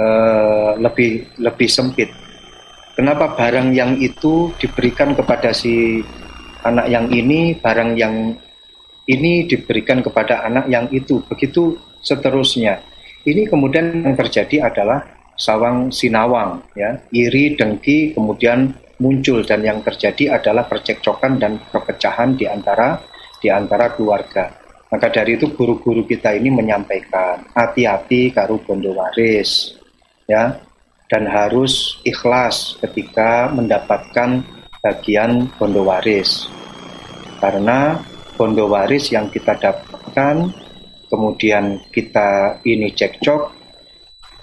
uh, 0.01 0.73
lebih 0.81 1.29
lebih 1.37 1.69
sempit. 1.69 2.09
Kenapa 2.97 3.37
barang 3.37 3.71
yang 3.71 3.95
itu 4.01 4.51
diberikan 4.57 5.13
kepada 5.15 5.53
si 5.53 6.03
anak 6.65 6.89
yang 6.91 7.07
ini, 7.09 7.55
barang 7.55 7.95
yang 7.95 8.35
ini 9.07 9.47
diberikan 9.47 10.03
kepada 10.03 10.45
anak 10.45 10.65
yang 10.69 10.85
itu, 10.91 11.23
begitu 11.25 11.79
seterusnya. 12.03 12.81
Ini 13.21 13.47
kemudian 13.49 14.01
yang 14.05 14.17
terjadi 14.17 14.69
adalah 14.69 15.05
sawang 15.37 15.89
sinawang, 15.89 16.61
ya, 16.77 17.01
iri, 17.13 17.57
dengki, 17.57 18.13
kemudian 18.13 18.73
muncul 19.01 19.41
dan 19.41 19.65
yang 19.65 19.81
terjadi 19.81 20.37
adalah 20.37 20.69
percekcokan 20.69 21.41
dan 21.41 21.57
perpecahan 21.73 22.37
di 22.37 22.45
antara 22.45 23.01
di 23.41 23.49
antara 23.49 23.89
keluarga. 23.97 24.53
Maka 24.91 25.07
dari 25.09 25.39
itu 25.39 25.49
guru-guru 25.55 26.03
kita 26.05 26.35
ini 26.35 26.51
menyampaikan 26.51 27.47
hati-hati 27.55 28.29
karu 28.35 28.59
bondo 28.61 28.91
waris, 28.93 29.80
ya, 30.31 30.55
dan 31.11 31.27
harus 31.27 31.99
ikhlas 32.07 32.79
ketika 32.79 33.51
mendapatkan 33.51 34.39
bagian 34.79 35.51
bondo 35.59 35.83
waris. 35.83 36.47
Karena 37.43 37.99
bondo 38.39 38.71
waris 38.71 39.11
yang 39.11 39.27
kita 39.27 39.59
dapatkan 39.59 40.49
kemudian 41.11 41.83
kita 41.91 42.63
ini 42.63 42.95
cekcok 42.95 43.51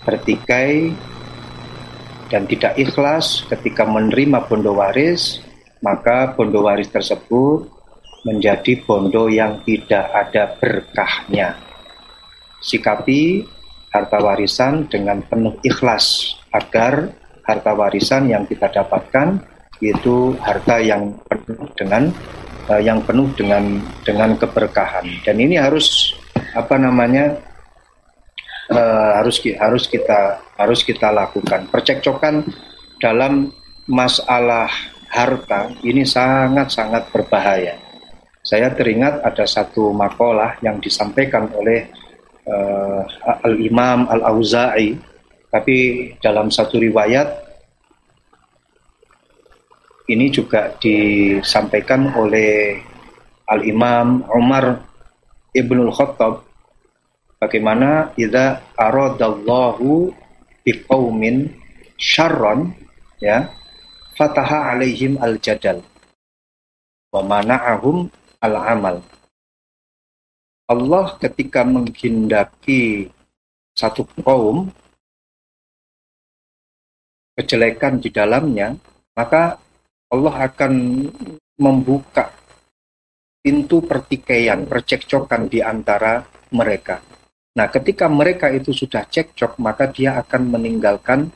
bertikai 0.05 0.93
dan 2.29 2.45
tidak 2.45 2.77
ikhlas 2.77 3.49
ketika 3.49 3.89
menerima 3.89 4.45
bondo 4.45 4.77
waris, 4.77 5.41
maka 5.81 6.37
bondo 6.37 6.61
waris 6.61 6.93
tersebut 6.93 7.65
menjadi 8.29 8.85
bondo 8.85 9.33
yang 9.33 9.65
tidak 9.65 10.05
ada 10.13 10.53
berkahnya. 10.61 11.57
Sikapi 12.61 13.47
harta 13.99 14.19
warisan 14.23 14.87
dengan 14.87 15.19
penuh 15.27 15.59
ikhlas 15.67 16.39
agar 16.55 17.11
harta 17.43 17.73
warisan 17.75 18.31
yang 18.31 18.47
kita 18.47 18.71
dapatkan 18.71 19.43
itu 19.83 20.35
harta 20.43 20.79
yang 20.79 21.15
penuh 21.27 21.67
dengan 21.75 22.03
uh, 22.71 22.83
yang 22.83 23.03
penuh 23.03 23.27
dengan 23.35 23.83
dengan 24.03 24.35
keberkahan 24.39 25.07
dan 25.23 25.37
ini 25.39 25.59
harus 25.59 26.15
apa 26.55 26.75
namanya 26.79 27.39
uh, 28.73 29.23
harus 29.23 29.41
harus 29.59 29.85
kita 29.89 30.39
harus 30.59 30.81
kita 30.85 31.09
lakukan. 31.15 31.67
Percekcokan 31.71 32.45
dalam 33.01 33.49
masalah 33.89 34.69
harta 35.09 35.73
ini 35.87 36.05
sangat-sangat 36.05 37.09
berbahaya. 37.15 37.79
Saya 38.45 38.73
teringat 38.73 39.25
ada 39.25 39.45
satu 39.45 39.93
makalah 39.93 40.57
yang 40.65 40.81
disampaikan 40.81 41.53
oleh 41.53 41.89
uh, 42.49 43.05
Al-Imam 43.45 44.09
Al-Auza'i, 44.09 44.97
tapi 45.53 45.77
dalam 46.25 46.49
satu 46.49 46.81
riwayat 46.81 47.29
ini 50.09 50.33
juga 50.33 50.73
disampaikan 50.81 52.09
oleh 52.17 52.81
Al-Imam 53.49 54.25
Umar 54.33 54.81
Ibnul 55.53 55.93
Khattab 55.93 56.49
bagaimana 57.41 58.13
idza 58.19 58.61
aradallahu 58.75 60.13
biqaumin 60.65 61.53
syarron 61.97 62.75
ya 63.23 63.49
fataha 64.19 64.75
alaihim 64.75 65.17
al-jadal 65.23 65.81
wa 67.15 67.23
mana'ahum 67.25 68.11
al-amal 68.43 69.01
Allah 70.69 71.17
ketika 71.17 71.65
menghendaki 71.65 73.09
satu 73.73 74.05
kaum 74.21 74.69
kejelekan 77.39 78.03
di 78.03 78.13
dalamnya 78.13 78.77
maka 79.17 79.57
Allah 80.13 80.35
akan 80.49 80.73
membuka 81.59 82.33
pintu 83.43 83.81
pertikaian, 83.81 84.69
percekcokan 84.69 85.49
di 85.49 85.65
antara 85.65 86.21
mereka. 86.53 87.01
Nah, 87.57 87.67
ketika 87.73 88.07
mereka 88.07 88.53
itu 88.53 88.71
sudah 88.71 89.09
cekcok, 89.09 89.59
maka 89.59 89.91
dia 89.91 90.21
akan 90.21 90.53
meninggalkan 90.55 91.33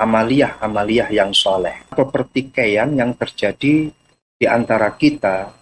amaliyah-amaliyah 0.00 1.12
yang 1.12 1.34
soleh. 1.36 1.84
Pertikaian 1.92 2.92
yang 2.96 3.12
terjadi 3.18 3.90
di 4.36 4.46
antara 4.46 4.94
kita, 4.96 5.52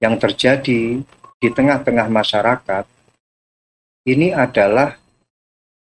yang 0.00 0.20
terjadi 0.20 1.00
di 1.46 1.54
tengah-tengah 1.54 2.10
masyarakat, 2.10 2.84
ini 4.10 4.34
adalah 4.34 4.98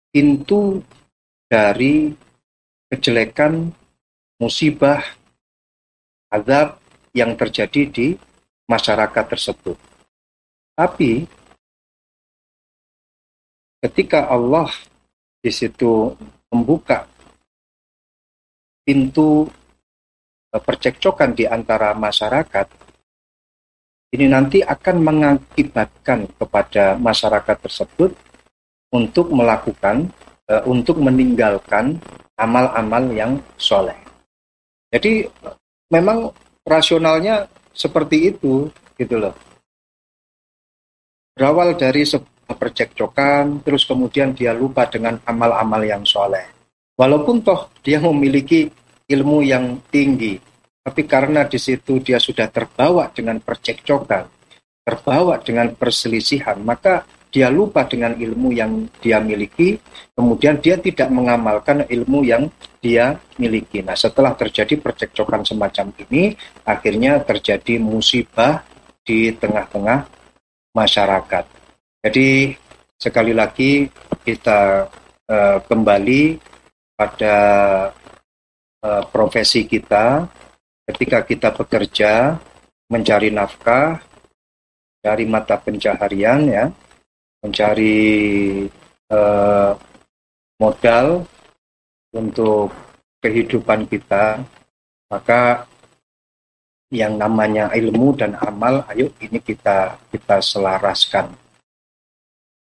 pintu 0.09 0.81
dari 1.45 2.09
kejelekan, 2.89 3.69
musibah, 4.41 5.05
azab 6.33 6.81
yang 7.13 7.37
terjadi 7.37 7.85
di 7.85 8.07
masyarakat 8.65 9.25
tersebut. 9.29 9.77
Tapi 10.73 11.29
ketika 13.77 14.33
Allah 14.33 14.73
di 15.37 15.53
situ 15.53 16.17
membuka 16.49 17.05
pintu 18.81 19.45
e, 20.49 20.57
percekcokan 20.57 21.37
di 21.37 21.45
antara 21.45 21.93
masyarakat, 21.93 22.82
ini 24.13 24.29
nanti 24.29 24.61
akan 24.61 25.01
mengakibatkan 25.01 26.29
kepada 26.37 26.93
masyarakat 27.01 27.57
tersebut 27.65 28.13
untuk 28.93 29.33
melakukan, 29.33 30.05
e, 30.45 30.53
untuk 30.69 31.01
meninggalkan 31.01 31.97
amal-amal 32.37 33.09
yang 33.09 33.41
soleh. 33.57 33.97
Jadi 34.93 35.25
memang 35.89 36.29
rasionalnya 36.61 37.49
seperti 37.73 38.29
itu, 38.29 38.69
gitu 39.01 39.17
loh. 39.17 39.33
Berawal 41.33 41.73
dari 41.73 42.05
percekcokan, 42.45 43.65
terus 43.65 43.81
kemudian 43.89 44.37
dia 44.37 44.53
lupa 44.53 44.85
dengan 44.85 45.17
amal-amal 45.25 45.81
yang 45.81 46.05
soleh. 46.05 46.45
Walaupun 46.93 47.41
toh 47.41 47.73
dia 47.81 47.97
memiliki 47.97 48.69
ilmu 49.09 49.41
yang 49.41 49.81
tinggi, 49.89 50.37
tapi 50.83 51.07
karena 51.07 51.47
di 51.47 51.55
situ 51.55 52.03
dia 52.03 52.19
sudah 52.19 52.51
terbawa 52.51 53.07
dengan 53.15 53.39
percekcokan, 53.39 54.27
terbawa 54.83 55.39
dengan 55.39 55.71
perselisihan, 55.79 56.59
maka 56.59 57.07
dia 57.33 57.49
lupa 57.49 57.87
dengan 57.87 58.13
ilmu 58.13 58.53
yang 58.53 58.85
dia 59.01 59.17
miliki, 59.23 59.79
kemudian 60.13 60.59
dia 60.59 60.77
tidak 60.77 61.09
mengamalkan 61.09 61.87
ilmu 61.87 62.21
yang 62.27 62.45
dia 62.77 63.17
miliki. 63.41 63.81
Nah, 63.81 63.97
setelah 63.97 64.37
terjadi 64.37 64.77
percekcokan 64.77 65.41
semacam 65.41 65.89
ini, 66.05 66.37
akhirnya 66.67 67.23
terjadi 67.25 67.81
musibah 67.81 68.61
di 69.01 69.33
tengah-tengah 69.33 70.05
masyarakat. 70.77 71.45
Jadi 72.05 72.53
sekali 72.99 73.33
lagi 73.33 73.87
kita 74.21 74.85
uh, 75.31 75.57
kembali 75.63 76.37
pada 76.93 77.35
uh, 78.83 79.03
profesi 79.09 79.65
kita 79.65 80.27
ketika 80.87 81.23
kita 81.23 81.49
bekerja 81.55 82.37
mencari 82.91 83.31
nafkah 83.31 84.03
dari 85.03 85.23
mata 85.27 85.59
pencaharian 85.59 86.41
ya 86.47 86.65
mencari 87.43 87.99
uh, 89.11 89.71
modal 90.59 91.27
untuk 92.15 92.71
kehidupan 93.19 93.87
kita 93.87 94.43
maka 95.11 95.67
yang 96.93 97.17
namanya 97.17 97.73
ilmu 97.73 98.13
dan 98.13 98.37
amal 98.37 98.85
ayo 98.93 99.09
ini 99.17 99.41
kita 99.41 99.97
kita 100.13 100.37
selaraskan. 100.37 101.33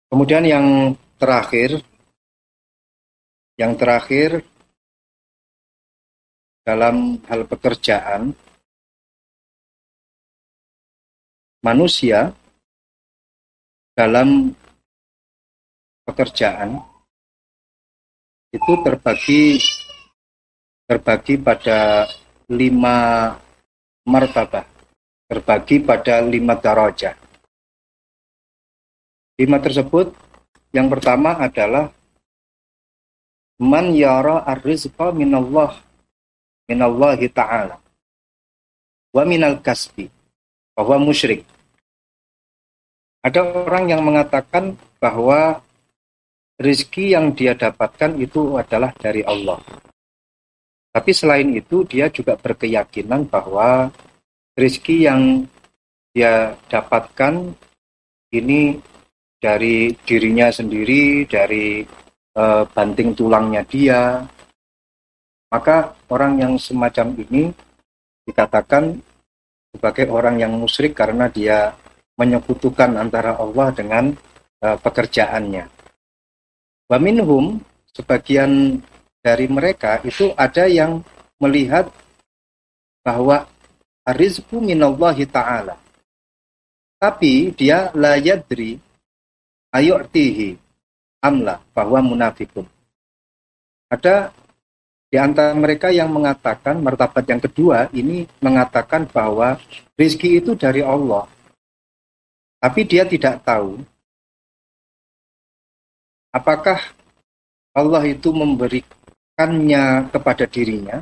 Kemudian 0.09 0.49
yang 0.49 0.67
terakhir, 1.21 1.85
yang 3.61 3.77
terakhir 3.77 4.41
dalam 6.67 7.23
hal 7.31 7.47
pekerjaan, 7.47 8.35
manusia 11.63 12.35
dalam 13.95 14.51
pekerjaan 16.03 16.83
itu 18.51 18.73
terbagi 18.83 19.63
terbagi 20.91 21.39
pada 21.39 22.11
lima 22.51 23.31
martabah, 24.03 24.67
terbagi 25.31 25.87
pada 25.87 26.19
lima 26.27 26.59
darajah. 26.59 27.15
Lima 29.39 29.63
tersebut 29.63 30.11
yang 30.75 30.91
pertama 30.91 31.39
adalah 31.39 31.95
man 33.63 33.95
yara 33.95 34.43
ar-rizqa 34.43 35.15
minallah 35.15 35.86
minallahi 36.67 37.27
ta'ala 37.31 37.79
wa 39.15 39.23
minal 39.25 39.59
kasbi 39.65 40.11
bahwa 40.77 41.01
musyrik. 41.01 41.47
Ada 43.25 43.43
orang 43.43 43.91
yang 43.91 44.05
mengatakan 44.05 44.77
bahwa 45.01 45.65
rezeki 46.61 47.17
yang 47.17 47.33
dia 47.33 47.57
dapatkan 47.57 48.15
itu 48.21 48.55
adalah 48.61 48.93
dari 48.95 49.25
Allah. 49.25 49.59
Tapi 50.93 51.11
selain 51.13 51.53
itu 51.53 51.83
dia 51.85 52.09
juga 52.13 52.39
berkeyakinan 52.39 53.29
bahwa 53.29 53.91
rizki 54.57 55.05
yang 55.05 55.45
dia 56.17 56.57
dapatkan 56.73 57.53
ini 58.33 58.81
dari 59.37 59.93
dirinya 60.09 60.49
sendiri, 60.49 61.29
dari 61.29 61.85
e, 62.33 62.45
banting 62.73 63.13
tulangnya 63.13 63.61
dia, 63.69 64.25
maka 65.57 65.97
orang 66.13 66.37
yang 66.37 66.53
semacam 66.61 67.17
ini 67.17 67.49
dikatakan 68.29 69.01
sebagai 69.73 70.13
orang 70.13 70.37
yang 70.37 70.53
musyrik 70.53 70.93
karena 70.93 71.33
dia 71.33 71.73
menyekutukan 72.21 72.93
antara 72.93 73.41
Allah 73.41 73.73
dengan 73.73 74.13
e, 74.61 74.69
pekerjaannya. 74.77 75.65
Waminhum 76.93 77.65
sebagian 77.89 78.85
dari 79.25 79.49
mereka 79.49 80.05
itu 80.05 80.37
ada 80.37 80.69
yang 80.69 81.01
melihat 81.41 81.89
bahwa 83.01 83.49
rizku 84.13 84.61
minallahi 84.61 85.25
ta'ala. 85.25 85.81
Tapi 87.01 87.57
dia 87.57 87.89
la 87.97 88.21
yadri 88.21 88.77
ayu'tihi 89.73 90.53
amla 91.25 91.65
bahwa 91.73 92.05
munafikun. 92.05 92.69
Ada 93.89 94.37
di 95.17 95.25
antara 95.25 95.57
mereka 95.57 95.89
yang 95.89 96.13
mengatakan 96.13 96.77
martabat 96.85 97.25
yang 97.25 97.41
kedua 97.41 97.89
ini 97.97 98.29
mengatakan 98.45 99.09
bahwa 99.09 99.57
rizki 99.97 100.37
itu 100.37 100.53
dari 100.53 100.85
Allah. 100.85 101.25
Tapi 102.61 102.85
dia 102.85 103.09
tidak 103.09 103.41
tahu 103.41 103.81
apakah 106.37 106.93
Allah 107.73 108.05
itu 108.05 108.29
memberikannya 108.29 110.13
kepada 110.13 110.45
dirinya 110.45 111.01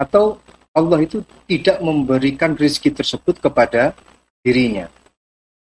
atau 0.00 0.40
Allah 0.72 1.04
itu 1.04 1.20
tidak 1.44 1.84
memberikan 1.84 2.56
rizki 2.56 2.88
tersebut 2.88 3.44
kepada 3.44 3.92
dirinya. 4.40 4.88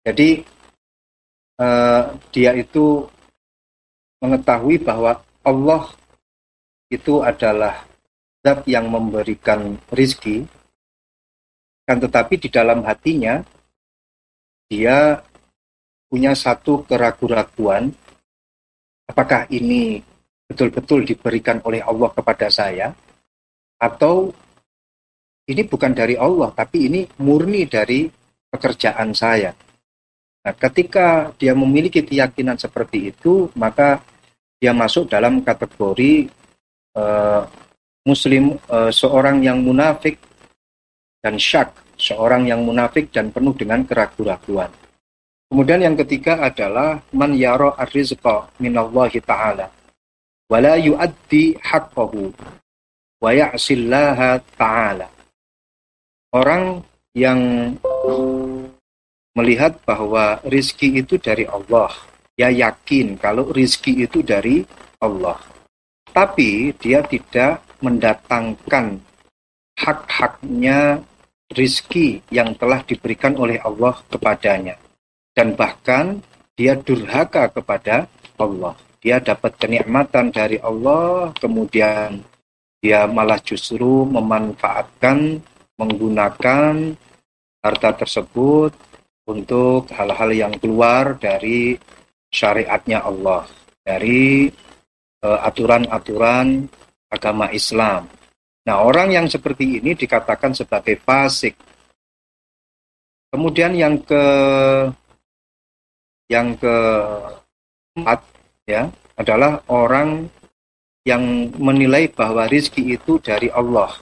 Jadi 0.05 0.45
uh, 1.57 2.13
dia 2.29 2.53
itu 2.53 3.09
mengetahui 4.21 4.85
bahwa 4.85 5.17
Allah 5.41 6.04
itu 6.89 7.21
adalah 7.25 7.85
zat 8.45 8.61
yang 8.69 8.89
memberikan 8.89 9.77
rizki, 9.89 10.45
kan 11.85 11.97
tetapi 11.97 12.37
di 12.37 12.49
dalam 12.49 12.85
hatinya 12.85 13.41
dia 14.69 15.21
punya 16.09 16.33
satu 16.37 16.85
keraguan-raguan 16.85 17.89
apakah 19.09 19.45
ini 19.53 20.01
betul-betul 20.45 21.05
diberikan 21.05 21.61
oleh 21.65 21.81
Allah 21.81 22.09
kepada 22.13 22.49
saya? 22.49 22.93
Atau 23.81 24.33
ini 25.45 25.61
bukan 25.65 25.93
dari 25.93 26.17
Allah 26.17 26.49
tapi 26.53 26.89
ini 26.89 27.05
murni 27.21 27.69
dari 27.69 28.09
pekerjaan 28.49 29.13
saya. 29.13 29.53
Nah, 30.45 30.53
ketika 30.53 31.33
dia 31.41 31.57
memiliki 31.57 32.05
keyakinan 32.05 32.57
seperti 32.57 33.09
itu, 33.09 33.49
maka 33.57 33.97
dia 34.61 34.71
masuk 34.71 35.09
dalam 35.09 35.41
kategori 35.41 36.29
uh, 36.95 37.45
muslim 38.07 38.57
uh, 38.71 38.89
seorang 38.89 39.43
yang 39.43 39.61
munafik 39.61 40.17
dan 41.19 41.35
syak, 41.37 41.73
seorang 41.99 42.47
yang 42.47 42.63
munafik 42.63 43.11
dan 43.11 43.29
penuh 43.29 43.53
dengan 43.55 43.83
keraguan-raguan. 43.83 44.71
Kemudian 45.45 45.81
yang 45.85 45.95
ketiga 45.95 46.41
adalah 46.41 46.99
man 47.13 47.37
yara 47.37 47.77
ar-rizqa 47.77 48.49
minallahi 48.57 49.21
ta'ala 49.21 49.69
wa 50.49 50.57
la 50.57 50.75
yuaddi 50.77 51.57
haqqahu 51.61 52.33
wa 53.21 53.29
ya'sillaha 53.29 54.41
ta'ala. 54.57 55.07
Orang 56.35 56.83
yang 57.15 57.71
melihat 59.35 59.79
bahwa 59.87 60.43
rizki 60.47 60.99
itu 60.99 61.15
dari 61.15 61.47
Allah. 61.47 61.91
Ya 62.35 62.51
yakin 62.51 63.15
kalau 63.15 63.47
rizki 63.55 64.03
itu 64.03 64.19
dari 64.19 64.67
Allah. 64.99 65.39
Tapi 66.15 66.71
dia 66.79 67.03
tidak 67.03 67.59
mendatangkan 67.83 69.03
hak-haknya 69.75 71.03
rizki 71.51 72.23
yang 72.31 72.55
telah 72.55 72.79
diberikan 72.87 73.35
oleh 73.35 73.59
Allah 73.59 73.99
kepadanya. 74.07 74.79
Dan 75.35 75.59
bahkan 75.59 76.23
dia 76.55 76.79
durhaka 76.79 77.51
kepada 77.51 78.07
Allah. 78.39 78.79
Dia 79.03 79.19
dapat 79.19 79.59
kenikmatan 79.59 80.31
dari 80.31 80.55
Allah, 80.63 81.35
kemudian 81.35 82.23
dia 82.79 83.03
malah 83.05 83.37
justru 83.43 84.07
memanfaatkan, 84.07 85.43
menggunakan 85.75 86.95
harta 87.59 87.91
tersebut 87.91 88.71
untuk 89.27 89.91
hal-hal 89.91 90.31
yang 90.31 90.53
keluar 90.57 91.19
dari 91.19 91.75
syariatnya 92.31 93.03
Allah, 93.03 93.43
dari 93.83 94.47
aturan-aturan 95.41 96.69
agama 97.09 97.49
Islam. 97.49 98.05
Nah, 98.65 98.81
orang 98.81 99.13
yang 99.13 99.27
seperti 99.29 99.77
ini 99.81 99.93
dikatakan 99.93 100.57
sebagai 100.57 100.97
fasik. 101.01 101.53
Kemudian 103.29 103.75
yang 103.77 103.99
ke 104.01 104.23
yang 106.31 106.57
keempat 106.57 108.19
ya 108.65 108.89
adalah 109.13 109.61
orang 109.69 110.25
yang 111.05 111.53
menilai 111.61 112.09
bahwa 112.09 112.49
rizki 112.49 112.97
itu 112.97 113.21
dari 113.21 113.53
Allah. 113.53 113.93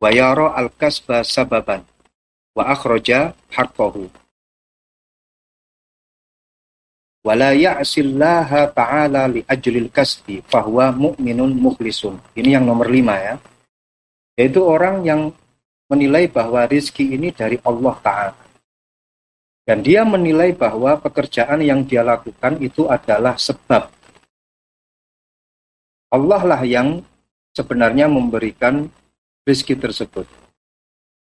Wayaro 0.00 0.54
al-kasba 0.54 1.26
sababan 1.26 1.82
wa 2.54 2.64
akhraja 2.70 3.34
haqqahu 3.52 4.08
wala 7.20 7.52
ya'sillaha 7.52 8.72
ta'ala 8.72 9.28
li 9.28 9.44
ajlil 9.44 9.92
kasbi 9.92 10.40
fahuwa 10.48 10.92
mu'minun 10.92 11.52
mukhlisun. 11.52 12.16
Ini 12.36 12.60
yang 12.60 12.64
nomor 12.64 12.88
lima 12.88 13.16
ya. 13.20 13.34
Yaitu 14.40 14.64
orang 14.64 15.04
yang 15.04 15.30
menilai 15.90 16.30
bahwa 16.30 16.64
rizki 16.64 17.12
ini 17.12 17.34
dari 17.34 17.58
Allah 17.66 17.94
Ta'ala. 18.00 18.42
Dan 19.66 19.84
dia 19.84 20.02
menilai 20.02 20.56
bahwa 20.56 20.96
pekerjaan 20.98 21.60
yang 21.60 21.84
dia 21.84 22.00
lakukan 22.00 22.58
itu 22.58 22.88
adalah 22.88 23.36
sebab. 23.36 23.92
Allah 26.10 26.42
lah 26.42 26.62
yang 26.66 27.04
sebenarnya 27.54 28.10
memberikan 28.10 28.90
rizki 29.46 29.78
tersebut. 29.78 30.26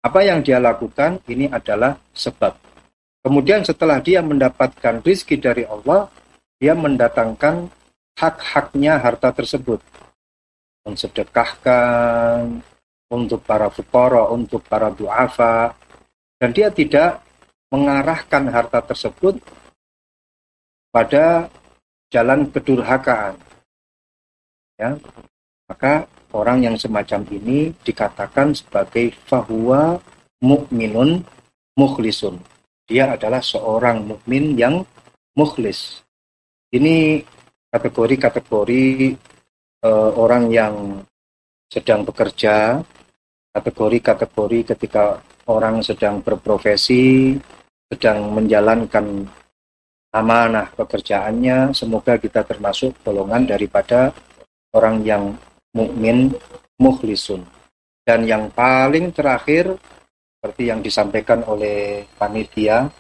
Apa 0.01 0.25
yang 0.25 0.41
dia 0.41 0.57
lakukan 0.63 1.21
ini 1.29 1.51
adalah 1.53 2.01
sebab. 2.17 2.72
Kemudian 3.23 3.63
setelah 3.63 4.03
dia 4.03 4.19
mendapatkan 4.19 4.99
rizki 5.07 5.39
dari 5.39 5.63
Allah, 5.63 6.11
dia 6.59 6.75
mendatangkan 6.75 7.71
hak-haknya 8.19 8.99
harta 8.99 9.31
tersebut. 9.31 9.79
Mensedekahkan 10.83 12.59
untuk 13.15 13.47
para 13.47 13.71
fukara, 13.71 14.27
untuk 14.27 14.67
para 14.67 14.91
duafa. 14.91 15.79
Dan 16.43 16.51
dia 16.51 16.75
tidak 16.75 17.23
mengarahkan 17.71 18.51
harta 18.51 18.83
tersebut 18.83 19.39
pada 20.91 21.47
jalan 22.11 22.51
kedurhakaan. 22.51 23.39
Ya, 24.77 24.99
maka 25.71 26.11
orang 26.35 26.67
yang 26.67 26.77
semacam 26.77 27.23
ini 27.31 27.71
dikatakan 27.87 28.53
sebagai 28.53 29.15
fahuwa 29.31 30.03
mukminun 30.43 31.23
mukhlisun. 31.79 32.37
Dia 32.93 33.17
adalah 33.17 33.41
seorang 33.41 34.05
mukmin 34.05 34.53
yang 34.53 34.85
mukhlis. 35.33 36.05
Ini 36.77 37.25
kategori-kategori 37.73 39.17
uh, 39.81 40.13
orang 40.13 40.53
yang 40.53 41.01
sedang 41.73 42.05
bekerja, 42.05 42.85
kategori-kategori 43.57 44.77
ketika 44.77 45.25
orang 45.49 45.81
sedang 45.81 46.21
berprofesi, 46.21 47.33
sedang 47.89 48.29
menjalankan 48.37 49.25
amanah 50.13 50.69
pekerjaannya. 50.77 51.73
Semoga 51.73 52.21
kita 52.21 52.45
termasuk 52.45 52.93
golongan 53.01 53.49
daripada 53.49 54.13
orang 54.77 55.01
yang 55.01 55.33
mukmin 55.73 56.29
mukhlisun. 56.77 57.41
Dan 58.05 58.29
yang 58.29 58.53
paling 58.53 59.17
terakhir 59.17 59.81
seperti 60.43 60.75
yang 60.75 60.83
disampaikan 60.83 61.47
oleh 61.47 62.03
panitia 62.19 62.91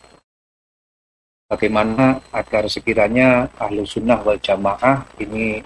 bagaimana 1.50 2.22
agar 2.30 2.70
sekiranya 2.70 3.50
ahlu 3.58 3.82
sunnah 3.82 4.22
wal 4.22 4.38
jamaah 4.38 5.02
ini 5.18 5.58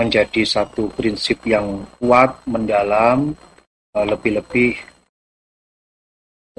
menjadi 0.00 0.48
satu 0.48 0.88
prinsip 0.96 1.44
yang 1.44 1.84
kuat, 2.00 2.32
mendalam, 2.48 3.36
eh, 3.92 4.06
lebih-lebih 4.08 4.72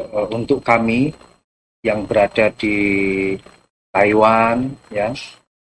eh, 0.06 0.28
untuk 0.30 0.62
kami 0.62 1.18
yang 1.82 2.06
berada 2.06 2.54
di 2.54 2.78
Taiwan, 3.90 4.70
ya, 4.94 5.10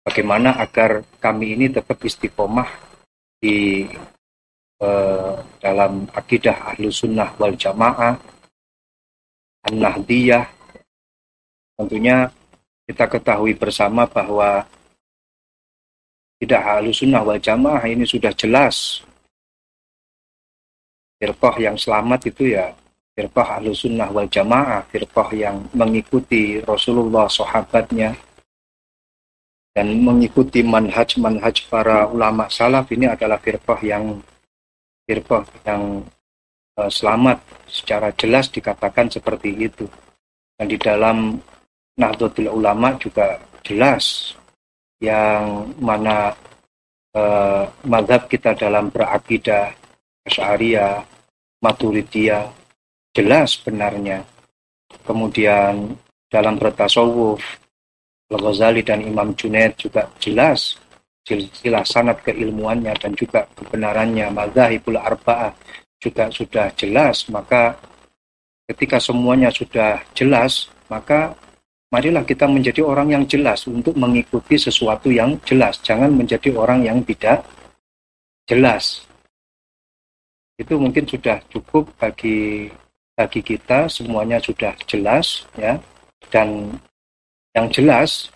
bagaimana 0.08 0.64
agar 0.64 1.04
kami 1.20 1.60
ini 1.60 1.68
tetap 1.68 2.00
istiqomah 2.00 2.72
di 3.44 3.84
dalam 5.64 6.04
akidah 6.12 6.76
ahlu 6.76 6.92
sunnah 6.92 7.32
wal 7.40 7.56
jamaah 7.56 8.20
An-Nahdiyah. 9.68 10.46
Tentunya 11.80 12.30
kita 12.88 13.08
ketahui 13.08 13.56
bersama 13.56 14.04
bahwa 14.04 14.68
tidak 16.44 16.62
halus 16.64 17.00
sunnah 17.00 17.24
wal 17.24 17.40
jamaah 17.40 17.84
ini 17.88 18.04
sudah 18.04 18.36
jelas. 18.36 19.02
Firqah 21.16 21.56
yang 21.56 21.80
selamat 21.80 22.28
itu 22.28 22.52
ya 22.52 22.76
firqah 23.14 23.62
ahlu 23.62 23.72
sunnah 23.72 24.10
wal 24.10 24.28
jamaah, 24.28 24.84
firqah 24.90 25.30
yang 25.38 25.64
mengikuti 25.72 26.60
Rasulullah, 26.66 27.30
sahabatnya, 27.30 28.18
dan 29.72 29.88
mengikuti 30.02 30.66
manhaj-manhaj 30.66 31.70
para 31.70 32.10
ulama 32.10 32.50
salaf 32.50 32.90
ini 32.90 33.10
adalah 33.10 33.38
firqah 33.38 33.80
yang 33.86 34.22
firqah 35.06 35.46
yang 35.66 36.02
uh, 36.78 36.92
selamat 36.92 37.42
secara 37.70 38.10
jelas 38.16 38.50
dikatakan 38.50 39.10
seperti 39.10 39.54
itu. 39.58 39.86
Dan 40.58 40.70
di 40.70 40.78
dalam 40.78 41.38
Nahdlatul 41.98 42.50
Ulama 42.50 42.98
juga 42.98 43.38
jelas 43.62 44.34
yang 45.02 45.74
mana 45.78 46.34
uh, 47.14 47.66
madhab 47.86 48.26
kita 48.30 48.58
dalam 48.58 48.90
berakidah 48.90 49.74
Asy'ariyah, 50.24 51.04
Maturidiyah 51.62 52.48
jelas 53.14 53.60
benarnya. 53.62 54.24
Kemudian 55.04 55.98
dalam 56.30 56.56
bertasawuf 56.58 57.42
Al-Ghazali 58.34 58.82
dan 58.82 59.06
Imam 59.06 59.38
Junaid 59.38 59.78
juga 59.78 60.10
jelas 60.18 60.82
silsilah 61.24 61.86
sanat 61.88 62.20
keilmuannya 62.26 62.92
dan 63.00 63.14
juga 63.16 63.48
kebenarannya 63.56 64.28
mazhabul 64.34 65.00
arba'ah 65.00 65.56
juga 66.04 66.28
sudah 66.28 66.68
jelas 66.76 67.24
maka 67.32 67.80
ketika 68.68 69.00
semuanya 69.00 69.48
sudah 69.48 70.04
jelas 70.12 70.68
maka 70.92 71.32
marilah 71.94 72.26
kita 72.26 72.50
menjadi 72.50 72.82
orang 72.82 73.14
yang 73.14 73.24
jelas 73.30 73.70
untuk 73.70 73.94
mengikuti 73.94 74.58
sesuatu 74.58 75.14
yang 75.14 75.38
jelas. 75.46 75.78
Jangan 75.86 76.10
menjadi 76.10 76.50
orang 76.58 76.82
yang 76.82 77.06
tidak 77.06 77.46
jelas. 78.50 79.06
Itu 80.58 80.82
mungkin 80.82 81.06
sudah 81.06 81.38
cukup 81.54 81.94
bagi 82.02 82.74
bagi 83.14 83.46
kita 83.46 83.86
semuanya 83.86 84.42
sudah 84.42 84.74
jelas 84.90 85.46
ya. 85.54 85.78
Dan 86.34 86.74
yang 87.54 87.70
jelas 87.70 88.34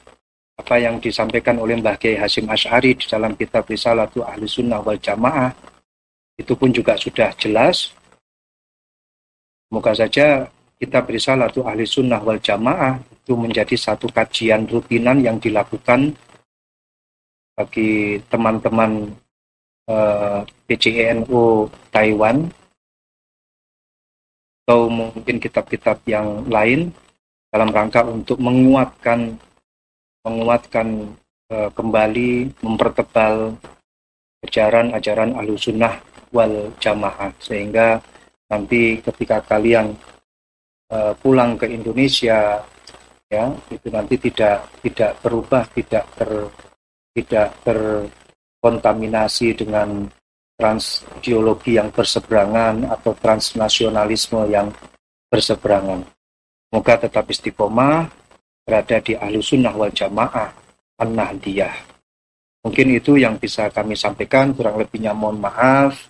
apa 0.58 0.78
yang 0.78 1.02
disampaikan 1.02 1.58
oleh 1.58 1.82
Mbah 1.82 1.98
Kiai 1.98 2.18
Hasim 2.18 2.46
Ash'ari 2.46 2.94
di 2.94 3.06
dalam 3.10 3.34
kitab 3.34 3.66
Risalatu 3.66 4.22
Ahli 4.22 4.46
Sunnah 4.46 4.82
wal 4.86 5.02
Jamaah 5.02 5.50
itu 6.38 6.54
pun 6.54 6.70
juga 6.70 6.94
sudah 6.96 7.34
jelas. 7.36 7.92
Semoga 9.68 9.92
saja 9.98 10.48
kita 10.78 11.04
Risalatu 11.04 11.66
Ahli 11.66 11.84
Sunnah 11.84 12.22
wal 12.24 12.40
Jamaah 12.40 13.02
itu 13.02 13.34
menjadi 13.36 13.76
satu 13.76 14.08
kajian 14.08 14.70
rutinan 14.70 15.20
yang 15.20 15.42
dilakukan 15.42 16.16
bagi 17.58 18.22
teman-teman 18.30 19.12
eh, 19.90 20.42
PCNU 20.70 21.68
Taiwan 21.90 22.48
atau 24.68 24.92
mungkin 24.92 25.40
kitab-kitab 25.40 26.04
yang 26.06 26.44
lain 26.52 26.92
dalam 27.48 27.72
rangka 27.72 28.04
untuk 28.04 28.36
menguatkan 28.44 29.40
menguatkan 30.28 31.16
uh, 31.48 31.72
kembali 31.72 32.52
mempertebal 32.60 33.56
ajaran-ajaran 34.44 35.32
sunnah 35.56 36.04
wal 36.38 36.70
jamaah 36.78 37.34
sehingga 37.42 37.98
nanti 38.46 39.02
ketika 39.02 39.42
kalian 39.42 39.98
uh, 40.94 41.18
pulang 41.18 41.58
ke 41.58 41.66
Indonesia 41.66 42.62
ya 43.28 43.46
itu 43.74 43.88
nanti 43.90 44.16
tidak 44.22 44.70
tidak 44.86 45.12
berubah 45.26 45.66
tidak 45.74 46.06
ter 46.14 46.32
tidak 47.18 47.50
terkontaminasi 47.66 49.58
dengan 49.58 50.06
transideologi 50.58 51.78
yang 51.78 51.90
berseberangan 51.94 52.90
atau 52.90 53.14
transnasionalisme 53.18 54.42
yang 54.50 54.74
berseberangan. 55.30 56.02
Semoga 56.68 56.94
tetap 56.98 57.26
istiqomah 57.30 58.10
berada 58.66 58.98
di 59.00 59.14
ahlu 59.14 59.40
sunnah 59.40 59.72
wal 59.78 59.94
jamaah 59.94 60.52
an-nahdiyah. 61.00 61.98
Mungkin 62.66 63.00
itu 63.00 63.16
yang 63.16 63.40
bisa 63.40 63.70
kami 63.72 63.96
sampaikan, 63.96 64.52
kurang 64.52 64.82
lebihnya 64.82 65.16
mohon 65.16 65.40
maaf. 65.40 66.10